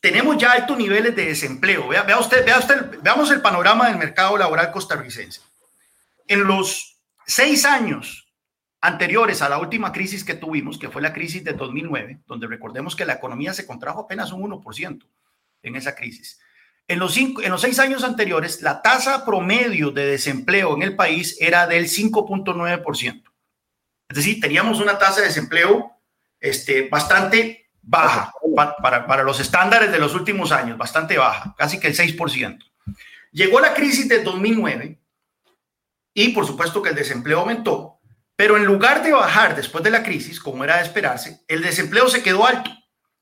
tenemos 0.00 0.36
ya 0.38 0.52
altos 0.52 0.76
niveles 0.76 1.14
de 1.16 1.26
desempleo. 1.26 1.88
Vea, 1.88 2.02
vea, 2.02 2.18
usted, 2.18 2.44
vea 2.44 2.58
usted, 2.58 2.98
veamos 3.02 3.30
el 3.30 3.40
panorama 3.40 3.88
del 3.88 3.98
mercado 3.98 4.36
laboral 4.36 4.70
costarricense. 4.70 5.40
En 6.26 6.44
los 6.44 6.98
seis 7.26 7.64
años 7.64 8.29
anteriores 8.80 9.42
a 9.42 9.48
la 9.48 9.58
última 9.58 9.92
crisis 9.92 10.24
que 10.24 10.34
tuvimos, 10.34 10.78
que 10.78 10.88
fue 10.88 11.02
la 11.02 11.12
crisis 11.12 11.44
de 11.44 11.52
2009, 11.52 12.20
donde 12.26 12.46
recordemos 12.46 12.96
que 12.96 13.04
la 13.04 13.14
economía 13.14 13.52
se 13.52 13.66
contrajo 13.66 14.00
apenas 14.00 14.32
un 14.32 14.42
1% 14.50 15.06
en 15.62 15.76
esa 15.76 15.94
crisis. 15.94 16.40
En 16.88 16.98
los, 16.98 17.12
cinco, 17.12 17.42
en 17.42 17.50
los 17.50 17.60
seis 17.60 17.78
años 17.78 18.02
anteriores, 18.02 18.62
la 18.62 18.82
tasa 18.82 19.24
promedio 19.24 19.90
de 19.90 20.06
desempleo 20.06 20.74
en 20.74 20.82
el 20.82 20.96
país 20.96 21.36
era 21.40 21.66
del 21.66 21.84
5.9%. 21.84 23.22
Es 24.08 24.16
decir, 24.16 24.40
teníamos 24.40 24.80
una 24.80 24.98
tasa 24.98 25.20
de 25.20 25.28
desempleo 25.28 25.92
este, 26.40 26.88
bastante 26.88 27.70
baja 27.82 28.32
para, 28.82 29.06
para, 29.06 29.22
los 29.22 29.38
estándares 29.38 29.92
de 29.92 29.98
los 29.98 30.14
últimos 30.14 30.50
años, 30.50 30.76
bastante 30.76 31.16
baja, 31.16 31.54
casi 31.56 31.78
que 31.78 31.86
el 31.86 31.96
6%. 31.96 32.58
Llegó 33.30 33.60
la 33.60 33.74
crisis 33.74 34.08
de 34.08 34.24
2009 34.24 34.98
y 36.14 36.28
por 36.30 36.46
supuesto 36.46 36.82
que 36.82 36.88
el 36.88 36.96
desempleo 36.96 37.40
aumentó 37.40 37.99
pero 38.40 38.56
en 38.56 38.64
lugar 38.64 39.02
de 39.02 39.12
bajar 39.12 39.54
después 39.54 39.84
de 39.84 39.90
la 39.90 40.02
crisis, 40.02 40.40
como 40.40 40.64
era 40.64 40.78
de 40.78 40.84
esperarse, 40.84 41.42
el 41.46 41.60
desempleo 41.60 42.08
se 42.08 42.22
quedó 42.22 42.46
alto. 42.46 42.70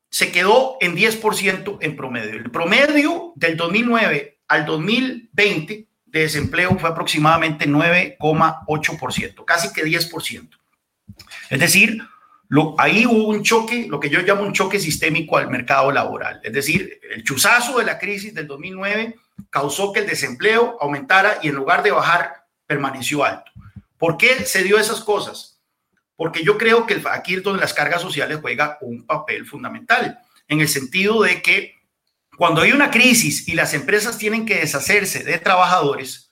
Se 0.08 0.30
quedó 0.30 0.76
en 0.80 0.94
10% 0.94 1.78
en 1.80 1.96
promedio. 1.96 2.36
El 2.36 2.52
promedio 2.52 3.32
del 3.34 3.56
2009 3.56 4.38
al 4.46 4.64
2020 4.64 5.88
de 6.06 6.20
desempleo 6.20 6.78
fue 6.78 6.88
aproximadamente 6.88 7.68
9,8%, 7.68 9.44
casi 9.44 9.72
que 9.72 9.82
10%. 9.82 10.50
Es 11.50 11.58
decir, 11.58 12.00
ahí 12.78 13.04
hubo 13.04 13.26
un 13.26 13.42
choque, 13.42 13.88
lo 13.88 13.98
que 13.98 14.10
yo 14.10 14.20
llamo 14.20 14.42
un 14.42 14.52
choque 14.52 14.78
sistémico 14.78 15.36
al 15.36 15.50
mercado 15.50 15.90
laboral. 15.90 16.40
Es 16.44 16.52
decir, 16.52 17.00
el 17.10 17.24
chuzazo 17.24 17.80
de 17.80 17.86
la 17.86 17.98
crisis 17.98 18.32
del 18.34 18.46
2009 18.46 19.16
causó 19.50 19.92
que 19.92 19.98
el 19.98 20.06
desempleo 20.06 20.78
aumentara 20.80 21.40
y 21.42 21.48
en 21.48 21.56
lugar 21.56 21.82
de 21.82 21.90
bajar, 21.90 22.46
permaneció 22.68 23.24
alto. 23.24 23.50
¿Por 23.98 24.16
qué 24.16 24.44
se 24.44 24.62
dio 24.62 24.78
esas 24.78 25.00
cosas? 25.00 25.60
Porque 26.16 26.42
yo 26.42 26.56
creo 26.56 26.86
que 26.86 27.02
aquí 27.10 27.34
es 27.34 27.42
donde 27.42 27.60
las 27.60 27.74
cargas 27.74 28.00
sociales 28.02 28.38
juega 28.40 28.78
un 28.80 29.04
papel 29.04 29.44
fundamental, 29.44 30.18
en 30.48 30.60
el 30.60 30.68
sentido 30.68 31.22
de 31.22 31.42
que 31.42 31.74
cuando 32.36 32.62
hay 32.62 32.72
una 32.72 32.90
crisis 32.90 33.48
y 33.48 33.54
las 33.54 33.74
empresas 33.74 34.16
tienen 34.16 34.46
que 34.46 34.60
deshacerse 34.60 35.24
de 35.24 35.38
trabajadores, 35.38 36.30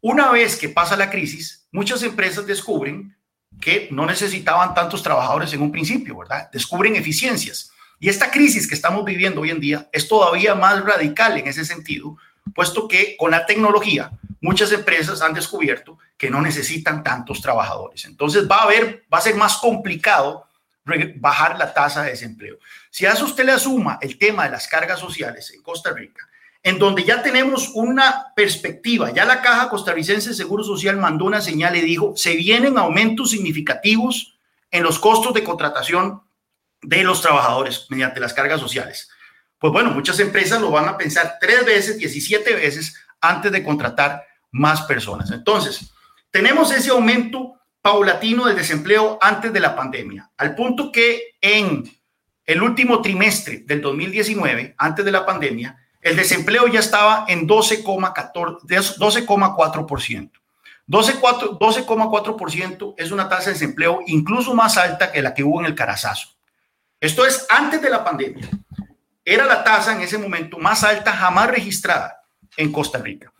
una 0.00 0.30
vez 0.30 0.56
que 0.56 0.68
pasa 0.68 0.96
la 0.96 1.10
crisis, 1.10 1.66
muchas 1.72 2.02
empresas 2.02 2.46
descubren 2.46 3.16
que 3.60 3.88
no 3.90 4.06
necesitaban 4.06 4.74
tantos 4.74 5.02
trabajadores 5.02 5.52
en 5.52 5.62
un 5.62 5.72
principio, 5.72 6.18
¿verdad? 6.18 6.48
Descubren 6.52 6.96
eficiencias. 6.96 7.72
Y 7.98 8.08
esta 8.08 8.30
crisis 8.30 8.68
que 8.68 8.74
estamos 8.74 9.04
viviendo 9.04 9.40
hoy 9.40 9.50
en 9.50 9.60
día 9.60 9.88
es 9.92 10.06
todavía 10.06 10.54
más 10.54 10.84
radical 10.84 11.36
en 11.36 11.48
ese 11.48 11.64
sentido, 11.64 12.16
puesto 12.54 12.86
que 12.86 13.16
con 13.16 13.32
la 13.32 13.44
tecnología 13.44 14.12
muchas 14.40 14.72
empresas 14.72 15.22
han 15.22 15.34
descubierto 15.34 15.98
que 16.16 16.30
no 16.30 16.40
necesitan 16.40 17.02
tantos 17.02 17.40
trabajadores. 17.40 18.04
Entonces 18.04 18.48
va 18.48 18.56
a 18.56 18.64
haber, 18.64 19.04
va 19.12 19.18
a 19.18 19.22
ser 19.22 19.34
más 19.34 19.56
complicado 19.56 20.46
bajar 21.16 21.58
la 21.58 21.72
tasa 21.72 22.02
de 22.02 22.10
desempleo. 22.10 22.58
Si 22.90 23.04
a 23.04 23.12
eso 23.12 23.26
usted 23.26 23.44
le 23.44 23.58
suma 23.58 23.98
el 24.00 24.18
tema 24.18 24.44
de 24.44 24.50
las 24.50 24.66
cargas 24.66 24.98
sociales 24.98 25.50
en 25.54 25.62
Costa 25.62 25.92
Rica, 25.92 26.26
en 26.62 26.78
donde 26.78 27.04
ya 27.04 27.22
tenemos 27.22 27.70
una 27.74 28.32
perspectiva, 28.34 29.10
ya 29.10 29.24
la 29.24 29.42
Caja 29.42 29.68
Costarricense 29.68 30.30
de 30.30 30.34
Seguro 30.34 30.64
Social 30.64 30.96
mandó 30.96 31.24
una 31.24 31.40
señal 31.40 31.76
y 31.76 31.80
dijo, 31.82 32.14
se 32.16 32.34
vienen 32.34 32.78
aumentos 32.78 33.30
significativos 33.30 34.38
en 34.70 34.82
los 34.82 34.98
costos 34.98 35.34
de 35.34 35.44
contratación 35.44 36.22
de 36.82 37.04
los 37.04 37.22
trabajadores 37.22 37.86
mediante 37.90 38.20
las 38.20 38.34
cargas 38.34 38.60
sociales. 38.60 39.10
Pues 39.58 39.72
bueno, 39.72 39.90
muchas 39.90 40.20
empresas 40.20 40.60
lo 40.60 40.70
van 40.70 40.88
a 40.88 40.96
pensar 40.96 41.38
tres 41.40 41.64
veces, 41.64 41.98
17 41.98 42.54
veces 42.54 42.96
antes 43.20 43.52
de 43.52 43.64
contratar 43.64 44.24
más 44.50 44.82
personas. 44.82 45.30
Entonces, 45.30 45.92
tenemos 46.30 46.70
ese 46.72 46.90
aumento 46.90 47.54
paulatino 47.80 48.44
del 48.46 48.56
desempleo 48.56 49.18
antes 49.20 49.52
de 49.52 49.60
la 49.60 49.76
pandemia, 49.76 50.30
al 50.36 50.54
punto 50.54 50.92
que 50.92 51.36
en 51.40 51.84
el 52.44 52.62
último 52.62 53.00
trimestre 53.02 53.62
del 53.64 53.80
2019, 53.80 54.74
antes 54.78 55.04
de 55.04 55.12
la 55.12 55.26
pandemia, 55.26 55.76
el 56.00 56.16
desempleo 56.16 56.66
ya 56.66 56.80
estaba 56.80 57.26
en 57.28 57.46
12,4%. 57.46 60.30
12,4% 60.88 62.94
es 62.96 63.10
una 63.10 63.28
tasa 63.28 63.44
de 63.46 63.52
desempleo 63.52 64.00
incluso 64.06 64.54
más 64.54 64.78
alta 64.78 65.12
que 65.12 65.20
la 65.20 65.34
que 65.34 65.44
hubo 65.44 65.60
en 65.60 65.66
el 65.66 65.74
Carazazo. 65.74 66.30
Esto 66.98 67.26
es 67.26 67.44
antes 67.50 67.82
de 67.82 67.90
la 67.90 68.02
pandemia. 68.02 68.48
Era 69.24 69.44
la 69.44 69.62
tasa 69.62 69.92
en 69.92 70.00
ese 70.00 70.16
momento 70.16 70.56
más 70.58 70.82
alta 70.84 71.12
jamás 71.12 71.50
registrada 71.50 72.17
en 72.58 72.72
Costa 72.72 72.98
Rica 72.98 73.32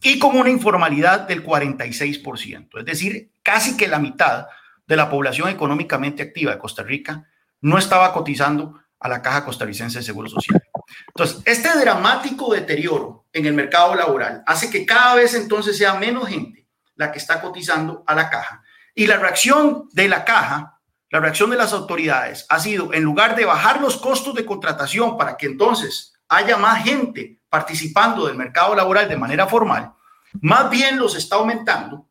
y 0.00 0.18
con 0.18 0.36
una 0.36 0.50
informalidad 0.50 1.20
del 1.20 1.44
46%. 1.44 2.78
Es 2.78 2.84
decir, 2.84 3.32
casi 3.42 3.76
que 3.76 3.88
la 3.88 3.98
mitad 3.98 4.46
de 4.86 4.96
la 4.96 5.10
población 5.10 5.48
económicamente 5.48 6.22
activa 6.22 6.52
de 6.52 6.58
Costa 6.58 6.82
Rica 6.82 7.28
no 7.60 7.76
estaba 7.76 8.12
cotizando 8.12 8.80
a 8.98 9.08
la 9.08 9.20
Caja 9.20 9.44
Costarricense 9.44 9.98
de 9.98 10.04
Seguro 10.04 10.28
Social. 10.28 10.62
Entonces, 11.08 11.42
este 11.44 11.76
dramático 11.78 12.52
deterioro 12.52 13.26
en 13.32 13.46
el 13.46 13.54
mercado 13.54 13.94
laboral 13.94 14.42
hace 14.46 14.70
que 14.70 14.86
cada 14.86 15.16
vez 15.16 15.34
entonces 15.34 15.76
sea 15.76 15.94
menos 15.94 16.28
gente 16.28 16.68
la 16.94 17.10
que 17.10 17.18
está 17.18 17.40
cotizando 17.40 18.04
a 18.06 18.14
la 18.14 18.30
caja. 18.30 18.62
Y 18.94 19.06
la 19.06 19.16
reacción 19.16 19.88
de 19.92 20.08
la 20.08 20.24
caja, 20.24 20.80
la 21.10 21.20
reacción 21.20 21.50
de 21.50 21.56
las 21.56 21.72
autoridades 21.72 22.46
ha 22.48 22.60
sido, 22.60 22.92
en 22.92 23.02
lugar 23.02 23.34
de 23.34 23.44
bajar 23.44 23.80
los 23.80 23.96
costos 23.96 24.34
de 24.34 24.44
contratación 24.44 25.16
para 25.16 25.36
que 25.36 25.46
entonces 25.46 26.11
haya 26.32 26.56
más 26.56 26.82
gente 26.82 27.38
participando 27.48 28.26
del 28.26 28.36
mercado 28.36 28.74
laboral 28.74 29.08
de 29.08 29.16
manera 29.16 29.46
formal, 29.46 29.92
más 30.40 30.70
bien 30.70 30.98
los 30.98 31.14
está 31.14 31.36
aumentando. 31.36 32.08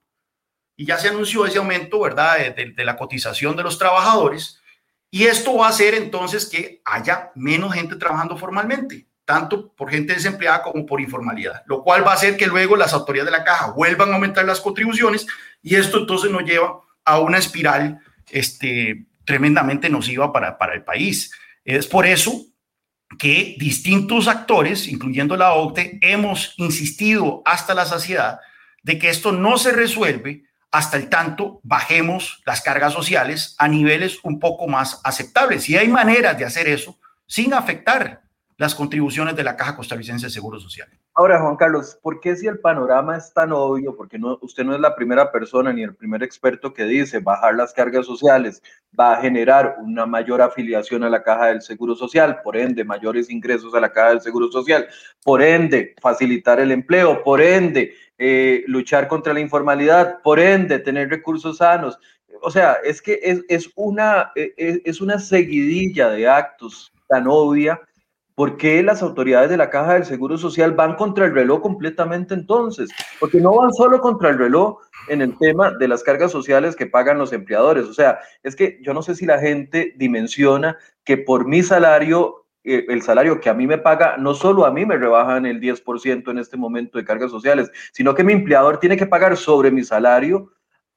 Y 0.75 0.85
ya 0.85 0.97
se 0.97 1.09
anunció 1.09 1.45
ese 1.45 1.57
aumento, 1.57 1.99
¿verdad?, 1.99 2.37
de, 2.55 2.85
la 2.85 2.97
cotización 2.97 3.55
de 3.55 3.63
los 3.63 3.77
trabajadores 3.77 4.61
y 5.11 5.25
esto 5.25 5.57
va 5.57 5.67
a 5.67 5.69
hacer 5.69 5.93
entonces 5.93 6.45
que 6.45 6.81
haya 6.85 7.31
menos 7.35 7.73
gente 7.73 7.97
trabajando 7.97 8.37
formalmente, 8.37 9.07
tanto 9.25 9.73
por 9.73 9.89
gente 9.89 10.13
desempleada 10.13 10.63
como 10.63 10.85
por 10.85 11.01
informalidad, 11.01 11.63
lo 11.65 11.83
cual 11.83 12.05
va 12.07 12.11
a 12.11 12.15
hacer 12.15 12.37
que 12.37 12.47
luego 12.47 12.77
las 12.77 12.93
autoridades 12.93 13.31
de 13.31 13.37
la 13.37 13.43
caja 13.43 13.71
vuelvan 13.71 14.11
a 14.11 14.13
aumentar 14.13 14.45
las 14.45 14.61
contribuciones 14.61 15.27
y 15.61 15.75
esto 15.75 15.97
entonces 15.97 16.31
nos 16.31 16.43
lleva 16.43 16.79
a 17.03 17.19
una 17.19 17.37
espiral 17.37 17.99
este, 18.29 19.05
tremendamente 19.25 19.89
nociva 19.89 20.31
para, 20.31 20.57
para 20.57 20.75
el 20.75 20.83
país. 20.83 21.33
Es 21.65 21.87
por 21.87 22.05
eso 22.05 22.45
que 23.17 23.55
distintos 23.59 24.27
actores, 24.27 24.87
incluyendo 24.87 25.35
la 25.35 25.53
OCDE, 25.53 25.99
hemos 26.01 26.53
insistido 26.57 27.41
hasta 27.45 27.73
la 27.73 27.85
saciedad 27.85 28.39
de 28.83 28.97
que 28.97 29.09
esto 29.09 29.31
no 29.31 29.57
se 29.57 29.71
resuelve 29.71 30.43
hasta 30.71 30.97
el 30.97 31.09
tanto 31.09 31.59
bajemos 31.63 32.41
las 32.45 32.61
cargas 32.61 32.93
sociales 32.93 33.55
a 33.57 33.67
niveles 33.67 34.19
un 34.23 34.39
poco 34.39 34.67
más 34.67 35.01
aceptables. 35.03 35.67
Y 35.69 35.77
hay 35.77 35.89
maneras 35.89 36.37
de 36.37 36.45
hacer 36.45 36.67
eso 36.67 36.97
sin 37.27 37.53
afectar 37.53 38.21
las 38.57 38.73
contribuciones 38.73 39.35
de 39.35 39.43
la 39.43 39.57
Caja 39.57 39.75
Costarricense 39.75 40.27
de 40.27 40.31
Seguro 40.31 40.59
Social. 40.59 40.87
Ahora, 41.13 41.41
Juan 41.41 41.57
Carlos, 41.57 41.99
¿por 42.01 42.21
qué 42.21 42.37
si 42.37 42.47
el 42.47 42.59
panorama 42.59 43.17
es 43.17 43.33
tan 43.33 43.51
obvio? 43.51 43.97
Porque 43.97 44.17
no, 44.17 44.39
usted 44.41 44.63
no 44.63 44.73
es 44.73 44.79
la 44.79 44.95
primera 44.95 45.29
persona 45.29 45.73
ni 45.73 45.83
el 45.83 45.93
primer 45.93 46.23
experto 46.23 46.73
que 46.73 46.85
dice 46.85 47.19
bajar 47.19 47.55
las 47.55 47.73
cargas 47.73 48.05
sociales 48.05 48.63
va 48.97 49.13
a 49.13 49.21
generar 49.21 49.75
una 49.81 50.05
mayor 50.05 50.41
afiliación 50.41 51.03
a 51.03 51.09
la 51.09 51.21
Caja 51.21 51.47
del 51.47 51.61
Seguro 51.61 51.95
Social, 51.95 52.39
por 52.43 52.55
ende, 52.55 52.85
mayores 52.85 53.29
ingresos 53.29 53.75
a 53.75 53.81
la 53.81 53.91
Caja 53.91 54.09
del 54.09 54.21
Seguro 54.21 54.49
Social, 54.49 54.87
por 55.21 55.41
ende, 55.41 55.95
facilitar 56.01 56.61
el 56.61 56.71
empleo, 56.71 57.21
por 57.23 57.41
ende, 57.41 57.93
eh, 58.17 58.63
luchar 58.67 59.09
contra 59.09 59.33
la 59.33 59.41
informalidad, 59.41 60.21
por 60.21 60.39
ende, 60.39 60.79
tener 60.79 61.09
recursos 61.09 61.57
sanos. 61.57 61.99
O 62.41 62.49
sea, 62.49 62.77
es 62.85 63.01
que 63.01 63.19
es, 63.49 63.69
una, 63.75 64.31
e, 64.35 64.53
e, 64.55 64.81
es, 64.85 65.01
una 65.01 65.19
seguidilla 65.19 66.09
de 66.09 66.27
actos 66.27 66.93
tan 67.09 67.25
obvia. 67.27 67.81
¿Por 68.35 68.57
qué 68.57 68.81
las 68.81 69.01
autoridades 69.01 69.49
de 69.49 69.57
la 69.57 69.69
Caja 69.69 69.93
del 69.93 70.05
Seguro 70.05 70.37
Social 70.37 70.73
van 70.73 70.95
contra 70.95 71.25
el 71.25 71.33
reloj 71.33 71.61
completamente 71.61 72.33
entonces? 72.33 72.89
Porque 73.19 73.39
no 73.39 73.55
van 73.55 73.73
solo 73.73 73.99
contra 73.99 74.29
el 74.29 74.37
reloj 74.37 74.77
en 75.07 75.21
el 75.21 75.37
tema 75.37 75.71
de 75.71 75.87
las 75.87 76.03
cargas 76.03 76.31
sociales 76.31 76.75
que 76.75 76.87
pagan 76.87 77.17
los 77.17 77.33
empleadores. 77.33 77.85
O 77.85 77.93
sea, 77.93 78.19
es 78.43 78.55
que 78.55 78.79
yo 78.81 78.93
no 78.93 79.01
sé 79.01 79.15
si 79.15 79.25
la 79.25 79.39
gente 79.39 79.93
dimensiona 79.97 80.77
que 81.03 81.17
por 81.17 81.45
mi 81.45 81.63
salario 81.63 82.41
eh, 82.63 82.85
el 82.89 83.01
salario 83.01 83.39
que 83.39 83.49
a 83.49 83.55
mí 83.55 83.65
me 83.65 83.79
paga, 83.79 84.17
no 84.17 84.35
solo 84.35 84.65
a 84.65 84.71
mí 84.71 84.85
me 84.85 84.97
rebajan 84.97 85.45
el 85.45 85.59
10% 85.59 86.29
en 86.29 86.37
este 86.37 86.57
momento 86.57 86.97
de 86.97 87.05
cargas 87.05 87.31
sociales, 87.31 87.71
sino 87.91 88.13
que 88.13 88.23
mi 88.23 88.33
empleador 88.33 88.79
tiene 88.79 88.97
que 88.97 89.07
pagar 89.07 89.35
sobre 89.35 89.71
mi 89.71 89.83
salario 89.83 90.51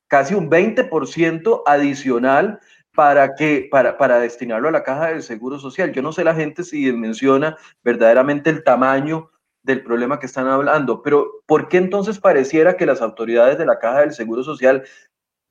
casi 0.08 0.34
un 0.34 0.50
20% 0.50 1.62
adicional 1.66 2.60
para, 2.94 3.34
que, 3.34 3.68
para, 3.70 3.98
para 3.98 4.20
destinarlo 4.20 4.68
a 4.68 4.72
la 4.72 4.82
caja 4.84 5.08
del 5.08 5.22
Seguro 5.22 5.58
Social. 5.58 5.92
Yo 5.92 6.02
no 6.02 6.12
sé 6.12 6.24
la 6.24 6.34
gente 6.34 6.62
si 6.62 6.92
menciona 6.92 7.56
verdaderamente 7.82 8.50
el 8.50 8.62
tamaño 8.62 9.30
del 9.62 9.82
problema 9.82 10.20
que 10.20 10.26
están 10.26 10.46
hablando, 10.46 11.02
pero 11.02 11.42
¿por 11.46 11.68
qué 11.68 11.78
entonces 11.78 12.20
pareciera 12.20 12.76
que 12.76 12.86
las 12.86 13.00
autoridades 13.00 13.58
de 13.58 13.66
la 13.66 13.78
caja 13.78 14.00
del 14.00 14.12
Seguro 14.12 14.44
Social 14.44 14.84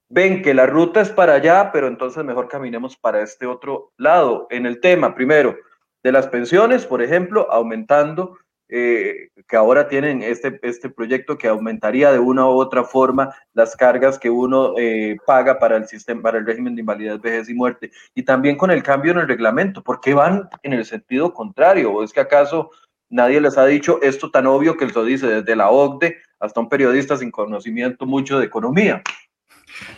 ven 0.07 0.43
que 0.43 0.53
la 0.53 0.67
ruta 0.67 1.01
es 1.01 1.09
para 1.09 1.33
allá, 1.33 1.71
pero 1.73 1.87
entonces 1.87 2.23
mejor 2.23 2.47
caminemos 2.47 2.95
para 2.95 3.21
este 3.21 3.47
otro 3.47 3.91
lado 3.97 4.47
en 4.51 4.67
el 4.67 4.79
tema? 4.79 5.15
Primero, 5.15 5.57
de 6.03 6.11
las 6.11 6.27
pensiones, 6.27 6.85
por 6.85 7.01
ejemplo, 7.01 7.51
aumentando, 7.51 8.37
eh, 8.75 9.29
que 9.47 9.55
ahora 9.55 9.87
tienen 9.87 10.23
este, 10.23 10.59
este 10.63 10.89
proyecto 10.89 11.37
que 11.37 11.47
aumentaría 11.47 12.11
de 12.11 12.17
una 12.17 12.47
u 12.47 12.53
otra 12.53 12.83
forma 12.83 13.31
las 13.53 13.75
cargas 13.75 14.17
que 14.17 14.31
uno 14.31 14.73
eh, 14.79 15.15
paga 15.27 15.59
para 15.59 15.77
el 15.77 15.87
sistema, 15.87 16.23
para 16.23 16.39
el 16.39 16.45
régimen 16.47 16.73
de 16.73 16.79
invalidez, 16.79 17.21
vejez 17.21 17.49
y 17.49 17.53
muerte, 17.53 17.91
y 18.15 18.23
también 18.23 18.57
con 18.57 18.71
el 18.71 18.81
cambio 18.81 19.11
en 19.11 19.19
el 19.19 19.27
reglamento, 19.27 19.83
¿por 19.83 20.01
qué 20.01 20.15
van 20.15 20.49
en 20.63 20.73
el 20.73 20.85
sentido 20.85 21.35
contrario? 21.35 21.93
¿O 21.93 22.03
es 22.03 22.11
que 22.11 22.19
acaso 22.19 22.71
nadie 23.11 23.39
les 23.39 23.59
ha 23.59 23.65
dicho 23.67 24.01
esto 24.01 24.31
tan 24.31 24.47
obvio 24.47 24.75
que 24.75 24.87
lo 24.87 25.05
dice 25.05 25.27
desde 25.27 25.55
la 25.55 25.69
OCDE 25.69 26.17
hasta 26.39 26.59
un 26.59 26.67
periodista 26.67 27.15
sin 27.15 27.29
conocimiento 27.29 28.07
mucho 28.07 28.39
de 28.39 28.45
economía? 28.45 29.03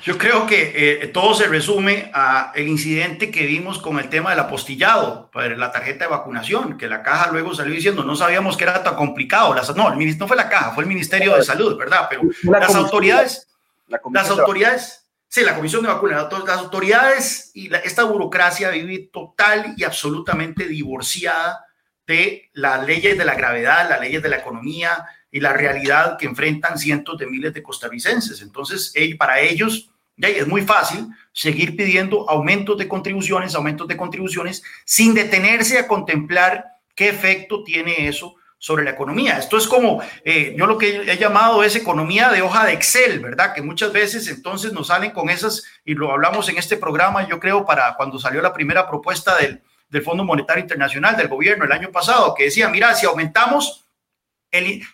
Yo 0.01 0.17
creo 0.17 0.45
que 0.45 1.01
eh, 1.01 1.07
todo 1.07 1.33
se 1.33 1.47
resume 1.47 2.09
a 2.13 2.51
el 2.55 2.67
incidente 2.67 3.31
que 3.31 3.45
vimos 3.45 3.79
con 3.79 3.99
el 3.99 4.09
tema 4.09 4.29
del 4.29 4.39
apostillado, 4.39 5.29
para 5.31 5.55
la 5.57 5.71
tarjeta 5.71 6.05
de 6.05 6.11
vacunación, 6.11 6.77
que 6.77 6.87
la 6.87 7.03
caja 7.03 7.31
luego 7.31 7.53
salió 7.53 7.73
diciendo 7.73 8.03
no 8.03 8.15
sabíamos 8.15 8.55
que 8.55 8.63
era 8.63 8.83
tan 8.83 8.95
complicado. 8.95 9.53
Las, 9.53 9.75
no, 9.75 9.91
el, 9.91 10.17
no 10.17 10.27
fue 10.27 10.37
la 10.37 10.49
caja, 10.49 10.71
fue 10.71 10.83
el 10.83 10.89
Ministerio 10.89 11.35
de 11.35 11.43
Salud, 11.43 11.77
¿verdad? 11.77 12.07
Pero 12.09 12.23
las 12.43 12.75
autoridades, 12.75 13.47
las 13.87 14.29
autoridades, 14.29 15.07
sí, 15.27 15.41
la 15.41 15.55
Comisión 15.55 15.81
de 15.81 15.89
Vacunación, 15.89 16.45
las 16.45 16.59
autoridades 16.59 17.51
y 17.53 17.73
esta 17.75 18.03
burocracia 18.03 18.69
vive 18.69 19.09
total 19.11 19.73
y 19.75 19.83
absolutamente 19.83 20.67
divorciada 20.67 21.65
de 22.07 22.49
las 22.53 22.85
leyes 22.85 23.17
de 23.17 23.25
la 23.25 23.35
gravedad, 23.35 23.89
las 23.89 23.99
leyes 23.99 24.21
de 24.21 24.29
la 24.29 24.37
economía, 24.37 25.05
y 25.35 25.41
la 25.41 25.51
realidad 25.51 26.17
que 26.17 26.27
enfrentan 26.27 26.79
cientos 26.79 27.17
de 27.17 27.27
miles 27.27 27.53
de 27.53 27.61
costarricenses. 27.61 28.41
Entonces, 28.41 28.93
para 29.19 29.41
ellos 29.41 29.89
es 30.15 30.47
muy 30.47 30.61
fácil 30.61 31.07
seguir 31.33 31.75
pidiendo 31.75 32.29
aumentos 32.29 32.77
de 32.77 32.87
contribuciones, 32.87 33.53
aumentos 33.53 33.85
de 33.85 33.97
contribuciones, 33.97 34.63
sin 34.85 35.13
detenerse 35.13 35.77
a 35.77 35.89
contemplar 35.89 36.63
qué 36.95 37.09
efecto 37.09 37.65
tiene 37.65 38.07
eso 38.07 38.35
sobre 38.57 38.85
la 38.85 38.91
economía. 38.91 39.37
Esto 39.37 39.57
es 39.57 39.67
como, 39.67 40.01
eh, 40.23 40.55
yo 40.57 40.67
lo 40.67 40.77
que 40.77 41.01
he 41.01 41.17
llamado 41.17 41.65
es 41.65 41.75
economía 41.75 42.29
de 42.29 42.41
hoja 42.41 42.65
de 42.65 42.71
Excel, 42.71 43.19
¿verdad? 43.19 43.53
Que 43.53 43.61
muchas 43.61 43.91
veces 43.91 44.29
entonces 44.29 44.71
nos 44.71 44.87
salen 44.87 45.11
con 45.11 45.29
esas, 45.29 45.65
y 45.83 45.95
lo 45.95 46.13
hablamos 46.13 46.47
en 46.47 46.57
este 46.57 46.77
programa, 46.77 47.27
yo 47.27 47.41
creo, 47.41 47.65
para 47.65 47.93
cuando 47.97 48.19
salió 48.19 48.41
la 48.41 48.53
primera 48.53 48.87
propuesta 48.87 49.35
del, 49.35 49.61
del 49.89 50.01
Fondo 50.01 50.23
Monetario 50.23 50.61
Internacional, 50.61 51.17
del 51.17 51.27
gobierno 51.27 51.65
el 51.65 51.73
año 51.73 51.91
pasado, 51.91 52.33
que 52.33 52.45
decía, 52.45 52.69
mira, 52.69 52.95
si 52.95 53.05
aumentamos 53.05 53.84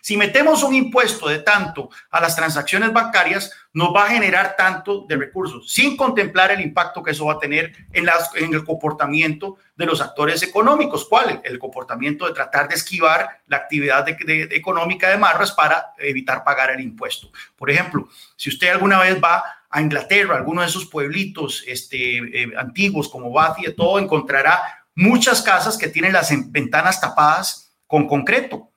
si 0.00 0.16
metemos 0.16 0.62
un 0.62 0.74
impuesto 0.74 1.28
de 1.28 1.40
tanto 1.40 1.90
a 2.10 2.20
las 2.20 2.36
transacciones 2.36 2.92
bancarias, 2.92 3.52
nos 3.72 3.94
va 3.94 4.04
a 4.04 4.10
generar 4.10 4.54
tanto 4.56 5.06
de 5.08 5.16
recursos, 5.16 5.70
sin 5.70 5.96
contemplar 5.96 6.50
el 6.50 6.60
impacto 6.60 7.02
que 7.02 7.12
eso 7.12 7.26
va 7.26 7.34
a 7.34 7.38
tener 7.38 7.72
en, 7.92 8.04
las, 8.04 8.30
en 8.36 8.52
el 8.52 8.64
comportamiento 8.64 9.56
de 9.76 9.86
los 9.86 10.00
actores 10.00 10.42
económicos. 10.42 11.06
¿Cuál? 11.08 11.40
El 11.44 11.58
comportamiento 11.58 12.26
de 12.26 12.34
tratar 12.34 12.68
de 12.68 12.74
esquivar 12.74 13.40
la 13.46 13.56
actividad 13.58 14.06
económica 14.08 15.08
de 15.08 15.16
Marras 15.16 15.52
para 15.52 15.92
evitar 15.98 16.44
pagar 16.44 16.70
el 16.70 16.80
impuesto. 16.80 17.30
Por 17.56 17.70
ejemplo, 17.70 18.08
si 18.36 18.50
usted 18.50 18.68
alguna 18.68 19.00
vez 19.00 19.22
va 19.22 19.42
a 19.70 19.80
Inglaterra, 19.80 20.36
alguno 20.36 20.60
de 20.60 20.66
esos 20.66 20.86
pueblitos 20.86 21.64
este, 21.66 22.18
eh, 22.18 22.52
antiguos 22.58 23.08
como 23.08 23.32
Bath 23.32 23.58
y 23.60 23.72
todo, 23.72 23.98
encontrará 23.98 24.60
muchas 24.94 25.40
casas 25.40 25.78
que 25.78 25.88
tienen 25.88 26.12
las 26.12 26.30
ventanas 26.52 27.00
tapadas 27.00 27.72
con 27.86 28.06
concreto 28.06 28.71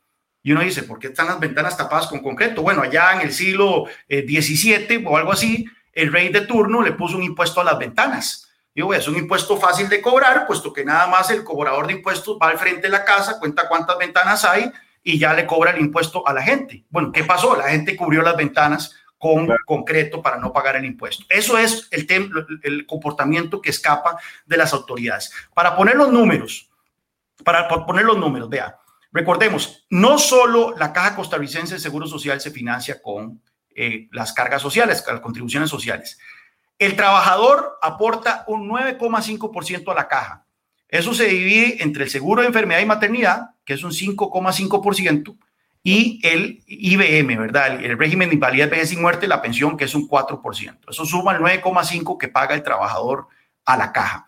y 0.45 0.51
uno 0.51 0.61
dice, 0.61 0.83
¿por 0.83 0.99
qué 0.99 1.07
están 1.07 1.25
las 1.25 1.39
ventanas 1.39 1.75
tapadas 1.75 2.05
con 2.05 2.19
concreto? 2.19 2.61
Bueno, 2.61 2.83
allá 2.83 3.13
en 3.13 3.21
el 3.21 3.33
siglo 3.33 3.85
XVII 4.07 4.85
eh, 4.89 5.03
o 5.03 5.17
algo 5.17 5.31
así, 5.31 5.65
el 5.91 6.13
rey 6.13 6.29
de 6.29 6.41
turno 6.41 6.83
le 6.83 6.91
puso 6.91 7.17
un 7.17 7.23
impuesto 7.23 7.61
a 7.61 7.63
las 7.63 7.79
ventanas. 7.79 8.47
Digo, 8.75 8.93
es 8.93 9.07
un 9.07 9.17
impuesto 9.17 9.57
fácil 9.57 9.89
de 9.89 10.03
cobrar, 10.03 10.45
puesto 10.45 10.71
que 10.71 10.85
nada 10.85 11.07
más 11.07 11.31
el 11.31 11.43
cobrador 11.43 11.87
de 11.87 11.93
impuestos 11.93 12.37
va 12.39 12.49
al 12.49 12.59
frente 12.59 12.83
de 12.83 12.89
la 12.89 13.03
casa, 13.03 13.39
cuenta 13.39 13.67
cuántas 13.67 13.97
ventanas 13.97 14.45
hay 14.45 14.71
y 15.01 15.17
ya 15.17 15.33
le 15.33 15.47
cobra 15.47 15.71
el 15.71 15.81
impuesto 15.81 16.27
a 16.27 16.31
la 16.31 16.43
gente. 16.43 16.85
Bueno, 16.91 17.11
¿qué 17.11 17.23
pasó? 17.23 17.55
La 17.55 17.69
gente 17.69 17.95
cubrió 17.95 18.21
las 18.21 18.37
ventanas 18.37 18.95
con 19.17 19.49
concreto 19.65 20.21
para 20.21 20.37
no 20.37 20.53
pagar 20.53 20.75
el 20.75 20.85
impuesto. 20.85 21.25
Eso 21.27 21.57
es 21.57 21.87
el, 21.89 22.05
el 22.61 22.85
comportamiento 22.85 23.59
que 23.59 23.71
escapa 23.71 24.19
de 24.45 24.57
las 24.57 24.73
autoridades. 24.73 25.33
Para 25.55 25.75
poner 25.75 25.95
los 25.95 26.11
números, 26.11 26.69
para 27.43 27.67
poner 27.67 28.05
los 28.05 28.19
números, 28.19 28.47
vea, 28.47 28.77
recordemos, 29.15 29.85
no 29.89 30.19
solo 30.19 30.75
la 30.77 30.91
Caja 30.91 31.15
Costarricense 31.15 31.75
de 31.75 31.79
Seguro 31.79 32.05
Social 32.05 32.41
se 32.41 32.51
financia 32.51 33.01
con 33.01 33.41
eh, 33.73 34.09
las 34.11 34.33
cargas 34.33 34.61
sociales, 34.61 35.03
las 35.07 35.21
contribuciones 35.21 35.69
sociales. 35.69 36.19
El 36.77 36.97
trabajador 36.97 37.77
aporta 37.81 38.43
un 38.47 38.69
9,5% 38.69 39.89
a 39.91 39.95
la 39.95 40.07
caja. 40.09 40.45
Eso 40.89 41.13
se 41.13 41.27
divide 41.27 41.81
entre 41.81 42.03
el 42.03 42.09
seguro 42.09 42.41
de 42.41 42.47
enfermedad 42.47 42.81
y 42.81 42.85
maternidad, 42.85 43.51
que 43.63 43.73
es 43.73 43.83
un 43.83 43.91
5,5%, 43.91 45.37
y 45.81 46.19
el 46.23 46.63
IBM, 46.67 47.37
¿verdad? 47.37 47.83
El, 47.83 47.97
régimen 47.97 48.29
de 48.29 48.35
invalidez, 48.35 48.69
vejez 48.69 48.91
y 48.91 48.97
muerte, 48.97 49.27
la 49.27 49.41
pensión, 49.41 49.77
que 49.77 49.85
es 49.85 49.95
un 49.95 50.09
4%. 50.09 50.89
Eso 50.89 51.05
suma 51.05 51.33
el 51.33 51.39
9,5% 51.39 52.17
que 52.17 52.27
paga 52.27 52.55
el 52.55 52.63
trabajador 52.63 53.27
a 53.63 53.77
la 53.77 53.93
caja. 53.93 54.25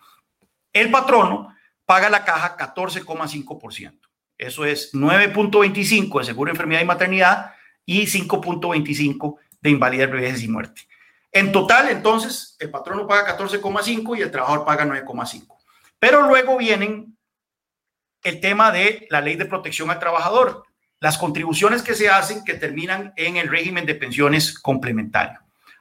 El 0.72 0.90
patrono 0.90 1.54
paga 1.84 2.08
la 2.08 2.24
caja 2.24 2.56
14,5%. 2.56 4.07
Eso 4.38 4.64
es 4.64 4.94
9.25 4.94 6.20
de 6.20 6.24
seguro 6.24 6.48
de 6.48 6.52
enfermedad 6.52 6.80
y 6.80 6.86
maternidad 6.86 7.52
y 7.84 8.06
5.25 8.06 9.36
de 9.60 9.70
invalidez, 9.70 10.10
vejez 10.10 10.42
y 10.42 10.48
muerte. 10.48 10.82
En 11.32 11.52
total, 11.52 11.90
entonces, 11.90 12.56
el 12.60 12.70
patrono 12.70 13.06
paga 13.06 13.36
14,5 13.36 14.16
y 14.16 14.22
el 14.22 14.30
trabajador 14.30 14.64
paga 14.64 14.86
9,5. 14.86 15.54
Pero 15.98 16.22
luego 16.22 16.56
vienen 16.56 17.18
el 18.22 18.40
tema 18.40 18.70
de 18.70 19.06
la 19.10 19.20
ley 19.20 19.36
de 19.36 19.44
protección 19.44 19.90
al 19.90 19.98
trabajador 19.98 20.64
las 21.00 21.18
contribuciones 21.18 21.82
que 21.82 21.94
se 21.94 22.08
hacen 22.08 22.44
que 22.44 22.54
terminan 22.54 23.12
en 23.16 23.36
el 23.36 23.48
régimen 23.48 23.86
de 23.86 23.94
pensiones 23.94 24.58
complementario. 24.58 25.38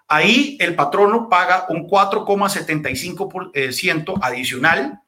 Ahí 0.07 0.55
el 0.59 0.75
patrono 0.75 1.27
paga 1.27 1.65
un 1.69 1.87
4,75% 1.87 4.19
adicional 4.21 5.01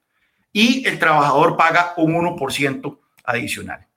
y 0.51 0.83
el 0.87 0.97
trabajador 0.99 1.57
paga 1.57 1.93
un 1.95 2.15
1% 2.15 2.97
adicional. 3.29 3.87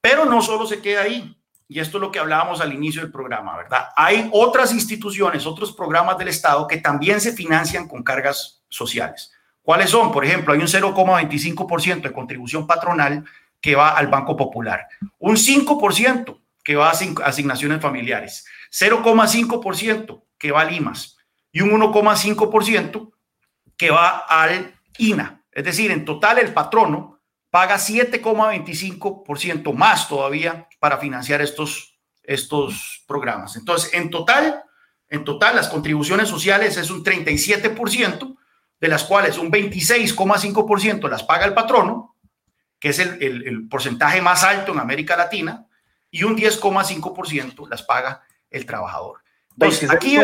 Pero 0.00 0.24
no 0.24 0.42
solo 0.42 0.66
se 0.66 0.80
queda 0.80 1.02
ahí, 1.02 1.36
y 1.68 1.80
esto 1.80 1.96
es 1.96 2.02
lo 2.02 2.10
que 2.10 2.18
hablábamos 2.18 2.60
al 2.60 2.72
inicio 2.72 3.00
del 3.00 3.10
programa, 3.10 3.56
¿verdad? 3.56 3.88
Hay 3.96 4.28
otras 4.32 4.72
instituciones, 4.72 5.46
otros 5.46 5.72
programas 5.72 6.18
del 6.18 6.28
Estado 6.28 6.66
que 6.66 6.76
también 6.78 7.20
se 7.20 7.32
financian 7.32 7.88
con 7.88 8.02
cargas 8.02 8.62
sociales. 8.68 9.32
¿Cuáles 9.62 9.90
son? 9.90 10.12
Por 10.12 10.24
ejemplo, 10.24 10.52
hay 10.52 10.60
un 10.60 10.66
0,25% 10.66 12.02
de 12.02 12.12
contribución 12.12 12.66
patronal 12.66 13.24
que 13.60 13.76
va 13.76 13.90
al 13.90 14.08
Banco 14.08 14.36
Popular, 14.36 14.88
un 15.18 15.36
5% 15.36 16.38
que 16.64 16.76
va 16.76 16.90
a 16.90 16.92
asignaciones 17.24 17.80
familiares, 17.80 18.44
0,5% 18.70 20.22
que 20.36 20.52
va 20.52 20.62
a 20.62 20.64
Limas 20.64 21.16
y 21.52 21.60
un 21.60 21.70
1,5% 21.70 23.12
que 23.76 23.90
va 23.90 24.26
al 24.28 24.74
INA. 24.98 25.42
Es 25.52 25.64
decir, 25.64 25.90
en 25.90 26.04
total 26.04 26.38
el 26.38 26.52
patrono 26.52 27.11
paga 27.52 27.76
7,25% 27.76 29.74
más 29.74 30.08
todavía 30.08 30.66
para 30.80 30.96
financiar 30.96 31.42
estos, 31.42 32.00
estos 32.22 33.04
programas. 33.06 33.56
Entonces, 33.56 33.92
en 33.92 34.08
total, 34.08 34.64
en 35.10 35.22
total 35.22 35.56
las 35.56 35.68
contribuciones 35.68 36.30
sociales 36.30 36.78
es 36.78 36.90
un 36.90 37.04
37%, 37.04 38.38
de 38.80 38.88
las 38.88 39.04
cuales 39.04 39.36
un 39.36 39.52
26,5% 39.52 41.10
las 41.10 41.24
paga 41.24 41.44
el 41.44 41.52
patrono 41.52 42.16
que 42.80 42.88
es 42.88 42.98
el, 42.98 43.68
porcentaje 43.68 44.20
más 44.20 44.42
alto 44.42 44.72
en 44.72 44.80
América 44.80 45.16
Latina, 45.16 45.68
y 46.10 46.24
un 46.24 46.36
10,5% 46.36 47.68
las 47.68 47.84
paga 47.84 48.22
el 48.50 48.66
trabajador. 48.66 49.18
Entonces, 49.52 49.88
aquí... 49.88 50.18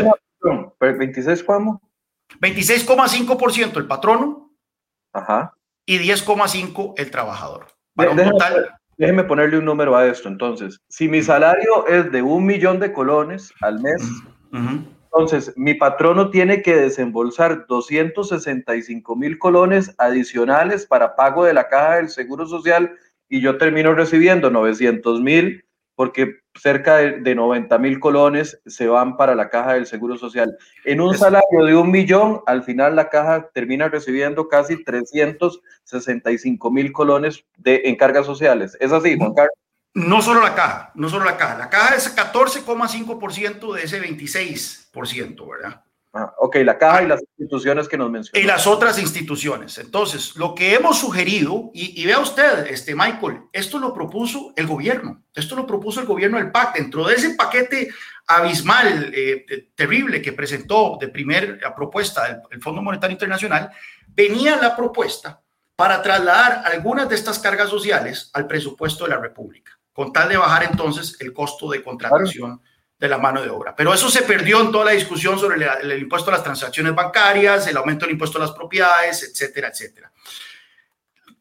26 0.80 1.44
cómo? 1.44 1.80
26,5% 2.40 3.76
el 3.76 3.86
patrono 3.86 4.50
Ajá. 5.12 5.54
Y 5.88 5.98
10,5% 5.98 6.92
el 6.98 7.10
trabajador. 7.10 7.66
déjeme, 8.98 9.24
ponerle 9.24 9.58
un 9.58 9.64
número 9.64 9.96
a 9.96 10.06
esto. 10.06 10.28
Entonces, 10.28 10.78
si 10.88 11.08
mi 11.08 11.22
salario 11.22 11.86
es 11.86 12.12
de 12.12 12.20
un 12.20 12.44
millón 12.44 12.78
de 12.78 12.92
colones 12.92 13.50
al 13.62 13.80
mes, 13.80 14.02
entonces, 14.52 15.50
mi 15.56 15.72
patrono 15.72 16.28
tiene 16.28 16.60
que 16.60 16.76
desembolsar 16.76 17.66
265 17.66 19.16
mil 19.16 19.38
colones 19.38 19.94
adicionales 19.96 20.84
para 20.84 21.16
pago 21.16 21.44
de 21.44 21.54
la 21.54 21.68
caja 21.68 21.96
del 21.96 22.10
Seguro 22.10 22.46
Social 22.46 22.92
y 23.30 23.40
yo 23.40 23.56
termino 23.56 23.94
recibiendo 23.94 24.50
900 24.50 25.22
mil 25.22 25.64
porque 25.98 26.42
cerca 26.54 26.98
de, 26.98 27.34
90 27.34 27.76
mil 27.78 27.98
colones 27.98 28.60
se 28.66 28.86
van 28.86 29.16
para 29.16 29.34
la 29.34 29.50
caja 29.50 29.72
del 29.72 29.84
Seguro 29.84 30.16
Social. 30.16 30.56
En 30.84 31.00
un 31.00 31.18
salario 31.18 31.64
de 31.64 31.74
un 31.74 31.90
millón, 31.90 32.40
al 32.46 32.62
final 32.62 32.94
la 32.94 33.08
caja 33.08 33.50
termina 33.52 33.88
recibiendo 33.88 34.46
casi 34.46 34.84
365 34.84 36.70
mil 36.70 36.92
colones 36.92 37.44
de, 37.56 37.82
en 37.86 37.96
cargas 37.96 38.26
sociales. 38.26 38.76
¿Es 38.78 38.92
así, 38.92 39.18
Juan 39.18 39.34
Carlos? 39.34 39.56
No 39.92 40.22
solo 40.22 40.40
la 40.40 40.54
caja, 40.54 40.92
no 40.94 41.08
solo 41.08 41.24
la 41.24 41.36
caja. 41.36 41.58
La 41.58 41.68
caja 41.68 41.96
es 41.96 42.16
14,5% 42.16 43.74
de 43.74 43.82
ese 43.82 44.00
26%, 44.00 45.50
¿verdad? 45.50 45.82
Ah, 46.12 46.32
ok, 46.38 46.56
la 46.64 46.78
caja 46.78 47.02
y 47.02 47.06
las 47.06 47.20
instituciones 47.20 47.86
que 47.86 47.98
nos 47.98 48.10
mencionó. 48.10 48.42
Y 48.42 48.46
las 48.46 48.66
otras 48.66 48.98
instituciones. 48.98 49.76
Entonces, 49.78 50.36
lo 50.36 50.54
que 50.54 50.74
hemos 50.74 50.98
sugerido, 50.98 51.70
y, 51.74 52.04
vea 52.06 52.18
usted, 52.18 52.66
este 52.68 52.94
Michael, 52.94 53.42
esto 53.52 53.78
lo 53.78 53.92
propuso 53.92 54.52
el 54.56 54.66
gobierno, 54.66 55.22
esto 55.34 55.54
lo 55.54 55.66
propuso 55.66 56.00
el 56.00 56.06
gobierno 56.06 56.38
del 56.38 56.50
PAC, 56.50 56.76
dentro 56.76 57.06
de 57.06 57.14
ese 57.14 57.34
paquete 57.34 57.90
abismal, 58.26 59.12
eh, 59.14 59.70
terrible 59.74 60.22
que 60.22 60.32
presentó 60.32 60.96
de 60.98 61.08
primera 61.08 61.74
propuesta 61.74 62.42
el 62.50 62.62
Fondo 62.62 62.82
Monetario 62.82 63.12
Internacional, 63.12 63.70
venía 64.08 64.56
la 64.56 64.74
propuesta 64.74 65.42
para 65.76 66.02
trasladar 66.02 66.62
algunas 66.64 67.08
de 67.08 67.14
estas 67.14 67.38
cargas 67.38 67.68
sociales 67.68 68.30
al 68.32 68.46
presupuesto 68.46 69.04
de 69.04 69.10
la 69.10 69.18
República 69.18 69.78
con 69.98 70.12
tal 70.12 70.28
de 70.28 70.36
bajar 70.36 70.62
entonces 70.62 71.16
el 71.18 71.32
costo 71.32 71.68
de 71.70 71.82
contratación 71.82 72.62
de 72.98 73.08
la 73.08 73.18
mano 73.18 73.42
de 73.42 73.50
obra. 73.50 73.74
Pero 73.76 73.94
eso 73.94 74.10
se 74.10 74.22
perdió 74.22 74.60
en 74.60 74.72
toda 74.72 74.86
la 74.86 74.90
discusión 74.90 75.38
sobre 75.38 75.64
el, 75.82 76.02
impuesto 76.02 76.30
a 76.30 76.34
las 76.34 76.42
transacciones 76.42 76.94
bancarias, 76.94 77.66
el 77.66 77.76
aumento 77.76 78.04
del 78.04 78.12
impuesto 78.12 78.38
a 78.38 78.42
las 78.42 78.52
propiedades, 78.52 79.22
etcétera, 79.22 79.68
etcétera. 79.68 80.12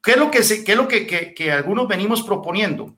¿Qué 0.01 0.11
es 0.11 0.17
lo 0.17 0.29
que, 0.29 0.37
es 0.37 0.75
lo 0.75 0.87
que, 0.87 1.51
algunos 1.51 1.87
venimos 1.87 2.21
proponiendo? 2.21 2.95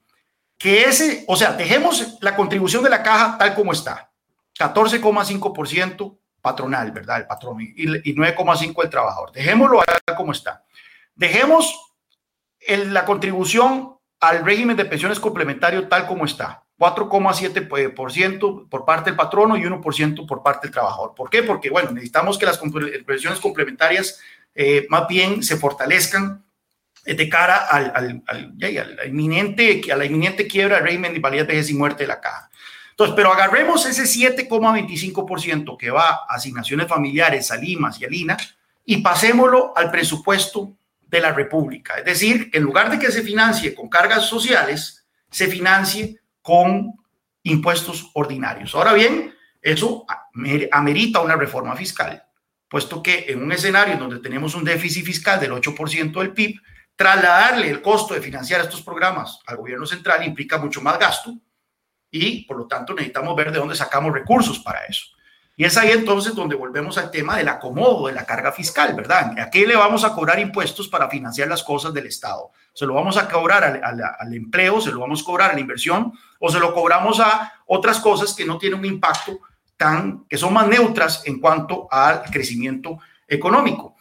Que 0.58 0.84
ese, 0.84 1.24
o 1.28 1.38
sea, 1.38 1.54
dejemos 1.54 2.18
la 2.20 2.36
contribución 2.36 2.84
de 2.84 2.90
la 2.90 3.02
caja 3.02 3.38
tal 3.38 3.56
como 3.56 3.72
está, 3.72 4.12
14,5% 4.58 6.18
patronal, 6.42 6.92
¿verdad? 6.92 7.18
El 7.18 7.28
patrón 7.28 7.62
y, 7.62 7.74
y 7.78 8.16
9,5% 8.16 8.84
el 8.84 8.90
trabajador. 8.90 9.32
Dejémoslo 9.32 9.82
tal 10.06 10.16
como 10.18 10.34
está. 10.34 10.66
Dejemos 11.16 11.94
la 12.68 13.06
contribución 13.06 13.98
al 14.20 14.44
régimen 14.44 14.76
de 14.76 14.86
pensiones 14.86 15.20
complementario 15.20 15.88
tal 15.88 16.06
como 16.06 16.26
está. 16.26 16.66
4,7% 16.80 18.70
por 18.70 18.86
parte 18.86 19.10
del 19.10 19.18
patrono 19.18 19.58
y 19.58 19.64
1% 19.64 20.26
por 20.26 20.42
parte 20.42 20.68
del 20.68 20.74
trabajador. 20.74 21.14
¿Por 21.14 21.30
qué? 21.30 21.44
Porque, 21.44 21.70
bueno, 21.70 21.92
necesitamos 21.92 22.38
que 22.38 22.46
las 22.46 22.58
pensiones 23.06 23.40
complementarias 23.40 24.22
eh, 24.56 24.88
más 24.90 25.06
bien 25.08 25.44
se 25.44 25.58
fortalezcan 25.58 26.46
eh, 27.06 27.16
de 27.16 27.28
cara 27.28 27.68
al, 27.68 27.92
al, 27.94 28.24
al, 28.28 28.54
inminente, 29.06 29.82
a 29.92 29.98
la 29.98 30.06
inminente 30.06 30.48
quiebra 30.48 30.78
del 30.78 30.86
régimen 30.86 31.12
de 31.12 31.18
invalidez, 31.18 31.48
vejez 31.48 31.70
y 31.70 31.74
muerte 31.74 32.04
de 32.04 32.08
la 32.08 32.22
caja. 32.22 32.50
Entonces, 32.92 33.14
pero 33.16 33.34
agarremos 33.34 33.86
ese 33.86 34.04
7,25% 34.04 35.78
que 35.78 35.92
va 35.92 36.10
a 36.10 36.36
asignaciones 36.36 36.88
familiares, 36.88 37.52
a 37.52 37.58
Limas 37.58 38.00
y 38.00 38.06
a 38.06 38.10
Lina 38.10 38.38
y 38.86 38.98
pasémoslo 38.98 39.74
al 39.76 39.92
presupuesto 39.92 40.74
de 41.08 41.20
la 41.20 41.34
República. 41.34 41.96
Es 41.96 42.06
decir, 42.06 42.52
que 42.52 42.58
en 42.58 42.64
lugar 42.64 42.90
de 42.90 43.00
que 43.00 43.12
se 43.12 43.22
financie 43.22 43.76
con 43.76 43.90
cargas 43.90 44.26
sociales, 44.26 45.06
se 45.30 45.48
financie 45.48 46.19
con 46.42 46.94
impuestos 47.44 48.12
ordinarios. 48.14 48.76
Ahora 48.76 48.94
bien, 48.94 49.34
eso 49.62 50.06
amerita 50.72 51.22
una 51.22 51.36
reforma 51.36 51.76
fiscal, 51.76 52.24
puesto 52.68 53.04
que 53.04 53.26
en 53.28 53.44
un 53.44 53.52
escenario 53.52 53.98
donde 53.98 54.20
tenemos 54.20 54.56
un 54.56 54.64
déficit 54.64 55.06
fiscal 55.06 55.40
del 55.40 55.52
8% 55.52 56.20
del 56.20 56.34
PIB, 56.34 56.60
trasladarle 56.96 57.70
el 57.70 57.82
costo 57.82 58.14
de 58.14 58.22
financiar 58.22 58.62
estos 58.62 58.82
programas 58.82 59.40
al 59.48 59.58
gobierno 59.58 59.86
central 59.86 60.26
implica 60.26 60.58
mucho 60.58 60.82
más 60.82 61.00
gasto 61.00 61.34
y 62.12 62.46
por 62.46 62.58
lo 62.58 62.68
tanto 62.68 62.94
necesitamos 62.94 63.36
ver 63.36 63.52
de 63.52 63.60
dónde 63.60 63.76
sacamos 63.76 64.14
recursos 64.14 64.60
para 64.60 64.84
eso. 64.86 65.06
Y 65.56 65.66
es 65.66 65.76
ahí 65.78 65.92
entonces 65.92 66.34
donde 66.36 66.56
volvemos 66.56 66.98
al 66.98 67.12
tema 67.12 67.38
del 67.38 67.50
acomodo 67.50 68.08
de 68.08 68.14
la 68.14 68.26
carga 68.26 68.52
fiscal, 68.52 68.94
¿verdad? 68.96 69.38
¿A 69.40 69.50
qué 69.50 69.68
le 69.68 69.76
vamos 69.76 70.06
a 70.06 70.14
cobrar 70.14 70.40
impuestos 70.40 70.88
para 70.88 71.10
financiar 71.10 71.50
las 71.50 71.64
cosas 71.64 71.94
del 71.94 72.06
Estado? 72.06 72.52
¿Se 72.74 72.86
lo 72.86 72.94
vamos 72.94 73.18
a 73.18 73.28
cobrar 73.28 73.64
al, 73.64 74.34
empleo, 74.34 74.80
se 74.80 74.92
lo 74.92 75.00
vamos 75.00 75.22
a 75.22 75.26
cobrar 75.26 75.52
a 75.52 75.54
la 75.54 75.60
inversión 75.60 76.14
o 76.40 76.50
se 76.50 76.60
lo 76.60 76.74
cobramos 76.74 77.20
a 77.20 77.54
otras 77.66 78.00
cosas 78.00 78.34
que 78.34 78.46
no 78.46 78.58
tienen 78.58 78.80
un 78.80 78.86
impacto 78.86 79.40
tan, 79.76 80.26
que 80.26 80.38
son 80.38 80.54
más 80.54 80.68
neutras 80.68 81.24
en 81.26 81.40
cuanto 81.40 81.88
al 81.92 82.24
crecimiento 82.24 83.00
económico? 83.28 83.96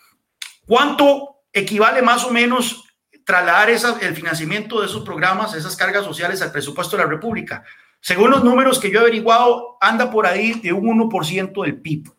¿Cuánto 0.66 1.42
equivale 1.52 2.02
más 2.02 2.24
o 2.24 2.30
menos 2.30 2.84
trasladar 3.24 3.70
el 3.70 4.14
financiamiento 4.14 4.80
de 4.80 4.86
esos 4.86 5.02
programas, 5.02 5.54
esas 5.54 5.76
cargas 5.76 6.04
sociales 6.04 6.40
al 6.42 6.52
presupuesto 6.52 6.96
de 6.96 7.04
la 7.04 7.08
República? 7.08 7.64
Según 8.00 8.30
los 8.30 8.44
números 8.44 8.78
que 8.78 8.90
yo 8.90 9.00
he 9.00 9.02
averiguado, 9.02 9.76
anda 9.80 10.10
por 10.10 10.26
ahí 10.26 10.52
de 10.60 10.72
un 10.72 10.86
1% 11.10 11.64
del 11.64 11.80
PIB. 11.80 12.12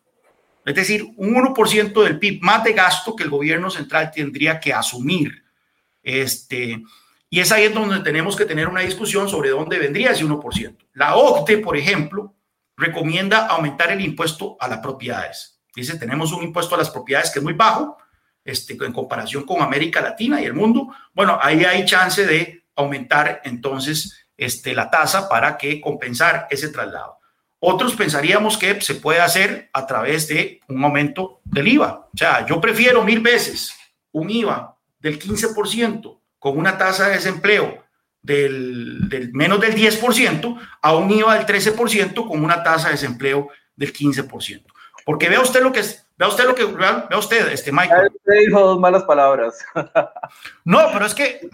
Es 0.64 0.74
decir, 0.74 1.06
un 1.16 1.34
1% 1.34 2.04
del 2.04 2.18
PIB 2.18 2.42
más 2.42 2.62
de 2.64 2.74
gasto 2.74 3.16
que 3.16 3.24
el 3.24 3.30
gobierno 3.30 3.70
central 3.70 4.10
tendría 4.14 4.60
que 4.60 4.74
asumir. 4.74 5.42
Este, 6.02 6.82
y 7.28 7.40
es 7.40 7.52
ahí 7.52 7.68
donde 7.68 8.00
tenemos 8.00 8.36
que 8.36 8.44
tener 8.44 8.68
una 8.68 8.80
discusión 8.80 9.28
sobre 9.28 9.50
dónde 9.50 9.78
vendría 9.78 10.10
ese 10.10 10.24
1%. 10.24 10.76
La 10.94 11.16
OCDE, 11.16 11.58
por 11.58 11.76
ejemplo, 11.76 12.34
recomienda 12.76 13.46
aumentar 13.46 13.92
el 13.92 14.00
impuesto 14.00 14.56
a 14.58 14.66
las 14.68 14.80
propiedades. 14.80 15.60
Dice, 15.74 15.98
tenemos 15.98 16.32
un 16.32 16.42
impuesto 16.42 16.74
a 16.74 16.78
las 16.78 16.90
propiedades 16.90 17.30
que 17.30 17.38
es 17.38 17.44
muy 17.44 17.52
bajo 17.52 17.98
este, 18.44 18.72
en 18.72 18.92
comparación 18.92 19.44
con 19.44 19.62
América 19.62 20.00
Latina 20.00 20.40
y 20.40 20.44
el 20.44 20.54
mundo. 20.54 20.88
Bueno, 21.12 21.38
ahí 21.40 21.64
hay 21.64 21.84
chance 21.84 22.26
de 22.26 22.64
aumentar 22.74 23.42
entonces 23.44 24.26
este, 24.36 24.74
la 24.74 24.90
tasa 24.90 25.28
para 25.28 25.56
que 25.56 25.80
compensar 25.80 26.48
ese 26.50 26.68
traslado. 26.70 27.18
Otros 27.60 27.94
pensaríamos 27.94 28.56
que 28.56 28.80
se 28.80 28.94
puede 28.94 29.20
hacer 29.20 29.68
a 29.72 29.86
través 29.86 30.26
de 30.28 30.60
un 30.68 30.82
aumento 30.82 31.42
del 31.44 31.68
IVA. 31.68 32.08
O 32.12 32.16
sea, 32.16 32.46
yo 32.46 32.60
prefiero 32.60 33.04
mil 33.04 33.20
veces 33.20 33.76
un 34.12 34.30
IVA 34.30 34.78
del 35.00 35.18
15% 35.18 36.20
con 36.38 36.58
una 36.58 36.78
tasa 36.78 37.08
de 37.08 37.14
desempleo 37.14 37.84
del, 38.22 39.30
menos 39.32 39.60
del 39.60 39.74
10% 39.74 40.58
a 40.82 40.94
un 40.94 41.10
IVA 41.10 41.36
del 41.36 41.46
13% 41.46 42.28
con 42.28 42.44
una 42.44 42.62
tasa 42.62 42.88
de 42.88 42.94
desempleo 42.94 43.48
del 43.76 43.92
15%. 43.92 44.64
Porque 45.04 45.28
vea 45.28 45.40
usted 45.40 45.62
lo 45.62 45.72
que 45.72 45.80
es, 45.80 46.06
vea 46.16 46.28
usted 46.28 46.44
lo 46.44 46.54
que 46.54 46.64
vea 46.64 47.08
usted, 47.18 47.48
este 47.48 47.72
Michael. 47.72 48.10
Usted 48.14 48.46
dijo 48.46 48.60
dos 48.60 48.78
malas 48.78 49.04
palabras. 49.04 49.58
No, 50.64 50.88
pero 50.92 51.06
es 51.06 51.14
que 51.14 51.48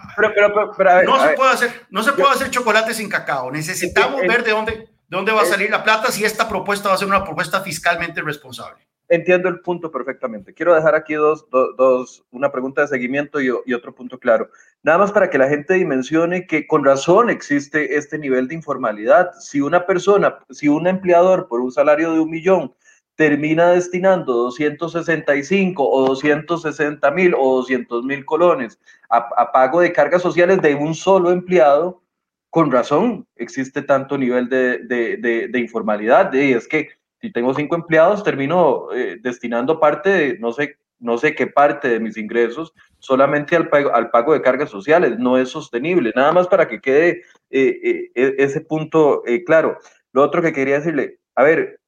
no 1.05 1.19
se 1.19 1.29
puede 1.29 1.51
hacer, 1.51 1.85
no 1.89 2.03
se 2.03 2.11
puede 2.11 2.29
hacer 2.29 2.51
chocolate 2.51 2.93
sin 2.93 3.09
cacao. 3.09 3.51
Necesitamos 3.51 4.21
ver 4.21 4.43
de 4.43 4.51
dónde, 4.51 4.71
de 4.73 4.87
dónde 5.07 5.31
va 5.31 5.41
a 5.41 5.45
salir 5.45 5.69
la 5.69 5.83
plata 5.83 6.11
si 6.11 6.25
esta 6.25 6.47
propuesta 6.47 6.89
va 6.89 6.95
a 6.95 6.97
ser 6.97 7.07
una 7.07 7.23
propuesta 7.23 7.61
fiscalmente 7.61 8.21
responsable. 8.21 8.86
Entiendo 9.09 9.47
el 9.47 9.61
punto 9.61 9.89
perfectamente. 9.89 10.53
Quiero 10.53 10.75
dejar 10.75 10.93
aquí 10.93 11.13
dos, 11.13 11.47
dos, 11.49 12.25
una 12.31 12.51
pregunta 12.51 12.81
de 12.81 12.89
seguimiento 12.89 13.39
y, 13.39 13.49
y, 13.65 13.73
otro 13.73 13.95
punto 13.95 14.19
claro. 14.19 14.49
Nada 14.83 14.97
más 14.97 15.13
para 15.13 15.29
que 15.29 15.37
la 15.37 15.47
gente 15.47 15.75
dimensione 15.75 16.45
que 16.45 16.67
con 16.67 16.83
razón 16.83 17.29
existe 17.29 17.95
este 17.95 18.17
nivel 18.17 18.49
de 18.49 18.55
informalidad. 18.55 19.31
Si 19.39 19.61
una 19.61 19.85
persona, 19.85 20.39
si 20.49 20.67
un 20.67 20.87
empleador 20.87 21.47
por 21.47 21.61
un 21.61 21.71
salario 21.71 22.11
de 22.11 22.19
un 22.19 22.29
millón 22.29 22.73
termina 23.15 23.71
destinando 23.71 24.33
265 24.33 25.89
o 25.89 26.07
260 26.07 27.11
mil 27.11 27.33
o 27.35 27.57
200 27.57 28.03
mil 28.03 28.23
colones 28.25 28.79
a, 29.09 29.29
a, 29.37 29.51
pago 29.51 29.79
de 29.81 29.91
cargas 29.91 30.21
sociales 30.21 30.61
de 30.61 30.75
un 30.75 30.93
solo 30.93 31.31
empleado, 31.31 32.03
con 32.49 32.71
razón 32.71 33.25
existe 33.35 33.81
tanto 33.81 34.17
nivel 34.17 34.49
de, 34.49 34.79
de, 34.79 35.17
de, 35.17 35.47
de 35.47 35.59
informalidad. 35.59 36.31
Y 36.33 36.53
es 36.53 36.67
que 36.67 36.89
si 37.19 37.31
tengo 37.31 37.53
cinco 37.53 37.75
empleados, 37.75 38.23
termino 38.23 38.91
eh, 38.93 39.17
destinando 39.21 39.79
parte 39.79 40.09
de, 40.09 40.39
no 40.39 40.51
sé, 40.51 40.77
no 40.99 41.17
sé 41.17 41.35
qué 41.35 41.47
parte 41.47 41.89
de 41.89 41.99
mis 41.99 42.17
ingresos 42.17 42.73
solamente 42.99 43.55
al 43.55 43.69
pago, 43.69 43.93
al 43.93 44.09
pago 44.09 44.33
de 44.33 44.41
cargas 44.41 44.69
sociales. 44.69 45.17
No 45.17 45.37
es 45.37 45.49
sostenible. 45.49 46.11
Nada 46.15 46.31
más 46.31 46.47
para 46.47 46.67
que 46.67 46.81
quede 46.81 47.21
eh, 47.49 47.79
eh, 47.83 48.11
e, 48.15 48.35
ese 48.37 48.61
punto 48.61 49.23
claro. 49.45 49.77
Lo 50.13 50.23
otro 50.23 50.41
que 50.41 50.53
quería 50.53 50.75
decirle, 50.75 51.19
a 51.35 51.43
ver, 51.43 51.79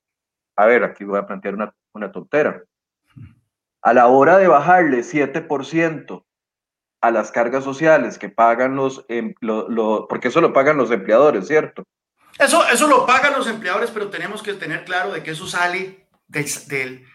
a 0.56 0.66
ver, 0.66 0.84
aquí 0.84 1.04
voy 1.04 1.18
a 1.18 1.26
plantear 1.26 1.56
una, 1.56 1.74
una 1.94 2.12
tontera. 2.12 2.64
A 3.82 3.94
la 3.94 4.08
hora 4.08 4.38
de 4.38 4.48
bajarle 4.48 5.00
7% 5.00 6.24
a 7.02 7.12
las 7.12 7.32
cargas 7.32 7.64
sociales 7.64 8.18
que 8.18 8.30
pagan 8.30 8.76
los, 8.76 9.06
em, 9.08 9.34
lo, 9.40 10.08
porque 10.08 10.28
eso 10.28 10.42
lo 10.42 10.54
pagan 10.54 10.78
los 10.78 10.92
empleadores, 10.92 11.48
¿cierto? 11.48 11.84
Eso, 12.40 12.66
eso 12.70 12.88
lo 12.88 13.06
pagan 13.06 13.34
los 13.34 13.48
empleadores, 13.48 13.92
pero 13.92 14.10
tenemos 14.10 14.42
que 14.42 14.54
tener 14.54 14.86
claro 14.86 15.12
de 15.12 15.22
que 15.22 15.32
eso 15.32 15.46
sale 15.46 16.08
del... 16.28 17.06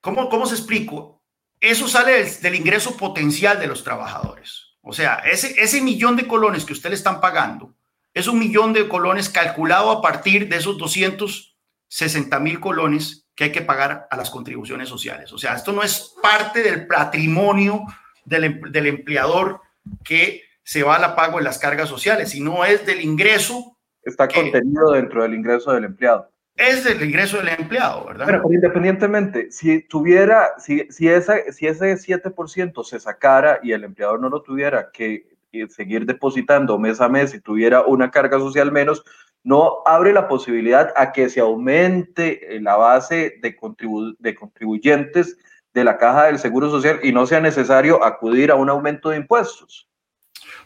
¿cómo, 0.00 0.28
¿Cómo 0.28 0.46
se 0.46 0.54
explico? 0.54 1.24
Eso 1.60 1.88
sale 1.88 2.12
del, 2.12 2.40
del, 2.40 2.54
ingreso 2.54 2.96
potencial 2.96 3.58
de 3.58 3.66
los 3.66 3.82
trabajadores. 3.82 4.76
O 4.80 4.92
sea, 4.92 5.16
ese, 5.24 5.60
ese 5.60 5.82
millón 5.82 6.14
de 6.14 6.28
colones 6.28 6.64
que 6.64 6.72
usted 6.72 6.90
le 6.90 6.94
están 6.94 7.20
pagando 7.20 7.74
es 8.14 8.28
un 8.28 8.38
millón 8.38 8.72
de 8.72 8.88
colones 8.88 9.28
calculado 9.28 9.90
a 9.90 10.00
partir 10.00 10.48
de 10.48 10.56
esos 10.56 10.78
260 10.78 12.38
mil 12.38 12.60
colones 12.60 13.26
que 13.34 13.44
hay 13.44 13.52
que 13.52 13.62
pagar 13.62 14.06
a 14.08 14.16
las 14.16 14.30
contribuciones 14.30 14.88
sociales. 14.88 15.32
O 15.32 15.38
sea, 15.38 15.54
esto 15.54 15.72
no 15.72 15.82
es 15.82 16.14
parte 16.22 16.62
del 16.62 16.86
patrimonio 16.86 17.82
del, 18.24 18.44
em, 18.44 18.60
del 18.70 18.86
empleador 18.86 19.62
que 20.04 20.44
se 20.62 20.84
va 20.84 20.94
a 20.94 21.00
la 21.00 21.16
pago 21.16 21.38
de 21.38 21.44
las 21.44 21.58
cargas 21.58 21.88
sociales, 21.88 22.30
sino 22.30 22.64
es 22.64 22.86
del 22.86 23.00
ingreso 23.00 23.77
está 24.08 24.28
contenido 24.28 24.92
dentro 24.92 25.22
del 25.22 25.34
ingreso 25.34 25.72
del 25.72 25.84
empleado. 25.84 26.30
Es 26.56 26.82
del 26.82 27.00
ingreso 27.02 27.36
del 27.36 27.50
empleado, 27.50 28.06
¿verdad? 28.06 28.26
Pero, 28.26 28.42
independientemente, 28.50 29.52
si 29.52 29.80
tuviera, 29.82 30.54
si, 30.58 30.88
si, 30.90 31.08
esa, 31.08 31.36
si 31.52 31.68
ese 31.68 31.94
7% 31.94 32.84
se 32.84 32.98
sacara 32.98 33.60
y 33.62 33.70
el 33.70 33.84
empleador 33.84 34.20
no 34.20 34.28
lo 34.28 34.42
tuviera 34.42 34.90
que 34.92 35.28
eh, 35.52 35.68
seguir 35.68 36.04
depositando 36.04 36.78
mes 36.78 37.00
a 37.00 37.08
mes 37.08 37.32
y 37.32 37.40
tuviera 37.40 37.82
una 37.82 38.10
carga 38.10 38.38
social 38.38 38.72
menos, 38.72 39.04
no 39.44 39.78
abre 39.86 40.12
la 40.12 40.26
posibilidad 40.26 40.92
a 40.96 41.12
que 41.12 41.28
se 41.28 41.40
aumente 41.40 42.56
eh, 42.56 42.60
la 42.60 42.76
base 42.76 43.38
de, 43.40 43.54
contribu 43.54 44.16
de 44.18 44.34
contribuyentes 44.34 45.38
de 45.72 45.84
la 45.84 45.96
caja 45.96 46.24
del 46.24 46.38
Seguro 46.38 46.70
Social 46.70 46.98
y 47.02 47.12
no 47.12 47.24
sea 47.26 47.40
necesario 47.40 48.02
acudir 48.04 48.50
a 48.50 48.56
un 48.56 48.68
aumento 48.68 49.10
de 49.10 49.16
impuestos. 49.18 49.88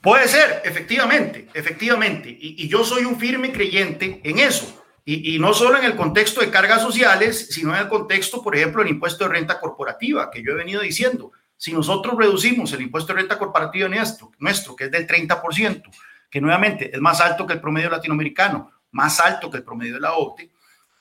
Puede 0.00 0.28
ser, 0.28 0.62
efectivamente, 0.64 1.48
efectivamente. 1.54 2.28
Y, 2.28 2.68
yo 2.68 2.84
soy 2.84 3.04
un 3.04 3.18
firme 3.18 3.52
creyente 3.52 4.20
en 4.24 4.38
eso. 4.38 4.84
Y, 5.04 5.34
y, 5.34 5.38
no 5.38 5.52
solo 5.52 5.78
en 5.78 5.84
el 5.84 5.96
contexto 5.96 6.40
de 6.40 6.50
cargas 6.50 6.82
sociales, 6.82 7.48
sino 7.50 7.74
en 7.74 7.82
el 7.82 7.88
contexto, 7.88 8.42
por 8.42 8.56
ejemplo, 8.56 8.82
del 8.82 8.92
impuesto 8.92 9.24
de 9.24 9.30
renta 9.30 9.58
corporativa, 9.58 10.30
que 10.30 10.42
yo 10.42 10.52
he 10.52 10.56
venido 10.56 10.80
diciendo. 10.80 11.32
Si 11.56 11.72
nosotros 11.72 12.14
reducimos 12.18 12.72
el 12.72 12.82
impuesto 12.82 13.12
de 13.12 13.20
renta 13.20 13.38
corporativa 13.38 13.88
nuestro, 13.88 14.32
nuestro 14.38 14.74
que 14.74 14.84
es 14.84 14.90
del 14.90 15.06
30%, 15.06 15.82
que 16.28 16.40
nuevamente 16.40 16.90
es 16.92 17.00
más 17.00 17.20
alto 17.20 17.46
que 17.46 17.52
el 17.52 17.60
promedio 17.60 17.90
latinoamericano, 17.90 18.72
más 18.90 19.20
alto 19.20 19.50
que 19.50 19.58
el 19.58 19.62
promedio 19.62 19.94
de 19.94 20.00
la 20.00 20.14
OCDE, 20.14 20.50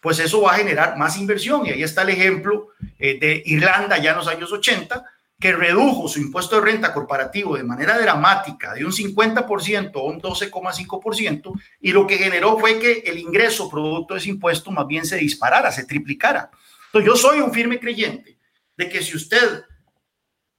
pues 0.01 0.19
eso 0.19 0.41
va 0.41 0.53
a 0.53 0.57
generar 0.57 0.97
más 0.97 1.17
inversión. 1.17 1.65
Y 1.65 1.69
ahí 1.69 1.83
está 1.83 2.01
el 2.01 2.09
ejemplo 2.09 2.69
eh, 2.99 3.17
de 3.19 3.41
Irlanda 3.45 3.97
ya 3.97 4.11
en 4.11 4.17
los 4.17 4.27
años 4.27 4.51
80, 4.51 5.03
que 5.41 5.51
redujo 5.53 6.07
su 6.07 6.19
impuesto 6.19 6.55
de 6.55 6.61
renta 6.61 6.93
corporativo 6.93 7.57
de 7.57 7.63
manera 7.63 7.97
dramática, 7.97 8.75
de 8.75 8.85
un 8.85 8.91
50% 8.91 9.95
a 9.95 10.03
un 10.03 10.21
12,5%, 10.21 11.61
y 11.81 11.91
lo 11.91 12.05
que 12.05 12.19
generó 12.19 12.59
fue 12.59 12.77
que 12.77 12.99
el 13.07 13.17
ingreso 13.17 13.67
producto 13.67 14.13
de 14.13 14.19
ese 14.19 14.29
impuesto 14.29 14.69
más 14.69 14.85
bien 14.85 15.03
se 15.03 15.17
disparara, 15.17 15.71
se 15.71 15.85
triplicara. 15.85 16.51
Entonces 16.85 17.07
yo 17.07 17.15
soy 17.15 17.39
un 17.39 17.51
firme 17.51 17.79
creyente 17.79 18.37
de 18.77 18.87
que 18.87 19.01
si 19.01 19.17
usted 19.17 19.65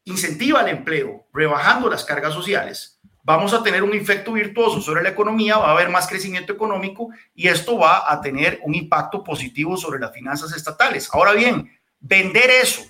incentiva 0.05 0.63
el 0.63 0.77
empleo 0.77 1.29
rebajando 1.33 1.89
las 1.89 2.05
cargas 2.05 2.35
sociales, 2.35 3.01
vamos 3.23 3.55
a 3.55 3.63
tener 3.63 3.85
un 3.85 3.95
efecto 3.95 4.33
virtuoso 4.33 4.81
sobre 4.81 5.05
la 5.05 5.11
economía, 5.11 5.59
va 5.59 5.69
a 5.69 5.73
haber 5.73 5.91
más 5.91 6.09
crecimiento 6.09 6.53
económico 6.53 7.11
y 7.37 7.47
esto 7.47 7.79
va 7.79 8.11
a 8.13 8.21
tener 8.21 8.59
un 8.65 8.75
impacto 8.75 9.23
positivo 9.23 9.77
sobre 9.77 10.01
las 10.01 10.13
finanzas 10.13 10.53
estatales. 10.57 11.09
Ahora 11.13 11.35
bien, 11.35 11.71
vender 12.01 12.51
eso 12.51 12.83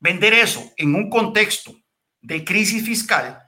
Vender 0.00 0.32
eso 0.34 0.72
en 0.76 0.94
un 0.94 1.10
contexto 1.10 1.74
de 2.20 2.44
crisis 2.44 2.84
fiscal 2.84 3.42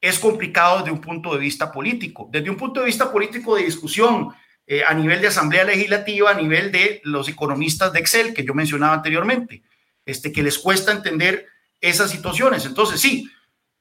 es 0.00 0.18
complicado 0.18 0.78
desde 0.78 0.90
un 0.90 1.00
punto 1.00 1.32
de 1.32 1.38
vista 1.38 1.72
político, 1.72 2.28
desde 2.30 2.50
un 2.50 2.56
punto 2.56 2.80
de 2.80 2.86
vista 2.86 3.10
político 3.10 3.56
de 3.56 3.64
discusión 3.64 4.34
eh, 4.66 4.82
a 4.86 4.92
nivel 4.92 5.20
de 5.20 5.28
Asamblea 5.28 5.64
Legislativa, 5.64 6.30
a 6.30 6.34
nivel 6.34 6.70
de 6.70 7.00
los 7.04 7.28
economistas 7.28 7.92
de 7.92 8.00
Excel 8.00 8.34
que 8.34 8.44
yo 8.44 8.52
mencionaba 8.52 8.94
anteriormente, 8.94 9.62
este, 10.04 10.30
que 10.30 10.42
les 10.42 10.58
cuesta 10.58 10.92
entender 10.92 11.46
esas 11.80 12.10
situaciones. 12.10 12.66
Entonces, 12.66 13.00
sí, 13.00 13.30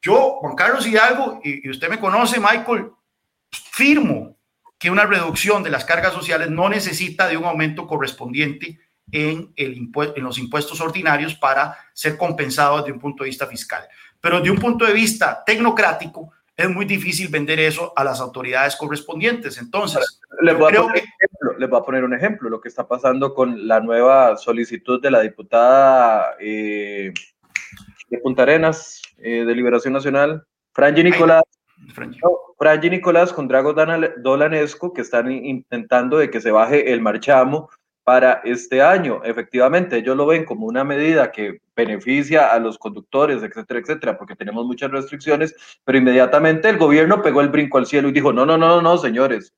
yo, 0.01 0.37
Juan 0.39 0.55
Carlos 0.55 0.87
Hidalgo, 0.87 1.41
y, 1.43 1.67
y 1.67 1.69
usted 1.69 1.89
me 1.89 1.99
conoce, 1.99 2.39
Michael, 2.39 2.91
firmo 3.51 4.37
que 4.77 4.89
una 4.89 5.05
reducción 5.05 5.63
de 5.63 5.69
las 5.69 5.85
cargas 5.85 6.13
sociales 6.13 6.49
no 6.49 6.67
necesita 6.69 7.27
de 7.27 7.37
un 7.37 7.45
aumento 7.45 7.87
correspondiente 7.87 8.79
en, 9.11 9.51
el 9.55 9.89
en 10.15 10.23
los 10.23 10.37
impuestos 10.37 10.81
ordinarios 10.81 11.35
para 11.35 11.77
ser 11.93 12.17
compensados 12.17 12.81
desde 12.81 12.93
un 12.93 12.99
punto 12.99 13.23
de 13.23 13.29
vista 13.29 13.47
fiscal. 13.47 13.83
Pero 14.19 14.39
de 14.39 14.49
un 14.49 14.57
punto 14.57 14.85
de 14.85 14.93
vista 14.93 15.43
tecnocrático, 15.45 16.31
es 16.55 16.69
muy 16.69 16.85
difícil 16.85 17.29
vender 17.29 17.59
eso 17.59 17.93
a 17.95 18.03
las 18.03 18.19
autoridades 18.21 18.75
correspondientes. 18.75 19.57
Entonces, 19.57 20.21
les 20.41 20.57
voy, 20.57 20.75
a 20.75 20.81
poner 20.81 20.93
que... 20.93 21.09
ejemplo, 21.19 21.57
les 21.57 21.69
voy 21.69 21.79
a 21.79 21.83
poner 21.83 22.03
un 22.03 22.13
ejemplo, 22.13 22.49
lo 22.49 22.61
que 22.61 22.69
está 22.69 22.87
pasando 22.87 23.33
con 23.33 23.67
la 23.67 23.79
nueva 23.79 24.37
solicitud 24.37 25.01
de 25.01 25.11
la 25.11 25.21
diputada 25.21 26.35
eh, 26.39 27.11
de 28.09 28.17
Punta 28.19 28.43
Arenas, 28.43 29.01
eh, 29.17 29.43
de 29.45 29.55
Liberación 29.55 29.93
Nacional, 29.93 30.45
Franji 30.73 31.03
Nicolás. 31.03 31.43
Franji. 31.93 32.19
No, 32.23 32.37
Franji 32.57 32.89
Nicolás 32.89 33.33
con 33.33 33.47
Drago 33.47 33.73
Dolanesco, 33.73 34.93
que 34.93 35.01
están 35.01 35.31
intentando 35.31 36.17
de 36.17 36.29
que 36.29 36.39
se 36.39 36.51
baje 36.51 36.93
el 36.93 37.01
marchamo 37.01 37.69
para 38.03 38.41
este 38.43 38.81
año. 38.81 39.21
Efectivamente, 39.23 39.97
ellos 39.97 40.17
lo 40.17 40.25
ven 40.25 40.45
como 40.45 40.65
una 40.65 40.83
medida 40.83 41.31
que 41.31 41.61
beneficia 41.75 42.53
a 42.53 42.59
los 42.59 42.77
conductores, 42.77 43.41
etcétera, 43.41 43.79
etcétera, 43.79 44.17
porque 44.17 44.35
tenemos 44.35 44.65
muchas 44.65 44.91
restricciones, 44.91 45.55
pero 45.83 45.97
inmediatamente 45.97 46.69
el 46.69 46.77
gobierno 46.77 47.21
pegó 47.21 47.41
el 47.41 47.49
brinco 47.49 47.77
al 47.77 47.85
cielo 47.85 48.09
y 48.09 48.11
dijo, 48.11 48.33
no, 48.33 48.45
no, 48.45 48.57
no, 48.57 48.81
no, 48.81 48.97
señores, 48.97 49.53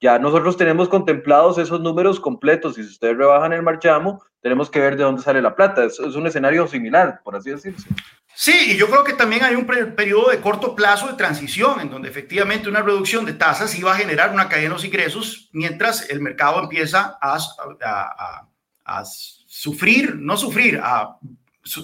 ya 0.00 0.18
nosotros 0.18 0.56
tenemos 0.56 0.88
contemplados 0.88 1.58
esos 1.58 1.80
números 1.80 2.18
completos 2.18 2.76
y 2.76 2.82
si 2.82 2.90
ustedes 2.90 3.16
rebajan 3.16 3.52
el 3.52 3.62
marchamo, 3.62 4.20
tenemos 4.40 4.68
que 4.68 4.80
ver 4.80 4.96
de 4.96 5.04
dónde 5.04 5.22
sale 5.22 5.40
la 5.40 5.54
plata. 5.54 5.84
Es, 5.84 6.00
es 6.00 6.16
un 6.16 6.26
escenario 6.26 6.66
similar, 6.66 7.20
por 7.22 7.36
así 7.36 7.50
decirse. 7.50 7.88
Sí, 8.34 8.72
y 8.72 8.76
yo 8.76 8.88
creo 8.88 9.04
que 9.04 9.12
también 9.12 9.44
hay 9.44 9.54
un 9.54 9.66
periodo 9.66 10.30
de 10.30 10.40
corto 10.40 10.74
plazo 10.74 11.06
de 11.06 11.14
transición 11.14 11.80
en 11.80 11.90
donde 11.90 12.08
efectivamente 12.08 12.68
una 12.68 12.80
reducción 12.80 13.26
de 13.26 13.34
tasas 13.34 13.78
iba 13.78 13.92
a 13.92 13.96
generar 13.96 14.32
una 14.32 14.48
cadena 14.48 14.68
de 14.68 14.74
los 14.74 14.84
ingresos 14.84 15.50
mientras 15.52 16.08
el 16.08 16.20
mercado 16.20 16.62
empieza 16.62 17.18
a, 17.20 17.38
sufrir, 19.46 20.16
no 20.16 20.36
sufrir, 20.36 20.80
a 20.82 21.18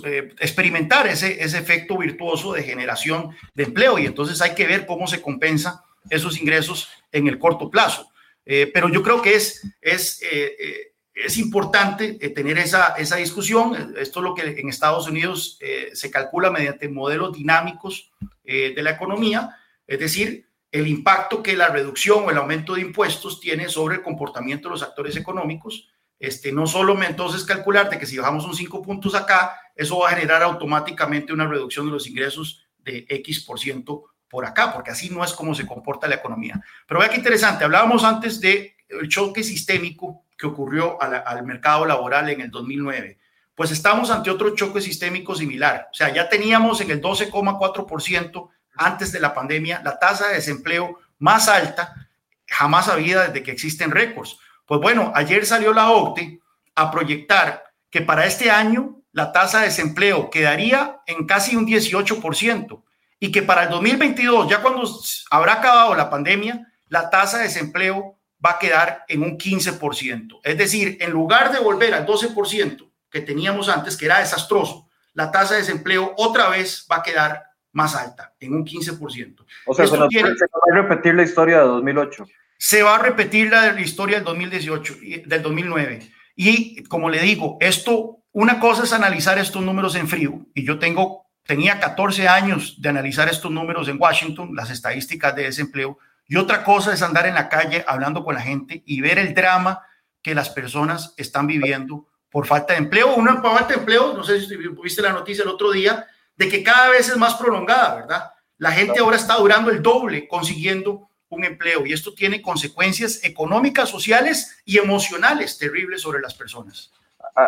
eh, 0.04 0.34
experimentar 0.40 1.06
ese, 1.06 1.42
efecto 1.42 1.98
virtuoso 1.98 2.54
de 2.54 2.62
generación 2.62 3.36
de 3.54 3.64
empleo 3.64 3.98
y 3.98 4.06
entonces 4.06 4.40
hay 4.40 4.54
que 4.54 4.66
ver 4.66 4.86
cómo 4.86 5.06
se 5.06 5.20
compensa 5.20 5.84
esos 6.08 6.40
ingresos 6.40 6.88
en 7.12 7.28
el 7.28 7.38
corto 7.38 7.70
plazo. 7.70 8.10
Eh, 8.46 8.70
pero 8.72 8.88
yo 8.88 9.02
creo 9.02 9.20
que 9.20 9.34
es, 9.34 9.62
es, 9.82 10.22
eh, 10.22 10.92
es 11.24 11.38
importante 11.38 12.14
tener 12.30 12.58
esa, 12.58 12.94
esa 12.98 13.16
discusión. 13.16 13.94
Esto 13.98 14.20
es 14.20 14.24
lo 14.24 14.34
que 14.34 14.42
en 14.42 14.68
Estados 14.68 15.08
Unidos 15.08 15.58
se 15.92 16.10
calcula 16.10 16.50
mediante 16.50 16.88
modelos 16.88 17.32
dinámicos 17.32 18.12
de 18.44 18.82
la 18.82 18.90
economía, 18.90 19.56
es 19.86 19.98
decir, 19.98 20.46
el 20.70 20.86
impacto 20.86 21.42
que 21.42 21.56
la 21.56 21.68
reducción 21.68 22.24
o 22.24 22.30
el 22.30 22.36
aumento 22.36 22.74
de 22.74 22.82
impuestos 22.82 23.40
tiene 23.40 23.68
sobre 23.68 23.96
el 23.96 24.02
comportamiento 24.02 24.68
de 24.68 24.72
los 24.72 24.82
actores 24.82 25.16
económicos 25.16 25.88
este, 26.18 26.50
no 26.50 26.66
solo 26.66 27.00
entonces 27.02 27.44
calcular 27.44 27.88
de 27.88 27.98
que 27.98 28.06
si 28.06 28.18
bajamos 28.18 28.44
un 28.44 28.54
5 28.54 28.82
puntos 28.82 29.14
acá, 29.14 29.56
eso 29.74 29.98
va 29.98 30.08
a 30.08 30.12
generar 30.14 30.42
automáticamente 30.42 31.32
una 31.32 31.46
reducción 31.46 31.86
de 31.86 31.92
los 31.92 32.06
ingresos 32.06 32.66
de 32.78 33.06
X 33.08 33.44
por 33.44 33.60
ciento 33.60 34.04
por 34.28 34.44
acá, 34.44 34.72
porque 34.72 34.90
así 34.90 35.10
no 35.10 35.24
es 35.24 35.32
como 35.32 35.54
se 35.54 35.66
comporta 35.66 36.08
la 36.08 36.16
economía. 36.16 36.60
Pero 36.86 37.00
vea 37.00 37.08
qué 37.08 37.16
interesante, 37.16 37.64
hablábamos 37.64 38.04
antes 38.04 38.40
del 38.40 38.72
el 38.88 39.08
choque 39.08 39.44
sistémico 39.44 40.24
que 40.38 40.46
ocurrió 40.46 40.96
al 41.02 41.44
mercado 41.44 41.84
laboral 41.84 42.30
en 42.30 42.40
el 42.40 42.50
2009. 42.50 43.18
Pues 43.54 43.72
estamos 43.72 44.10
ante 44.10 44.30
otro 44.30 44.54
choque 44.54 44.80
sistémico 44.80 45.34
similar. 45.34 45.88
O 45.90 45.94
sea, 45.94 46.14
ya 46.14 46.28
teníamos 46.28 46.80
en 46.80 46.92
el 46.92 47.02
12,4% 47.02 48.48
antes 48.76 49.10
de 49.10 49.18
la 49.18 49.34
pandemia 49.34 49.82
la 49.84 49.98
tasa 49.98 50.28
de 50.28 50.34
desempleo 50.34 51.00
más 51.18 51.48
alta 51.48 52.08
jamás 52.46 52.88
habida 52.88 53.26
desde 53.26 53.42
que 53.42 53.50
existen 53.50 53.90
récords. 53.90 54.38
Pues 54.64 54.80
bueno, 54.80 55.12
ayer 55.14 55.44
salió 55.44 55.72
la 55.72 55.90
OCTE 55.90 56.40
a 56.76 56.90
proyectar 56.90 57.64
que 57.90 58.00
para 58.00 58.26
este 58.26 58.50
año 58.50 59.00
la 59.12 59.32
tasa 59.32 59.58
de 59.58 59.66
desempleo 59.66 60.30
quedaría 60.30 61.00
en 61.06 61.26
casi 61.26 61.56
un 61.56 61.66
18% 61.66 62.82
y 63.18 63.32
que 63.32 63.42
para 63.42 63.64
el 63.64 63.70
2022, 63.70 64.48
ya 64.48 64.62
cuando 64.62 64.88
habrá 65.30 65.54
acabado 65.54 65.94
la 65.94 66.08
pandemia, 66.08 66.72
la 66.88 67.10
tasa 67.10 67.38
de 67.38 67.44
desempleo 67.44 68.17
va 68.44 68.52
a 68.52 68.58
quedar 68.58 69.04
en 69.08 69.22
un 69.22 69.38
15%. 69.38 70.40
Es 70.42 70.58
decir, 70.58 70.96
en 71.00 71.10
lugar 71.10 71.52
de 71.52 71.60
volver 71.60 71.94
al 71.94 72.06
12% 72.06 72.90
que 73.10 73.20
teníamos 73.20 73.68
antes, 73.68 73.96
que 73.96 74.06
era 74.06 74.20
desastroso, 74.20 74.88
la 75.14 75.30
tasa 75.30 75.54
de 75.54 75.60
desempleo 75.60 76.14
otra 76.16 76.48
vez 76.48 76.86
va 76.90 76.96
a 76.96 77.02
quedar 77.02 77.42
más 77.72 77.94
alta, 77.94 78.34
en 78.40 78.54
un 78.54 78.64
15%. 78.64 79.44
O 79.66 79.74
sea, 79.74 79.86
se, 79.86 79.96
nos, 79.96 80.08
va 80.08 80.72
a 80.72 80.74
repetir 80.74 81.14
la 81.14 81.22
historia 81.22 81.58
de 81.58 81.64
2008 81.64 82.26
se 82.58 82.82
va 82.82 82.96
a 82.96 82.98
repetir 82.98 83.50
la, 83.50 83.80
historia 83.80 84.16
del 84.16 84.24
2018, 84.24 84.96
del 85.26 85.42
2009. 85.42 86.10
Y 86.34 86.82
como 86.84 87.08
le 87.08 87.20
digo, 87.20 87.56
esto, 87.60 88.18
una 88.32 88.58
cosa 88.58 88.82
es 88.82 88.92
analizar 88.92 89.38
estos 89.38 89.62
números 89.62 89.94
en 89.94 90.08
frío, 90.08 90.44
y 90.54 90.66
yo 90.66 90.78
tengo, 90.78 91.26
tenía 91.44 91.78
14 91.78 92.26
años 92.28 92.82
de 92.82 92.88
analizar 92.88 93.28
estos 93.28 93.50
números 93.50 93.88
en 93.88 94.00
Washington, 94.00 94.50
las 94.54 94.70
estadísticas 94.70 95.34
de 95.36 95.44
desempleo, 95.44 95.98
y 96.28 96.36
otra 96.36 96.62
cosa 96.62 96.92
es 96.92 97.02
andar 97.02 97.26
en 97.26 97.34
la 97.34 97.48
calle 97.48 97.82
hablando 97.88 98.22
con 98.22 98.34
la 98.34 98.42
gente 98.42 98.82
y 98.84 99.00
ver 99.00 99.18
el 99.18 99.34
drama 99.34 99.82
que 100.22 100.34
las 100.34 100.50
personas 100.50 101.14
están 101.16 101.46
viviendo 101.46 102.06
por 102.30 102.46
falta 102.46 102.74
de 102.74 102.80
empleo. 102.80 103.14
Una 103.14 103.40
falta 103.40 103.68
de 103.68 103.80
empleo, 103.80 104.12
no 104.12 104.22
sé 104.22 104.42
si 104.42 104.56
viste 104.56 105.00
la 105.00 105.12
noticia 105.12 105.42
el 105.42 105.48
otro 105.48 105.72
día, 105.72 106.06
de 106.36 106.48
que 106.48 106.62
cada 106.62 106.90
vez 106.90 107.08
es 107.08 107.16
más 107.16 107.34
prolongada, 107.34 107.94
¿verdad? 107.94 108.30
La 108.58 108.72
gente 108.72 109.00
ahora 109.00 109.16
está 109.16 109.36
durando 109.36 109.70
el 109.70 109.82
doble 109.82 110.28
consiguiendo 110.28 111.08
un 111.30 111.44
empleo 111.44 111.86
y 111.86 111.94
esto 111.94 112.12
tiene 112.12 112.42
consecuencias 112.42 113.24
económicas, 113.24 113.88
sociales 113.88 114.60
y 114.66 114.78
emocionales 114.78 115.56
terribles 115.56 116.02
sobre 116.02 116.20
las 116.20 116.34
personas. 116.34 116.92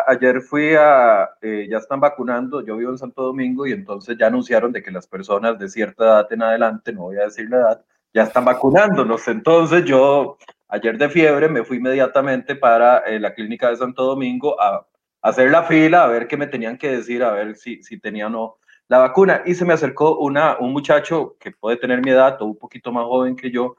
ayer 0.07 0.41
fui 0.41 0.73
a, 0.73 1.29
eh, 1.41 1.67
ya 1.69 1.77
están 1.77 1.99
vacunando, 1.99 2.65
yo 2.65 2.77
vivo 2.77 2.91
en 2.91 2.97
Santo 2.97 3.23
Domingo 3.23 3.67
y 3.67 3.73
entonces 3.73 4.17
ya 4.17 4.27
anunciaron 4.27 4.71
de 4.71 4.81
que 4.81 4.89
las 4.89 5.05
personas 5.05 5.59
de 5.59 5.69
cierta 5.69 6.03
edad 6.03 6.33
en 6.33 6.43
adelante, 6.43 6.93
no 6.93 7.01
voy 7.01 7.17
a 7.17 7.25
decir 7.25 7.49
la 7.49 7.57
edad, 7.57 7.85
ya 8.13 8.23
están 8.23 8.45
vacunándonos. 8.45 9.27
Entonces 9.27 9.85
yo 9.85 10.37
ayer 10.67 10.97
de 10.97 11.09
fiebre 11.09 11.49
me 11.49 11.63
fui 11.63 11.77
inmediatamente 11.77 12.55
para 12.55 12.99
eh, 12.99 13.19
la 13.19 13.33
clínica 13.33 13.69
de 13.69 13.77
Santo 13.77 14.03
Domingo 14.03 14.59
a, 14.61 14.87
hacer 15.23 15.51
la 15.51 15.63
fila, 15.63 16.03
a 16.03 16.07
ver 16.07 16.27
qué 16.27 16.35
me 16.35 16.47
tenían 16.47 16.77
que 16.77 16.97
decir, 16.97 17.23
a 17.23 17.31
ver 17.31 17.55
si, 17.55 17.83
si 17.83 17.99
tenía 17.99 18.27
o 18.27 18.29
no 18.29 18.57
la 18.87 18.97
vacuna. 18.97 19.43
Y 19.45 19.53
se 19.53 19.65
me 19.65 19.73
acercó 19.73 20.17
una, 20.17 20.57
un 20.59 20.73
muchacho 20.73 21.35
que 21.39 21.51
puede 21.51 21.77
tener 21.77 22.03
mi 22.03 22.11
edad 22.11 22.41
o 22.41 22.45
un 22.45 22.57
poquito 22.57 22.91
más 22.91 23.05
joven 23.05 23.35
que 23.35 23.51
yo, 23.51 23.75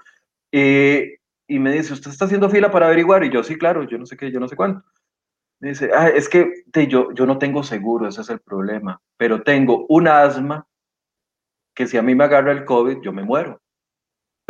y 0.53 1.59
me 1.59 1.73
dice, 1.73 1.93
¿usted 1.93 2.11
está 2.11 2.27
haciendo 2.27 2.51
fila 2.51 2.71
para 2.71 2.87
averiguar? 2.87 3.25
Y 3.25 3.31
yo, 3.31 3.43
sí, 3.43 3.57
claro, 3.57 3.85
yo 3.85 3.99
no 3.99 4.07
sé 4.07 4.17
qué, 4.17 4.31
yo 4.31 4.41
no 4.41 4.49
sé 4.49 4.57
cuánto. 4.57 4.85
Me 5.61 5.71
dice, 5.71 5.91
ah, 5.95 6.09
es 6.09 6.29
que 6.29 6.65
yo, 6.89 7.13
yo 7.13 7.27
no 7.27 7.39
tengo 7.39 7.63
seguro, 7.63 8.09
ese 8.09 8.21
es 8.21 8.31
el 8.31 8.41
problema, 8.41 9.01
pero 9.17 9.43
tengo 9.43 9.87
un 9.89 10.09
asma 10.09 10.67
que 11.75 11.87
si 11.87 11.97
a 11.97 12.03
mí 12.03 12.15
me 12.15 12.25
agarra 12.25 12.53
el 12.53 12.65
COVID, 12.65 13.01
yo 13.01 13.13
me 13.13 13.23
muero. 13.23 13.62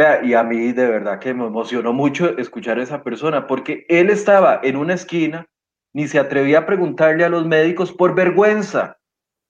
Vea, 0.03 0.25
y 0.25 0.35
a 0.35 0.43
mí 0.43 0.73
de 0.73 0.89
verdad 0.89 1.21
que 1.21 1.33
me 1.33 1.47
emocionó 1.47 1.93
mucho 1.93 2.37
escuchar 2.37 2.81
a 2.81 2.83
esa 2.83 3.05
persona, 3.05 3.47
porque 3.47 3.87
él 3.89 4.11
estaba 4.11 4.59
en 4.65 4.77
una 4.77 4.95
esquina, 4.95 5.47
ni 5.93 6.09
se 6.09 6.19
atrevía 6.19 6.59
a 6.59 6.67
preguntarle 6.67 7.25
a 7.25 7.29
los 7.29 7.47
médicos 7.47 7.93
por 7.93 8.13
vergüenza. 8.13 8.99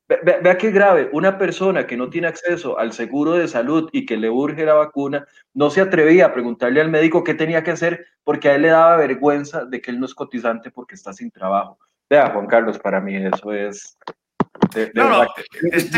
Vea 0.07 0.59
qué 0.59 0.71
grave, 0.71 1.09
una 1.15 1.39
persona 1.39 1.87
que 1.87 1.97
no 1.97 2.11
tiene 2.11 2.27
acceso 2.27 2.79
al 2.79 2.93
seguro 2.93 3.33
de 3.33 3.49
salud 3.49 3.89
y 3.93 4.05
que 4.05 4.19
le 4.19 4.29
urge 4.29 4.67
la 4.67 4.75
vacuna, 4.75 5.27
no 5.55 5.71
se 5.71 5.81
atrevía 5.81 6.27
a 6.27 6.35
preguntarle 6.35 6.83
al 6.83 6.91
médico 6.91 7.25
qué 7.25 7.33
tenía 7.33 7.65
que 7.65 7.71
hacer 7.71 8.05
porque 8.23 8.51
a 8.51 8.57
él 8.57 8.63
le 8.63 8.69
daba 8.69 8.99
vergüenza 8.99 9.65
de 9.65 9.81
que 9.81 9.91
él 9.91 10.01
no 10.01 10.05
es 10.05 10.15
cotizante 10.15 10.71
porque 10.71 10.97
está 10.97 11.15
sin 11.15 11.31
trabajo. 11.31 11.79
Vea, 12.11 12.29
Juan 12.29 12.47
Carlos, 12.47 12.79
para 12.79 13.01
mí 13.01 13.17
eso 13.17 13.55
es... 13.55 13.97
no, 14.95 15.09
no, 15.09 15.23
es 15.73 15.91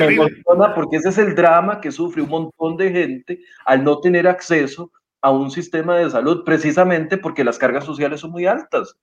porque 0.74 0.96
ese 0.96 1.08
es 1.10 1.18
el 1.18 1.34
drama 1.34 1.80
que 1.80 1.92
sufre 1.92 2.22
un 2.22 2.28
montón 2.28 2.76
de 2.76 2.90
gente 2.90 3.40
al 3.64 3.84
no 3.84 4.00
tener 4.00 4.26
acceso 4.26 4.90
a 5.20 5.30
un 5.30 5.50
sistema 5.50 5.96
de 5.96 6.10
salud, 6.10 6.44
precisamente 6.44 7.16
porque 7.16 7.44
las 7.44 7.58
cargas 7.58 7.84
sociales 7.84 8.20
son 8.20 8.30
muy 8.30 8.46
altas. 8.46 8.96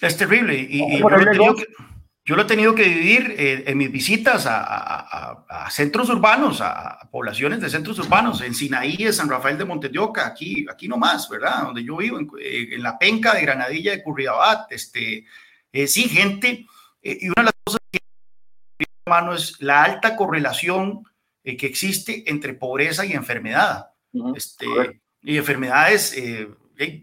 Es 0.00 0.16
terrible. 0.16 0.54
Y, 0.58 1.00
yo 2.28 2.36
lo 2.36 2.42
he 2.42 2.44
tenido 2.44 2.74
que 2.74 2.82
vivir 2.82 3.34
eh, 3.38 3.64
en 3.68 3.78
mis 3.78 3.90
visitas 3.90 4.44
a, 4.46 5.44
centros 5.70 6.10
urbanos, 6.10 6.60
a, 6.60 7.08
poblaciones 7.10 7.58
de 7.62 7.70
centros 7.70 7.98
urbanos, 8.00 8.42
en 8.42 8.54
Sinaí, 8.54 8.96
en 8.98 9.14
San 9.14 9.30
Rafael 9.30 9.56
de 9.56 9.64
Montedioca, 9.64 10.26
aquí, 10.26 10.66
aquí 10.70 10.88
nomás, 10.88 11.26
¿verdad? 11.30 11.62
Donde 11.62 11.82
yo 11.82 11.96
vivo, 11.96 12.18
en, 12.18 12.28
eh, 12.38 12.76
la 12.76 12.98
penca 12.98 13.32
de 13.32 13.40
Granadilla 13.40 13.92
de 13.92 14.02
Curriabat. 14.02 14.70
Este, 14.72 15.24
eh, 15.72 15.86
sí, 15.86 16.06
gente. 16.06 16.66
y 17.02 17.28
una 17.28 17.34
de 17.36 17.44
las 17.44 17.54
cosas 17.64 17.77
que, 17.77 17.77
hermano, 19.08 19.34
es 19.34 19.60
la 19.60 19.82
alta 19.82 20.16
correlación 20.16 21.04
que 21.42 21.66
existe 21.66 22.24
entre 22.26 22.54
pobreza 22.54 23.06
y 23.06 23.12
enfermedad. 23.12 23.90
este, 24.34 24.66
y 25.22 25.36
enfermedades 25.36 26.14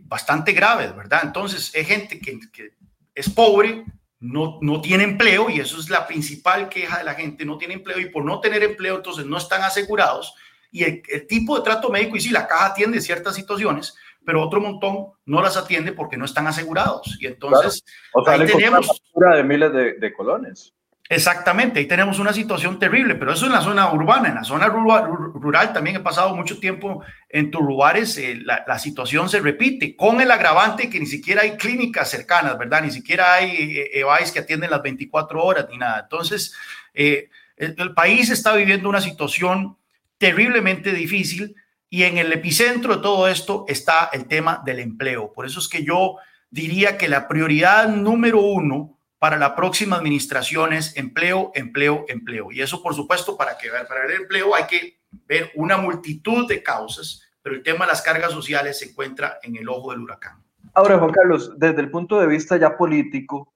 bastante 0.03 0.53
graves, 0.53 0.95
¿verdad? 0.95 1.21
Entonces, 1.23 1.73
hay 1.75 1.85
gente 1.85 2.19
que, 2.19 2.39
que 2.51 2.71
es 3.13 3.29
pobre, 3.29 3.85
no, 4.19 4.59
no 4.61 4.81
tiene 4.81 5.03
empleo 5.03 5.49
y 5.49 5.59
eso 5.59 5.79
es 5.79 5.89
la 5.89 6.07
principal 6.07 6.69
queja 6.69 6.99
de 6.99 7.03
la 7.03 7.13
gente, 7.13 7.45
no 7.45 7.57
tiene 7.57 7.75
empleo 7.75 7.99
y 7.99 8.09
por 8.09 8.23
no 8.23 8.39
tener 8.39 8.63
empleo 8.63 8.97
entonces 8.97 9.25
no 9.25 9.37
están 9.37 9.61
asegurados 9.63 10.33
y 10.71 10.83
el, 10.83 11.27
tipo 11.27 11.57
de 11.57 11.63
trato 11.63 11.89
médico 11.89 12.17
y 12.17 12.21
sí, 12.21 12.31
la 12.31 12.47
caja 12.47 12.67
atiende 12.67 12.99
ciertas 12.99 13.35
situaciones, 13.35 13.95
pero 14.25 14.43
otro 14.43 14.59
montón 14.59 15.07
no 15.25 15.41
las 15.41 15.55
atiende 15.55 15.93
porque 15.93 16.17
no 16.17 16.25
están 16.25 16.47
asegurados 16.47 17.17
y 17.19 17.27
entonces 17.27 17.83
ahí 18.25 18.45
tenemos 18.45 19.01
una 19.13 19.37
de 19.37 19.43
miles 19.43 19.71
de, 19.71 19.93
de 19.93 20.13
colones. 20.13 20.73
Exactamente, 21.07 21.79
ahí 21.79 21.85
tenemos 21.85 22.17
una 22.17 22.33
situación 22.33 22.79
terrible, 22.79 23.13
pero 23.13 23.31
eso 23.31 23.45
en 23.45 23.51
la 23.51 23.61
zona 23.61 23.93
urbana, 23.93 24.29
en 24.29 24.35
la 24.35 24.43
zona 24.43 24.67
rural, 24.67 25.71
también 25.71 25.97
he 25.97 25.99
pasado 25.99 26.35
mucho 26.35 26.59
tiempo 26.59 27.03
en 27.29 27.51
tus 27.51 27.61
lugares, 27.61 28.17
eh, 28.17 28.41
la, 28.43 28.79
situación 28.79 29.29
se 29.29 29.39
repite, 29.39 29.95
con 29.95 30.19
el 30.19 30.31
agravante 30.31 30.89
que 30.89 30.99
ni 30.99 31.05
siquiera 31.05 31.43
hay 31.43 31.57
clínicas 31.57 32.09
cercanas, 32.09 32.57
¿verdad? 32.57 32.81
Ni 32.81 32.89
siquiera 32.89 33.35
hay 33.35 33.77
eh, 33.77 33.99
EVAIS 33.99 34.31
que 34.31 34.39
atienden 34.39 34.71
las 34.71 34.81
24 34.81 35.43
horas 35.43 35.67
ni 35.69 35.77
nada. 35.77 35.99
Entonces, 36.01 36.55
eh, 36.95 37.29
el, 37.55 37.93
país 37.93 38.31
está 38.31 38.55
viviendo 38.55 38.89
una 38.89 39.01
situación 39.01 39.77
terriblemente 40.17 40.91
difícil 40.91 41.55
y 41.87 42.03
en 42.03 42.17
el 42.17 42.33
epicentro 42.33 42.95
de 42.95 43.03
todo 43.03 43.27
esto 43.27 43.65
está 43.67 44.09
el 44.11 44.25
tema 44.25 44.63
del 44.65 44.79
empleo. 44.79 45.31
Por 45.33 45.45
eso 45.45 45.59
es 45.59 45.67
que 45.67 45.83
yo 45.83 46.17
diría 46.49 46.97
que 46.97 47.07
la 47.07 47.27
prioridad 47.27 47.89
número 47.89 48.41
uno 48.41 48.94
para 49.25 49.39
la 49.39 49.55
próxima 49.55 49.95
administración 49.95 50.71
es 50.71 50.95
empleo, 50.95 51.51
empleo, 51.55 52.05
empleo. 52.07 52.51
Y 52.51 52.61
eso, 52.61 52.83
por 52.83 52.93
supuesto, 52.93 53.35
para 53.35 53.57
que 53.57 53.69
para 53.69 54.05
el 54.05 54.21
empleo 54.21 54.53
hay 54.53 54.65
que 54.65 54.99
ver 55.25 55.49
una 55.55 55.77
multitud 55.77 56.47
de 56.47 56.61
causas, 56.61 57.23
pero 57.41 57.55
el 57.55 57.63
tema 57.63 57.85
de 57.85 57.91
las 57.91 58.03
cargas 58.03 58.31
sociales 58.31 58.77
se 58.77 58.89
encuentra 58.89 59.39
en 59.41 59.55
el 59.55 59.67
ojo 59.67 59.89
del 59.89 60.01
huracán. 60.01 60.43
Ahora, 60.75 60.99
Juan 60.99 61.09
Carlos, 61.09 61.57
desde 61.57 61.81
el 61.81 61.89
punto 61.89 62.19
de 62.19 62.27
vista 62.27 62.55
ya 62.57 62.77
político, 62.77 63.51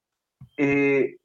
eh, 0.57 1.17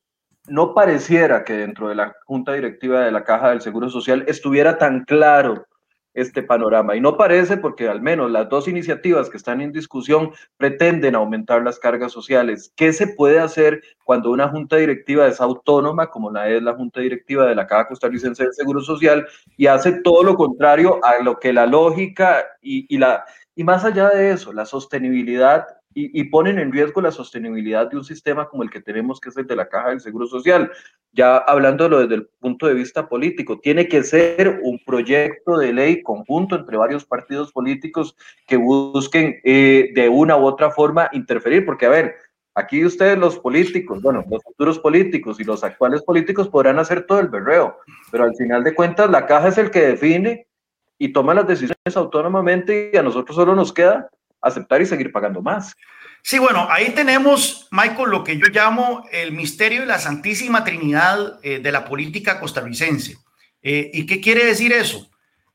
no 0.49 0.75
pareciera 0.75 1.43
que 1.43 1.55
dentro 1.55 1.89
de 1.89 1.95
la 1.95 2.15
Junta 2.27 2.53
Directiva 2.53 3.01
de 3.01 3.13
la 3.13 3.25
Caja 3.25 3.49
del 3.49 3.63
Seguro 3.63 3.89
Social 3.89 4.27
estuviera 4.29 4.77
tan 4.77 5.07
claro 5.07 5.67
este 6.15 6.43
panorama. 6.43 6.97
Y 6.97 7.01
no 7.01 7.17
parece 7.17 7.57
porque 7.57 7.89
al 7.89 8.01
menos 8.01 8.31
las 8.31 8.49
dos 8.49 8.69
iniciativas 8.69 9.29
que 9.29 9.37
están 9.37 9.61
en 9.61 9.73
discusión 9.73 10.31
pretenden 10.57 11.15
aumentar 11.15 11.63
las 11.63 11.79
cargas 11.79 12.13
sociales. 12.13 12.73
¿Qué 12.77 12.93
se 12.93 13.09
puede 13.09 13.41
hacer 13.41 13.83
cuando 14.05 14.31
una 14.31 14.49
junta 14.49 14.77
directiva 14.77 15.27
es 15.27 15.41
autónoma, 15.41 16.11
como 16.11 16.31
la 16.31 16.49
es 16.49 16.63
la 16.63 16.75
junta 16.75 17.01
directiva 17.01 17.47
de 17.47 17.55
la 17.55 17.67
Caja 17.67 17.89
Costarricense 17.89 18.45
del 18.45 18.53
Seguro 18.53 18.81
Social, 18.81 19.27
y 19.57 19.67
hace 19.67 20.01
todo 20.03 20.23
lo 20.23 20.37
contrario 20.37 21.01
a 21.05 21.23
lo 21.23 21.39
que 21.39 21.53
la 21.53 21.67
lógica 21.67 22.45
y, 22.63 22.97
la... 22.97 23.25
Y 23.57 23.63
más 23.63 23.85
allá 23.85 24.09
de 24.09 24.33
eso, 24.33 24.53
la 24.53 24.67
sostenibilidad 24.67 25.67
y, 25.95 26.25
ponen 26.25 26.59
en 26.59 26.73
riesgo 26.73 27.01
la 27.01 27.13
sostenibilidad 27.13 27.89
de 27.89 27.97
un 27.97 28.05
sistema 28.05 28.49
como 28.49 28.65
el 28.65 28.71
que 28.71 28.81
tenemos, 28.81 29.21
que 29.21 29.29
es 29.29 29.37
el 29.37 29.47
de 29.47 29.55
la 29.55 29.69
Caja 29.69 29.91
del 29.91 30.01
Seguro 30.01 30.27
Social. 30.27 30.71
Ya 31.13 31.37
hablándolo 31.37 32.01
desde 32.01 32.17
el 32.17 32.27
punto 32.41 32.67
de 32.67 32.75
vista 32.75 33.09
político, 33.09 33.61
tiene 33.61 33.87
que 33.87 34.03
ser 34.03 34.61
un 34.63 34.81
proyecto 34.85 35.57
de 35.59 35.73
ley 35.73 36.03
conjunto 36.03 36.57
entre 36.57 36.77
varios 36.77 37.05
partidos 37.05 37.53
políticos 37.53 38.17
que 38.47 38.57
busquen 38.57 39.37
eh, 39.45 39.93
de 39.95 40.09
una 40.09 40.37
u 40.37 40.45
otra 40.45 40.71
forma 40.73 41.09
interferir, 41.13 41.65
porque 41.65 41.87
a 41.87 41.91
ver, 41.91 42.17
aquí 42.57 42.85
ustedes 42.85 43.17
los 43.17 43.39
políticos, 43.39 44.03
bueno, 44.03 44.25
los 44.29 44.43
futuros 44.43 44.81
políticos 44.81 45.39
y 45.39 45.45
los 45.45 45.63
actuales 45.63 46.03
políticos 46.03 46.49
podrán 46.49 46.81
hacer 46.81 47.07
todo 47.07 47.21
el 47.21 47.29
berreo, 47.29 47.79
pero 48.11 48.25
al 48.25 48.35
final 48.35 48.65
de 48.65 48.75
cuentas 48.75 49.09
la 49.11 49.27
caja 49.27 49.49
es 49.49 49.59
el 49.59 49.71
que 49.71 49.87
define 49.87 50.49
y 50.99 51.13
toma 51.13 51.35
las 51.35 51.47
decisiones 51.47 51.97
autónomamente 51.97 52.91
y 52.93 52.97
a 52.97 53.03
nosotros 53.03 53.37
solo 53.37 53.55
nos 53.55 53.73
queda 53.73 54.11
aceptar 54.45 54.81
y 54.83 54.87
seguir 54.87 55.11
pagando 55.11 55.43
más. 55.43 55.75
Sí, 56.23 56.39
bueno, 56.39 56.67
ahí 56.71 56.91
tenemos, 56.95 57.69
Michael, 57.71 58.11
lo 58.11 58.25
que 58.25 58.39
yo 58.39 58.47
llamo 58.47 59.05
el 59.13 59.33
misterio 59.33 59.81
de 59.81 59.87
la 59.87 59.99
Santísima 59.99 60.65
Trinidad 60.65 61.39
eh, 61.43 61.59
de 61.59 61.73
la 61.73 61.85
política 61.85 62.41
costarricense. 62.41 63.19
Eh, 63.61 63.91
¿Y 63.93 64.07
qué 64.07 64.21
quiere 64.21 64.45
decir 64.45 64.73
eso? 64.73 65.11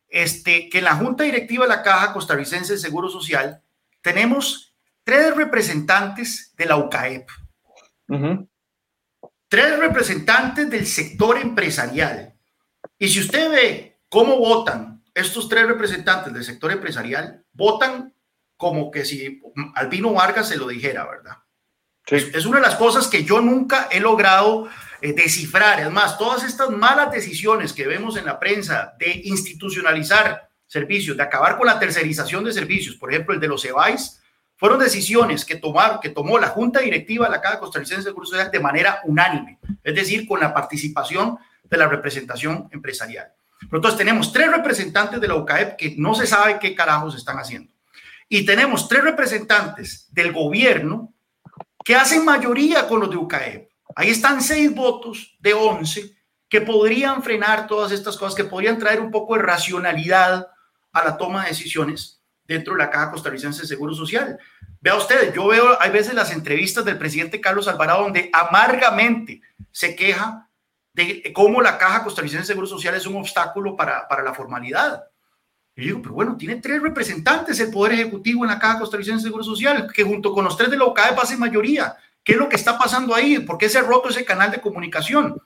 Este, 0.08 0.70
que 0.70 0.80
en 0.80 0.84
la 0.84 0.96
Junta 0.96 1.24
Directiva 1.24 1.66
de 1.66 1.70
la 1.70 1.84
Caja 1.84 2.14
Costarricense 2.14 2.74
de 2.74 2.80
Seguro 2.80 3.10
Social 3.10 3.62
tenemos 4.02 4.76
tres 5.04 5.36
representantes 5.36 6.54
de 6.56 6.66
la 6.66 6.78
UCAEP, 6.78 7.28
tres 9.48 9.80
representantes 9.80 10.70
del 10.70 10.86
sector 10.86 11.38
empresarial. 11.38 12.34
Y 12.98 13.08
si 13.10 13.20
usted 13.20 13.52
ve 13.52 14.00
cómo 14.08 14.38
votan 14.38 15.04
estos 15.14 15.50
tres 15.50 15.68
representantes 15.68 16.34
del 16.34 16.44
sector 16.44 16.72
empresarial, 16.72 17.44
votan 17.54 18.14
como 18.60 18.92
que 18.92 19.06
si 19.06 19.42
Albino 19.74 20.12
Vargas 20.12 20.50
se 20.50 20.58
lo 20.58 20.68
dijera, 20.68 21.06
¿verdad? 21.06 21.38
Es, 22.06 22.46
una 22.46 22.58
de 22.58 22.66
las 22.66 22.76
cosas 22.76 23.08
que 23.08 23.24
yo 23.24 23.40
nunca 23.40 23.88
he 23.90 24.02
logrado 24.02 24.68
eh, 25.00 25.14
descifrar. 25.14 25.80
Es 25.80 25.90
más, 25.90 26.18
todas 26.18 26.44
estas 26.44 26.70
malas 26.70 27.10
decisiones 27.10 27.72
que 27.72 27.88
vemos 27.88 28.18
en 28.18 28.26
la 28.26 28.38
prensa 28.38 28.94
de 29.00 29.22
institucionalizar 29.24 30.50
servicios, 30.68 31.16
de 31.16 31.24
acabar 31.24 31.58
con 31.58 31.68
la 31.68 31.80
tercerización 31.80 32.44
de 32.44 32.52
servicios, 32.52 32.98
por 32.98 33.14
ejemplo, 33.14 33.34
el 33.34 33.40
de 33.40 33.48
los 33.48 33.64
EBAIS, 33.64 34.20
fueron 34.58 34.80
decisiones 34.80 35.46
que, 35.46 35.56
tomar, 35.56 36.02
que 36.02 36.10
tomó 36.10 36.38
la 36.38 36.50
Junta 36.50 36.82
Directiva 36.82 37.28
de 37.28 37.32
la 37.32 37.42
Caja 37.42 37.60
Costarricense 37.60 38.02
de 38.02 38.10
Seguro 38.10 38.26
Social 38.26 38.52
de 38.52 38.60
manera 38.60 39.00
unánime, 39.06 39.58
es 39.82 39.96
decir, 39.96 40.28
con 40.28 40.42
la 40.42 40.54
participación 40.54 41.38
de 41.64 41.78
la 41.78 41.88
representación 41.88 42.68
empresarial. 42.74 43.32
Pero 43.62 43.78
entonces 43.78 43.98
tenemos 43.98 44.34
tres 44.34 44.52
representantes 44.52 45.22
de 45.22 45.28
la 45.30 45.36
UCAEP 45.36 45.78
que 45.78 45.96
no 45.98 46.14
se 46.14 46.28
sabe 46.28 46.60
qué 46.60 46.76
carajos 46.76 47.16
están 47.16 47.38
haciendo 47.38 47.79
y 48.30 48.46
tenemos 48.46 48.88
tres 48.88 49.04
representantes 49.04 50.08
del 50.14 50.32
gobierno 50.32 51.14
que 51.84 51.96
hacen 51.96 52.24
mayoría 52.24 52.88
con 52.88 53.00
los 53.00 53.10
de 53.10 53.18
UCAEP. 53.18 53.70
Ahí 53.96 54.12
están 54.12 54.42
seis 54.42 54.74
votos 54.74 55.36
de 55.40 55.56
once 55.56 56.16
que 56.48 56.62
podrían 56.62 57.24
frenar 57.24 57.68
todas 57.68 57.92
estas 57.92 58.18
cosas, 58.18 58.36
que 58.36 58.44
podrían 58.44 58.78
traer 58.78 59.02
un 59.02 59.10
poco 59.10 59.36
de 59.36 59.42
racionalidad 59.42 60.48
a 60.92 61.04
la 61.04 61.18
toma 61.18 61.44
de 61.44 61.50
decisiones 61.50 62.22
dentro 62.44 62.74
de 62.74 62.80
la 62.80 62.90
Caja 62.90 63.12
Costarricense 63.12 63.62
de 63.62 63.68
Seguro 63.68 63.94
Social. 63.94 64.38
Vea 64.80 64.96
ustedes, 64.96 65.34
yo 65.34 65.48
veo, 65.48 65.82
hay 65.82 65.92
veces 65.92 66.14
las 66.14 66.32
entrevistas 66.32 66.86
del 66.86 66.98
presidente 66.98 67.42
Carlos 67.42 67.68
Alvarado 67.68 68.04
donde 68.04 68.30
amargamente 68.32 69.42
se 69.72 69.96
queja 69.96 70.50
de 70.94 71.32
cómo 71.34 71.62
la 71.62 71.78
Caja 71.78 72.04
Costarricense 72.04 72.44
de 72.44 72.48
Seguro 72.48 72.68
Social 72.68 72.96
es 72.96 73.06
un 73.06 73.18
obstáculo 73.18 73.76
para, 73.76 74.08
para 74.08 74.24
la 74.24 74.34
formalidad. 74.34 75.04
Y 75.80 75.86
digo, 75.86 76.02
pero 76.02 76.14
bueno, 76.14 76.36
tiene 76.36 76.58
tres 76.58 76.82
representantes 76.82 77.58
el 77.62 77.72
Poder 77.72 77.94
Ejecutivo 77.94 78.44
en 78.44 78.52
la 78.52 78.60
Caja 78.60 78.80
Costarricense 78.80 79.20
de 79.20 79.30
Seguro 79.30 79.46
Social, 79.46 79.88
que 79.94 80.04
junto 80.04 80.34
con 80.34 80.44
los 80.44 80.58
tres 80.58 80.70
de 80.70 80.78
la 80.78 80.84
OCAE 80.84 81.14
pasen 81.14 81.40
mayoría. 81.40 81.96
¿Qué 82.22 82.34
es 82.34 82.38
lo 82.38 82.50
que 82.50 82.58
está 82.58 82.78
pasando 82.78 83.16
ahí? 83.16 83.40
¿Por 83.40 83.58
qué 83.58 83.70
se 83.70 83.78
ha 83.78 83.82
roto 83.82 84.10
ese 84.10 84.26
canal 84.26 84.52
de 84.52 84.60
comunicación? 84.60 85.42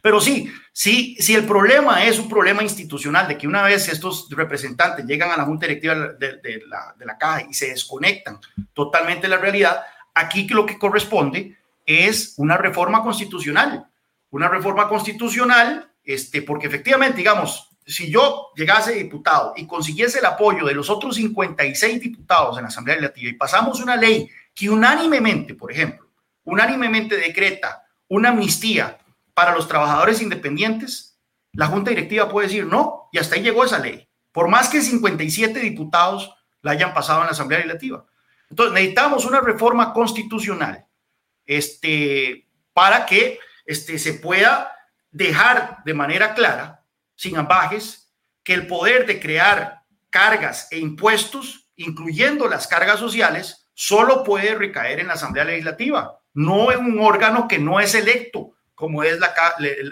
Pero 0.00 0.20
sí, 0.20 0.52
sí, 0.72 1.16
si 1.18 1.34
el 1.34 1.44
problema 1.44 2.04
es 2.04 2.20
un 2.20 2.28
problema 2.28 2.62
institucional, 2.62 3.26
de 3.26 3.36
que 3.36 3.48
una 3.48 3.62
vez 3.62 3.88
estos 3.88 4.28
representantes 4.30 5.04
llegan 5.04 5.32
a 5.32 5.36
la 5.36 5.44
Junta 5.44 5.66
Directiva 5.66 5.94
de, 5.94 6.62
la, 6.68 6.94
de 6.96 7.04
la 7.04 7.18
Caja 7.18 7.42
y 7.50 7.52
se 7.52 7.70
desconectan 7.70 8.38
totalmente 8.72 9.22
de 9.22 9.28
la 9.28 9.38
realidad, 9.38 9.82
aquí 10.14 10.46
lo 10.48 10.66
que 10.66 10.78
corresponde 10.78 11.58
es 11.84 12.34
una 12.36 12.56
reforma 12.56 13.02
constitucional. 13.02 13.88
Una 14.30 14.48
reforma 14.48 14.88
constitucional, 14.88 15.90
este, 16.04 16.42
porque 16.42 16.68
efectivamente, 16.68 17.16
digamos, 17.16 17.67
si 17.88 18.10
yo 18.10 18.50
llegase 18.54 18.92
diputado 18.92 19.54
y 19.56 19.66
consiguiese 19.66 20.18
el 20.18 20.26
apoyo 20.26 20.66
de 20.66 20.74
los 20.74 20.90
otros 20.90 21.16
56 21.16 22.00
diputados 22.00 22.58
en 22.58 22.62
la 22.62 22.68
Asamblea 22.68 22.96
Legislativa 22.96 23.30
y 23.30 23.34
pasamos 23.34 23.80
una 23.80 23.96
ley 23.96 24.28
que 24.54 24.68
unánimemente, 24.68 25.54
por 25.54 25.72
ejemplo, 25.72 26.06
unánimemente 26.44 27.16
decreta 27.16 27.84
una 28.08 28.28
amnistía 28.28 28.98
para 29.32 29.54
los 29.54 29.66
trabajadores 29.66 30.20
independientes, 30.20 31.18
la 31.52 31.66
Junta 31.66 31.90
Directiva 31.90 32.28
puede 32.28 32.48
decir 32.48 32.66
no, 32.66 33.08
y 33.10 33.18
hasta 33.18 33.36
ahí 33.36 33.42
llegó 33.42 33.64
esa 33.64 33.78
ley, 33.78 34.06
por 34.32 34.48
más 34.48 34.68
que 34.68 34.82
57 34.82 35.58
diputados 35.58 36.34
la 36.60 36.72
hayan 36.72 36.92
pasado 36.92 37.20
en 37.20 37.26
la 37.26 37.32
Asamblea 37.32 37.60
Legislativa. 37.60 38.04
Entonces, 38.50 38.74
necesitamos 38.74 39.24
una 39.24 39.40
reforma 39.40 39.94
constitucional 39.94 40.86
este, 41.46 42.48
para 42.74 43.06
que 43.06 43.38
este, 43.64 43.98
se 43.98 44.14
pueda 44.14 44.72
dejar 45.10 45.78
de 45.84 45.94
manera 45.94 46.34
clara 46.34 46.77
sin 47.18 47.36
ambajes, 47.36 48.12
que 48.44 48.54
el 48.54 48.68
poder 48.68 49.04
de 49.04 49.18
crear 49.18 49.82
cargas 50.08 50.68
e 50.70 50.78
impuestos, 50.78 51.68
incluyendo 51.74 52.48
las 52.48 52.68
cargas 52.68 53.00
sociales, 53.00 53.68
solo 53.74 54.22
puede 54.22 54.54
recaer 54.54 55.00
en 55.00 55.08
la 55.08 55.14
Asamblea 55.14 55.44
Legislativa, 55.44 56.16
no 56.32 56.70
en 56.70 56.84
un 56.84 57.00
órgano 57.00 57.48
que 57.48 57.58
no 57.58 57.80
es 57.80 57.96
electo, 57.96 58.52
como 58.72 59.02
es 59.02 59.18
la, 59.18 59.34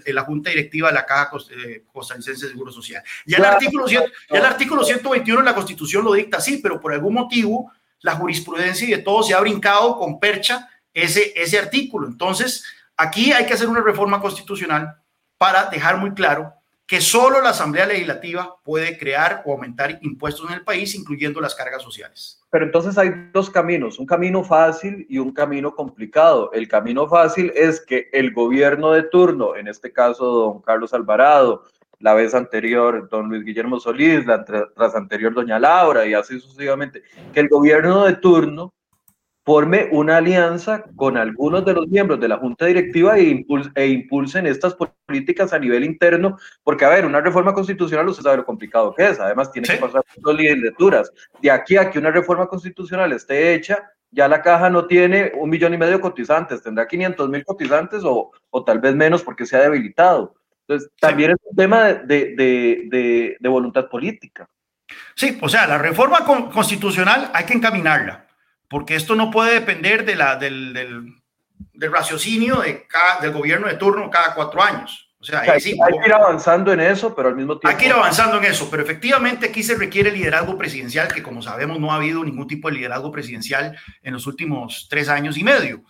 la 0.07 0.23
Junta 0.23 0.51
Directiva 0.51 0.89
de 0.89 0.95
la 0.95 1.05
Caja 1.05 1.33
eh, 1.51 1.83
Costarricense 1.93 2.47
de 2.47 2.53
Seguro 2.53 2.71
Social. 2.71 3.03
Ya 3.27 3.39
el, 3.39 3.45
artículo, 3.45 3.89
ya 3.89 4.05
el 4.31 4.45
artículo 4.45 4.85
121 4.85 5.41
de 5.41 5.45
la 5.45 5.55
Constitución 5.55 6.05
lo 6.05 6.13
dicta 6.13 6.37
así, 6.37 6.59
pero 6.59 6.81
por 6.81 6.93
algún 6.93 7.15
motivo 7.15 7.73
la 8.03 8.15
jurisprudencia 8.15 8.87
y 8.87 8.93
de 8.93 8.99
todo 8.99 9.25
se 9.25 9.35
ha 9.35 9.41
brincado 9.41 9.97
con 9.99 10.21
percha 10.21 10.69
ese, 10.95 11.33
ese 11.35 11.59
artículo. 11.59 12.07
Entonces, 12.07 12.65
aquí 12.97 13.33
hay 13.33 13.47
que 13.47 13.55
hacer 13.55 13.69
una 13.69 13.83
reforma 13.83 14.21
constitucional 14.21 14.97
para 15.37 15.65
dejar 15.67 15.97
muy 15.97 16.15
claro 16.15 16.53
que 16.87 17.01
solo 17.01 17.41
la 17.41 17.51
Asamblea 17.51 17.87
Legislativa 17.87 18.57
puede 18.63 18.97
crear 18.97 19.43
o 19.45 19.53
aumentar 19.53 19.99
impuestos 20.03 20.49
en 20.49 20.55
el 20.55 20.65
país, 20.65 20.95
incluyendo 20.95 21.41
las 21.41 21.55
cargas 21.55 21.83
sociales. 21.83 22.41
Pero 22.51 22.65
entonces 22.65 22.97
hay 22.97 23.11
dos 23.33 23.51
caminos, 23.51 23.99
un 23.99 24.07
camino 24.07 24.45
fácil 24.45 25.05
y 25.09 25.19
un 25.19 25.33
camino 25.33 25.75
complicado. 25.75 26.53
El 26.53 26.69
camino 26.69 27.09
fácil 27.09 27.53
es 27.57 27.81
que 27.81 28.09
el 28.13 28.33
gobierno 28.33 28.93
de 28.93 29.03
turno, 29.03 29.57
en 29.57 29.67
este 29.67 29.93
caso 29.93 30.25
don 30.27 30.63
Carlos 30.63 30.95
Alvarado, 30.95 31.65
la 31.99 32.15
vez 32.15 32.35
anterior 32.35 33.09
don 33.11 33.29
Luis 33.29 33.45
Guillermo 33.45 33.81
Solís, 33.81 34.25
la 34.25 34.45
tras 34.45 34.95
anterior 34.95 35.35
doña 35.35 35.59
Laura 35.59 36.07
y 36.07 36.15
así 36.15 36.39
sucesivamente, 36.39 37.03
que 37.33 37.41
el 37.41 37.49
gobierno 37.49 38.05
de 38.05 38.15
turno 38.15 38.75
forme 39.47 39.89
una 39.93 40.17
alianza 40.17 40.85
con 40.97 41.17
algunos 41.17 41.65
de 41.65 41.73
los 41.73 41.87
miembros 41.87 42.19
de 42.19 42.27
la 42.27 42.37
Junta 42.37 42.67
Directiva 42.67 43.17
e, 43.17 43.47
e, 43.77 43.87
impulsen 43.87 44.45
estas 44.45 44.75
políticas 44.75 45.53
a 45.53 45.59
nivel 45.61 45.85
interno, 45.85 46.37
porque, 46.65 46.85
a 46.85 46.89
ver, 46.89 47.07
una 47.07 47.21
reforma 47.21 47.55
constitucional, 47.55 48.09
usted 48.09 48.25
sabe 48.25 48.39
lo 48.39 48.45
complicado 48.45 48.93
que 48.93 49.07
es, 49.07 49.21
además 49.21 49.53
tiene 49.53 49.69
que 49.69 49.77
pasar 49.77 50.03
por 50.03 50.25
dos 50.25 50.35
legislaturas. 50.35 51.13
De 51.41 51.53
aquí 51.53 51.77
a 51.77 51.89
que 51.89 52.01
una 52.01 52.11
reforma 52.11 52.49
constitucional 52.49 53.13
esté 53.13 53.55
hecha, 53.55 53.89
ya 54.11 54.27
la 54.27 54.43
caja 54.43 54.69
no 54.69 54.87
tiene 54.89 55.31
un 55.37 55.49
millón 55.49 55.75
y 55.75 55.79
medio 55.79 55.95
de 55.95 56.01
cotizantes, 56.01 56.65
tendrá 56.65 56.89
500 56.89 57.29
mil 57.29 57.45
cotizantes 57.45 58.03
o, 58.05 58.33
o, 58.51 58.65
tal 58.65 58.81
vez 58.81 58.97
menos 58.97 59.23
porque 59.23 59.47
se 59.47 59.57
ha 59.57 59.61
debilitado. 59.61 60.35
Entonces, 60.67 60.91
también 60.99 61.31
es 61.31 61.37
un 61.49 61.55
tema 61.55 61.85
de, 61.93 62.35
de, 62.35 63.37
de 63.39 63.49
voluntad 63.49 63.89
política. 63.89 64.49
Sí, 65.15 65.39
o 65.41 65.49
sea, 65.49 65.69
la 65.69 65.79
reforma 65.79 66.25
constitucional 66.25 67.31
hay 67.33 67.45
que 67.45 67.55
encaminarla 67.55 68.26
porque 68.69 68.97
esto 68.97 69.15
no 69.15 69.31
puede 69.31 69.55
depender 69.55 70.05
de 70.05 70.17
la, 70.17 70.37
del, 70.37 70.73
del, 70.73 71.93
raciocinio 71.93 72.61
de 72.61 72.87
del 73.21 73.33
gobierno 73.33 73.69
de 73.69 73.75
turno 73.75 74.11
cada 74.11 74.35
cuatro 74.35 74.63
años. 74.63 75.07
O 75.19 75.25
sea, 75.25 75.41
hay, 75.41 75.61
que 75.61 75.71
ir 75.71 76.13
avanzando 76.13 76.73
en 76.73 76.81
eso, 76.81 77.15
pero 77.15 77.29
al 77.29 77.37
mismo 77.37 77.59
tiempo... 77.59 77.69
Hay 77.69 77.77
que 77.77 77.87
ir 77.87 77.93
avanzando 77.93 78.39
en 78.39 78.45
eso, 78.45 78.69
pero 78.71 78.83
efectivamente 78.83 79.47
aquí 79.47 79.63
se 79.63 79.75
requiere 79.75 80.13
liderazgo 80.13 80.57
presidencial, 80.59 81.13
que 81.13 81.23
como 81.23 81.43
sabemos 81.43 81.81
no 81.81 81.91
ha 81.91 81.97
habido 81.97 82.23
ningún 82.23 82.47
tipo 82.47 82.69
de 82.69 82.77
liderazgo 82.77 83.11
presidencial 83.11 83.77
en 84.03 84.13
los 84.13 84.27
últimos 84.27 84.87
tres 84.89 85.09
años 85.09 85.37
y 85.37 85.43
medio. 85.43 85.83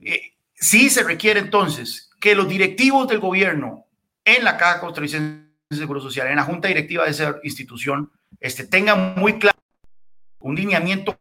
Eh, 0.00 0.34
sí 0.52 0.90
se 0.90 1.04
requiere 1.04 1.40
entonces 1.40 2.10
que 2.20 2.34
los 2.34 2.48
directivos 2.48 3.08
del 3.08 3.20
gobierno 3.20 3.86
en 4.24 4.44
la 4.44 4.56
Caja 4.56 4.80
Costarricense 4.80 5.48
de 5.70 5.76
Seguro 5.76 6.00
Social, 6.00 6.28
en 6.28 6.36
la 6.36 6.44
Junta 6.44 6.68
Directiva 6.68 7.04
de 7.04 7.12
esa 7.12 7.36
institución, 7.44 8.10
este, 8.40 8.66
tengan 8.66 9.14
muy 9.14 9.38
claro 9.38 9.58
un 10.40 10.54
lineamiento 10.54 11.18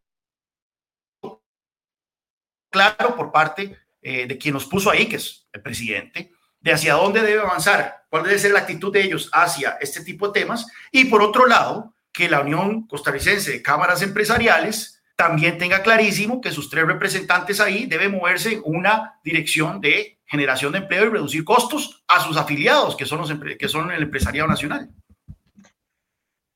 claro 2.71 3.15
por 3.15 3.31
parte 3.31 3.77
eh, 4.01 4.25
de 4.25 4.37
quien 4.39 4.55
nos 4.55 4.65
puso 4.65 4.89
ahí, 4.89 5.05
que 5.05 5.17
es 5.17 5.47
el 5.53 5.61
presidente, 5.61 6.31
de 6.59 6.71
hacia 6.73 6.95
dónde 6.95 7.21
debe 7.21 7.41
avanzar, 7.41 8.05
cuál 8.09 8.23
debe 8.23 8.39
ser 8.39 8.51
la 8.51 8.59
actitud 8.59 8.91
de 8.91 9.03
ellos 9.03 9.29
hacia 9.31 9.77
este 9.79 10.03
tipo 10.03 10.27
de 10.27 10.39
temas, 10.39 10.65
y 10.91 11.05
por 11.05 11.21
otro 11.21 11.45
lado, 11.45 11.93
que 12.11 12.29
la 12.29 12.41
Unión 12.41 12.87
Costarricense 12.87 13.51
de 13.51 13.61
Cámaras 13.61 14.01
Empresariales 14.01 15.01
también 15.15 15.57
tenga 15.57 15.83
clarísimo 15.83 16.41
que 16.41 16.51
sus 16.51 16.69
tres 16.69 16.85
representantes 16.87 17.59
ahí 17.59 17.85
deben 17.85 18.11
moverse 18.11 18.53
en 18.53 18.61
una 18.65 19.19
dirección 19.23 19.79
de 19.79 20.17
generación 20.25 20.71
de 20.71 20.79
empleo 20.79 21.05
y 21.05 21.09
reducir 21.09 21.43
costos 21.43 22.03
a 22.07 22.21
sus 22.21 22.37
afiliados, 22.37 22.95
que 22.95 23.05
son, 23.05 23.19
los, 23.19 23.31
que 23.59 23.67
son 23.67 23.91
el 23.91 24.03
empresariado 24.03 24.47
nacional. 24.47 24.89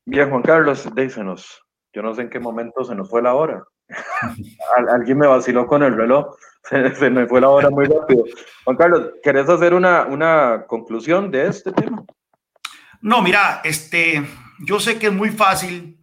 Bien, 0.06 0.30
Juan 0.30 0.42
Carlos, 0.42 0.88
dícenos, 0.96 1.64
yo 1.94 2.02
no 2.02 2.14
sé 2.16 2.24
en 2.24 2.30
qué 2.30 2.40
momento 2.40 2.84
se 2.84 2.96
nos 2.96 3.10
fue 3.10 3.22
la 3.22 3.36
hora. 3.36 3.64
Alguien 4.90 5.18
me 5.18 5.28
vaciló 5.28 5.68
con 5.68 5.84
el 5.84 5.96
reloj. 5.96 6.36
Se, 6.96 7.10
me 7.10 7.28
fue 7.28 7.42
la 7.42 7.50
hora 7.50 7.70
muy 7.70 7.86
rápido. 7.86 8.26
Juan 8.64 8.78
Carlos, 8.78 9.12
¿querés 9.24 9.48
hacer 9.50 9.74
una, 9.74 10.06
una 10.06 10.66
conclusión 10.68 11.30
de 11.30 11.48
este 11.48 11.72
tema? 11.72 12.04
No, 13.02 13.22
mira, 13.22 13.62
este, 13.64 14.26
yo 14.60 14.80
sé 14.80 14.98
que 14.98 15.08
es 15.08 15.14
muy 15.14 15.30
fácil 15.30 16.00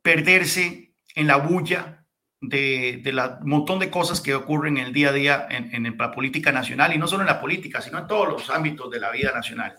perderse 0.00 0.94
en 1.14 1.26
la 1.26 1.36
bulla 1.36 2.04
de, 2.40 3.00
de 3.02 3.12
la 3.12 3.40
montón 3.42 3.78
de 3.78 3.90
cosas 3.90 4.20
que 4.20 4.34
ocurren 4.34 4.78
en 4.78 4.86
el 4.86 4.92
día 4.92 5.10
a 5.10 5.12
día 5.12 5.46
en, 5.50 5.86
en, 5.86 5.96
la 5.98 6.12
política 6.12 6.52
nacional 6.52 6.94
y 6.94 6.98
no 6.98 7.06
solo 7.06 7.22
en 7.22 7.28
la 7.28 7.40
política, 7.40 7.80
sino 7.80 7.98
en 7.98 8.06
todos 8.06 8.28
los 8.28 8.50
ámbitos 8.50 8.90
de 8.90 9.00
la 9.00 9.10
vida 9.10 9.32
nacional. 9.32 9.76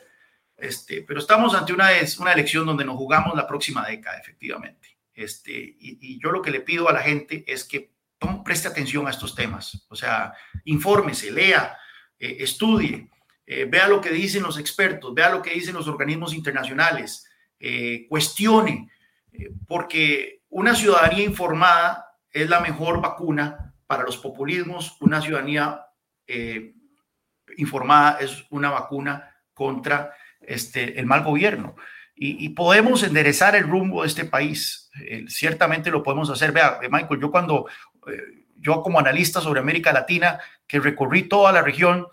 Este, 0.55 1.03
pero 1.03 1.20
estamos 1.20 1.53
ante 1.53 1.72
una, 1.72 1.89
una 2.20 2.34
elección 2.34 2.66
donde 2.66 2.84
nos 2.84 2.97
jugamos 2.97 3.36
la 3.36 3.47
próxima 3.47 3.86
década, 3.86 4.18
efectivamente. 4.18 4.87
Este, 5.18 5.76
y, 5.80 6.20
yo 6.22 6.32
lo 6.32 6.43
que 6.43 6.51
le 6.51 6.61
pido 6.61 6.88
a 6.88 6.93
la 6.93 6.99
gente 6.99 7.43
es 7.47 7.63
que 7.63 7.91
preste 8.45 8.68
atención 8.68 9.07
a 9.07 9.09
estos 9.09 9.34
temas, 9.34 9.88
o 9.89 9.95
sea, 9.95 10.32
infórmese, 10.65 11.32
lea, 11.32 11.76
eh, 12.20 12.38
estudie, 12.39 13.09
eh, 13.47 13.65
vea 13.65 13.88
lo 13.88 13.99
que 13.99 14.11
dicen 14.11 14.43
los 14.43 14.59
expertos, 14.59 15.15
vea 15.15 15.32
lo 15.32 15.41
que 15.41 15.49
dicen 15.49 15.74
los 15.74 15.88
organismos 15.88 16.36
internacionales, 16.36 17.28
eh, 17.59 18.05
cuestione, 18.07 18.91
porque 19.68 20.43
una 20.49 20.76
ciudadanía 20.76 21.24
informada 21.24 22.05
es 22.30 22.47
la 22.47 22.59
mejor 22.59 23.01
vacuna 23.01 23.74
para 23.88 24.03
los 24.03 24.18
populismos, 24.18 24.97
una 25.01 25.20
ciudadanía 25.20 25.82
informada 27.55 28.20
es 28.20 28.45
una 28.49 28.70
vacuna 28.70 29.34
contra 29.53 30.13
este, 30.41 30.99
el 30.99 31.07
mal 31.07 31.24
gobierno. 31.24 31.76
Y 32.20 32.49
podemos 32.49 33.03
enderezar 33.03 33.55
el 33.55 33.65
rumbo 33.65 34.01
de 34.01 34.07
este 34.07 34.26
país. 34.26 34.87
Ciertamente 35.28 35.91
lo 35.91 36.04
podemos 36.04 36.30
hacer. 36.30 36.52
Vea, 36.52 36.80
Michael, 36.89 37.20
yo 37.20 37.32
cuando 37.32 37.68
eh, 38.08 38.45
yo 38.60 38.82
como 38.82 39.00
analista 39.00 39.41
sobre 39.41 39.60
América 39.60 39.93
Latina, 39.93 40.39
que 40.68 40.80
recorrí 40.80 41.24
toda 41.24 41.52
la 41.52 41.62
región, 41.62 42.08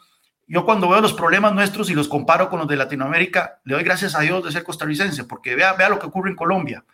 yo 0.47 0.65
cuando 0.65 0.89
veo 0.89 1.01
los 1.01 1.15
problemas 1.15 1.55
nuestros 1.55 1.89
y 1.91 1.95
los 1.95 2.09
comparo 2.09 2.51
con 2.51 2.59
los 2.59 2.69
de 2.69 2.77
Latinoamérica, 2.77 3.61
le 3.65 3.75
doy 3.75 3.85
gracias 3.85 4.15
a 4.15 4.21
Dios 4.21 4.45
de 4.45 4.53
ser 4.53 4.63
costarricense, 4.63 5.25
porque 5.25 5.55
vea, 5.55 5.73
vea 5.73 5.89
lo 5.89 5.99
que 5.99 6.07
ocurre 6.07 6.31
en 6.31 6.37
Colombia, 6.37 6.85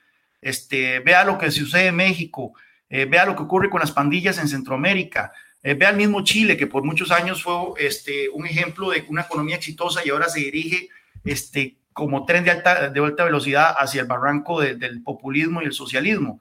este, 0.40 1.00
vea 1.00 1.24
lo 1.24 1.36
que 1.36 1.50
sucede 1.50 1.88
en 1.88 1.96
México, 1.96 2.52
eh, 2.88 3.06
vea 3.06 3.26
lo 3.26 3.34
que 3.34 3.42
ocurre 3.42 3.68
con 3.68 3.80
las 3.80 3.92
pandillas 3.92 4.38
en 4.38 4.48
Centroamérica, 4.48 5.32
eh, 5.62 5.74
vea 5.74 5.90
el 5.90 5.96
mismo 5.96 6.22
Chile, 6.22 6.56
que 6.56 6.66
por 6.66 6.84
muchos 6.84 7.10
años 7.10 7.42
fue 7.42 7.54
este, 7.78 8.28
un 8.30 8.46
ejemplo 8.46 8.90
de 8.90 9.04
una 9.08 9.22
economía 9.22 9.56
exitosa 9.56 10.00
y 10.04 10.10
ahora 10.10 10.28
se 10.28 10.40
dirige 10.40 10.88
este, 11.24 11.76
como 11.92 12.24
tren 12.24 12.44
de 12.44 12.50
alta, 12.50 12.88
de 12.88 13.00
alta 13.00 13.24
velocidad 13.24 13.74
hacia 13.78 14.02
el 14.02 14.06
barranco 14.06 14.60
del 14.60 15.02
populismo 15.02 15.62
y 15.62 15.66
el 15.66 15.72
socialismo. 15.72 16.40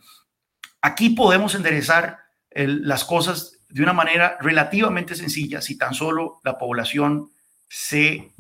Aquí 0.81 1.09
podemos 1.09 1.55
enderezar 1.55 2.19
las 2.51 3.03
cosas 3.03 3.59
de 3.69 3.83
una 3.83 3.93
manera 3.93 4.37
relativamente 4.41 5.15
sencilla 5.15 5.61
si 5.61 5.77
tan 5.77 5.93
solo 5.93 6.39
la 6.43 6.57
población 6.57 7.29
se 7.67 8.31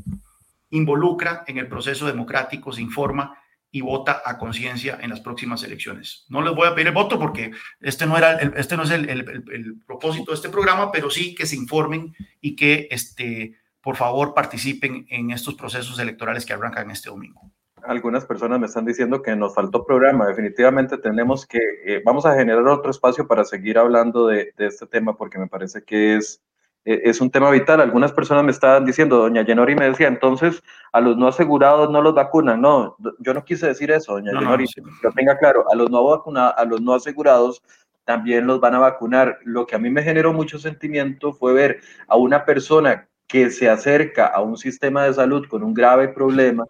involucra 0.71 1.43
en 1.47 1.57
el 1.57 1.67
proceso 1.67 2.07
democrático, 2.07 2.71
se 2.71 2.81
informa 2.81 3.37
y 3.71 3.81
vota 3.81 4.23
a 4.25 4.37
conciencia 4.37 4.97
en 5.01 5.11
las 5.11 5.19
próximas 5.19 5.63
elecciones. 5.63 6.25
No 6.29 6.41
les 6.41 6.55
voy 6.55 6.67
a 6.67 6.73
pedir 6.73 6.87
el 6.87 6.93
voto 6.93 7.19
porque 7.19 7.51
este 7.79 8.07
no, 8.07 8.17
era 8.17 8.33
este 8.33 8.75
no 8.75 8.83
es 8.83 8.89
el, 8.89 9.81
propósito 9.85 10.31
de 10.31 10.35
este 10.35 10.49
programa, 10.49 10.91
pero 10.91 11.11
sí 11.11 11.35
que 11.35 11.45
se 11.45 11.55
informen 11.55 12.15
y 12.41 12.55
que 12.55 12.87
este, 12.89 13.58
por 13.81 13.95
favor 13.95 14.33
participen 14.33 15.05
en 15.09 15.31
estos 15.31 15.55
procesos 15.55 15.99
electorales 15.99 16.45
que 16.45 16.53
arrancan 16.53 16.91
este 16.91 17.09
domingo 17.09 17.51
algunas 17.83 18.25
personas 18.25 18.59
me 18.59 18.67
están 18.67 18.85
diciendo 18.85 19.21
que 19.21 19.35
nos 19.35 19.55
faltó 19.55 19.85
programa. 19.85 20.27
Definitivamente 20.27 20.97
tenemos 20.97 21.45
que, 21.45 21.59
eh, 21.85 22.01
vamos 22.05 22.25
a 22.25 22.35
generar 22.35 22.67
otro 22.67 22.91
espacio 22.91 23.27
para 23.27 23.43
seguir 23.43 23.77
hablando 23.77 24.27
de, 24.27 24.53
este 24.57 24.85
tema 24.85 25.17
porque 25.17 25.39
me 25.39 25.47
parece 25.47 25.83
que 25.83 26.15
es, 26.15 26.41
eh, 26.85 27.01
es 27.05 27.21
un 27.21 27.31
tema 27.31 27.49
vital. 27.49 27.81
Algunas 27.81 28.11
personas 28.11 28.43
me 28.43 28.51
estaban 28.51 28.85
diciendo, 28.85 29.17
doña 29.17 29.43
Yenori 29.43 29.75
me 29.75 29.89
decía, 29.89 30.07
entonces 30.07 30.61
a 30.91 31.01
los 31.01 31.17
no 31.17 31.27
asegurados 31.27 31.89
no 31.89 32.01
los 32.01 32.13
vacunan. 32.13 32.61
No, 32.61 32.95
yo 33.19 33.33
no 33.33 33.43
quise 33.43 33.67
decir 33.67 33.91
eso, 33.91 34.13
doña 34.13 34.33
no, 34.33 34.41
Yenori. 34.41 34.65
No, 35.03 35.11
tenga 35.11 35.37
claro, 35.37 35.65
a 35.71 35.75
los 35.75 35.89
no 35.89 36.03
vacunados, 36.03 36.53
a 36.57 36.65
los 36.65 36.81
no 36.81 36.93
asegurados 36.93 37.63
también 38.05 38.47
los 38.47 38.59
van 38.59 38.75
a 38.75 38.79
vacunar. 38.79 39.39
Lo 39.43 39.65
que 39.65 39.75
a 39.75 39.79
mí 39.79 39.89
me 39.89 40.03
generó 40.03 40.31
mucho 40.31 40.59
sentimiento 40.59 41.33
fue 41.33 41.53
ver 41.53 41.79
a 42.07 42.17
una 42.17 42.45
persona 42.45 43.08
que 43.29 43.51
se 43.51 43.69
acerca 43.69 44.25
a 44.25 44.41
un 44.41 44.57
sistema 44.57 45.05
de 45.05 45.13
salud 45.13 45.47
con 45.47 45.63
un 45.63 45.73
grave 45.73 46.09
problema 46.09 46.65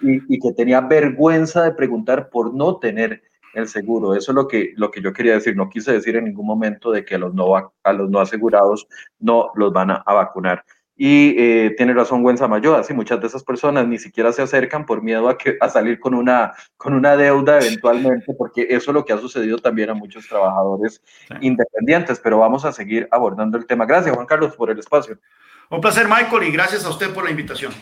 y, 0.00 0.38
que 0.38 0.52
tenía 0.52 0.80
vergüenza 0.80 1.64
de 1.64 1.72
preguntar 1.72 2.30
por 2.30 2.54
no 2.54 2.78
tener 2.78 3.22
el 3.52 3.68
seguro. 3.68 4.14
Eso 4.14 4.32
es 4.32 4.36
lo 4.36 4.46
que, 4.46 4.72
lo 4.76 4.90
que 4.90 5.02
yo 5.02 5.12
quería 5.12 5.34
decir. 5.34 5.56
No 5.56 5.68
quise 5.68 5.92
decir 5.92 6.16
en 6.16 6.24
ningún 6.24 6.46
momento 6.46 6.92
de 6.92 7.04
que 7.04 7.16
a 7.16 7.18
los 7.18 7.34
no, 7.34 7.54
a 7.56 7.92
los 7.92 8.08
no 8.08 8.20
asegurados 8.20 8.86
no 9.18 9.50
los 9.56 9.72
van 9.72 9.90
a, 9.90 10.02
vacunar. 10.06 10.64
Y 10.96 11.34
eh, 11.36 11.74
tiene 11.76 11.92
razón 11.92 12.22
Gwen 12.22 12.38
Samayoa, 12.38 12.84
sí, 12.84 12.94
muchas 12.94 13.20
de 13.20 13.26
esas 13.26 13.42
personas 13.42 13.88
ni 13.88 13.98
siquiera 13.98 14.30
se 14.30 14.42
acercan 14.42 14.86
por 14.86 15.02
miedo 15.02 15.28
a, 15.28 15.36
que, 15.36 15.56
a 15.60 15.68
salir 15.68 15.98
con 15.98 16.14
una, 16.14 16.52
con 16.76 16.94
una 16.94 17.16
deuda 17.16 17.58
eventualmente, 17.58 18.32
porque 18.38 18.68
eso 18.70 18.92
es 18.92 18.94
lo 18.94 19.04
que 19.04 19.12
ha 19.12 19.18
sucedido 19.18 19.58
también 19.58 19.90
a 19.90 19.94
muchos 19.94 20.28
trabajadores 20.28 21.02
independientes, 21.40 22.20
pero 22.20 22.38
vamos 22.38 22.64
a 22.64 22.70
seguir 22.70 23.08
abordando 23.10 23.58
el 23.58 23.66
tema. 23.66 23.86
Gracias, 23.86 24.14
Juan 24.14 24.26
Carlos, 24.26 24.54
por 24.54 24.70
el 24.70 24.78
espacio. 24.78 25.18
Un 25.70 25.80
placer, 25.80 26.06
Michael, 26.06 26.44
y 26.44 26.52
gracias 26.52 26.84
a 26.84 26.90
usted 26.90 27.12
por 27.12 27.24
la 27.24 27.30
invitación. 27.30 27.72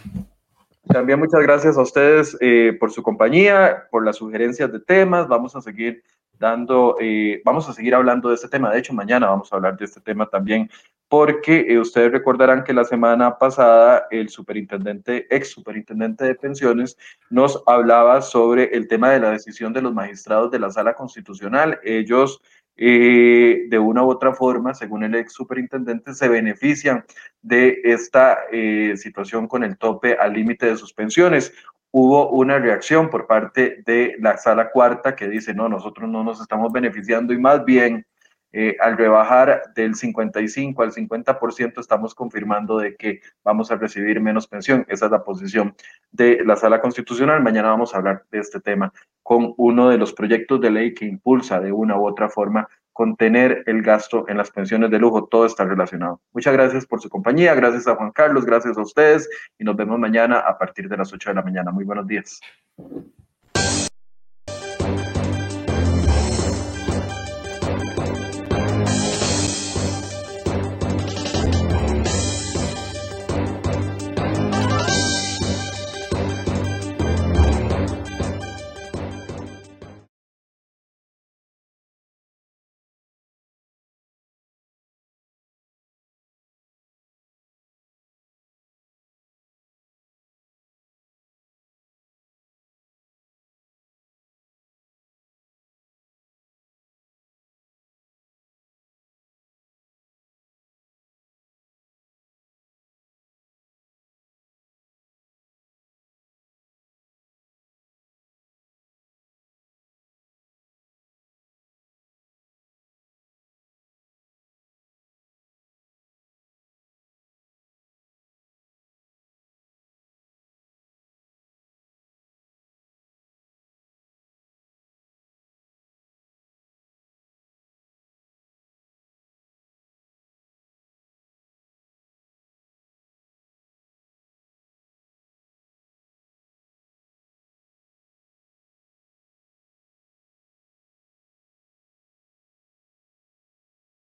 También 0.89 1.19
muchas 1.19 1.41
gracias 1.41 1.77
a 1.77 1.83
ustedes 1.83 2.37
eh, 2.41 2.77
por 2.79 2.91
su 2.93 3.03
compañía, 3.03 3.85
por 3.91 4.05
las 4.05 4.17
sugerencias 4.17 4.71
de 4.73 4.81
temas. 4.81 5.29
Vamos 5.29 5.55
a 5.57 5.61
seguir 5.61 6.03
dando, 6.39 6.97
eh, 7.01 7.41
vamos 7.45 7.69
a 7.69 7.73
seguir 7.73 7.95
hablando 7.95 8.29
de 8.29 8.35
este 8.35 8.49
tema. 8.49 8.71
De 8.71 8.79
hecho, 8.79 8.93
mañana 8.93 9.29
vamos 9.29 9.53
a 9.53 9.57
hablar 9.57 9.77
de 9.77 9.85
este 9.85 10.01
tema 10.01 10.27
también, 10.29 10.69
porque 11.09 11.67
eh, 11.69 11.79
ustedes 11.79 12.11
recordarán 12.11 12.65
que 12.65 12.73
la 12.73 12.85
semana 12.85 13.39
pasada 13.39 14.07
el 14.11 14.29
superintendente, 14.29 15.27
ex 15.31 15.51
superintendente 15.51 16.25
de 16.25 16.35
pensiones, 16.35 16.99
nos 17.31 17.63
hablaba 17.67 18.21
sobre 18.21 18.65
el 18.77 18.89
tema 18.89 19.11
de 19.11 19.21
la 19.21 19.31
decisión 19.31 19.73
de 19.73 19.83
los 19.83 19.95
magistrados 19.95 20.51
de 20.51 20.59
la 20.59 20.71
sala 20.71 20.95
constitucional. 20.95 21.79
Ellos 21.85 22.43
eh, 22.77 23.67
de 23.69 23.79
una 23.79 24.03
u 24.03 24.11
otra 24.11 24.35
forma, 24.35 24.75
según 24.75 25.05
el 25.05 25.15
ex 25.15 25.33
superintendente, 25.33 26.15
se 26.15 26.29
benefician 26.29 27.05
de 27.41 27.81
esta 27.85 28.39
eh, 28.51 28.95
situación 28.97 29.47
con 29.47 29.65
el 29.65 29.77
tope 29.77 30.15
al 30.15 30.33
límite 30.33 30.67
de 30.67 30.77
suspensiones. 30.77 31.53
Hubo 31.91 32.31
una 32.31 32.59
reacción 32.59 33.11
por 33.11 33.27
parte 33.27 33.83
de 33.85 34.17
la 34.19 34.39
sala 34.39 34.71
cuarta 34.71 35.15
que 35.15 35.29
dice, 35.29 35.53
no, 35.53 35.69
nosotros 35.69 36.09
no 36.09 36.25
nos 36.25 36.41
estamos 36.41 36.73
beneficiando 36.73 37.33
y 37.35 37.39
más 37.39 37.65
bien 37.65 38.07
eh, 38.53 38.77
al 38.81 38.97
rebajar 38.97 39.63
del 39.75 39.95
55 39.95 40.83
al 40.83 40.93
50% 40.93 41.81
estamos 41.81 42.15
confirmando 42.15 42.79
de 42.79 42.97
que 42.97 43.21
vamos 43.43 43.71
a 43.71 43.77
recibir 43.77 44.21
menos 44.21 44.47
pensión. 44.47 44.85
Esa 44.89 45.07
es 45.07 45.13
la 45.13 45.25
posición 45.25 45.75
de 46.11 46.45
la 46.45 46.57
sala 46.57 46.81
constitucional. 46.81 47.43
Mañana 47.43 47.71
vamos 47.71 47.95
a 47.95 47.99
hablar 47.99 48.25
de 48.31 48.39
este 48.41 48.61
tema 48.61 48.93
con 49.23 49.55
uno 49.57 49.89
de 49.89 49.99
los 49.99 50.13
proyectos 50.13 50.61
de 50.61 50.71
ley 50.71 50.95
que 50.95 51.07
impulsa 51.07 51.61
de 51.61 51.73
una 51.73 51.97
u 51.97 52.07
otra 52.07 52.29
forma 52.29 52.69
contener 52.93 53.63
el 53.67 53.83
gasto 53.83 54.29
en 54.29 54.37
las 54.37 54.51
pensiones 54.51 54.91
de 54.91 54.99
lujo. 54.99 55.27
Todo 55.27 55.47
está 55.47 55.65
relacionado. 55.65 56.21
Muchas 56.33 56.53
gracias 56.53 56.87
por 56.87 57.01
su 57.01 57.09
compañía. 57.09 57.55
Gracias 57.55 57.89
a 57.89 57.97
Juan 57.97 58.11
Carlos. 58.13 58.45
Gracias 58.45 58.77
a 58.77 58.83
ustedes 58.83 59.29
y 59.59 59.65
nos 59.65 59.77
vemos 59.77 59.99
mañana 59.99 60.41
a 60.41 60.59
partir 60.59 60.89
de 60.89 60.97
las 60.97 61.13
8 61.13 61.31
de 61.31 61.35
la 61.35 61.43
mañana. 61.43 61.71
Muy 61.71 61.85
buenos 61.85 62.07
días. 62.07 62.41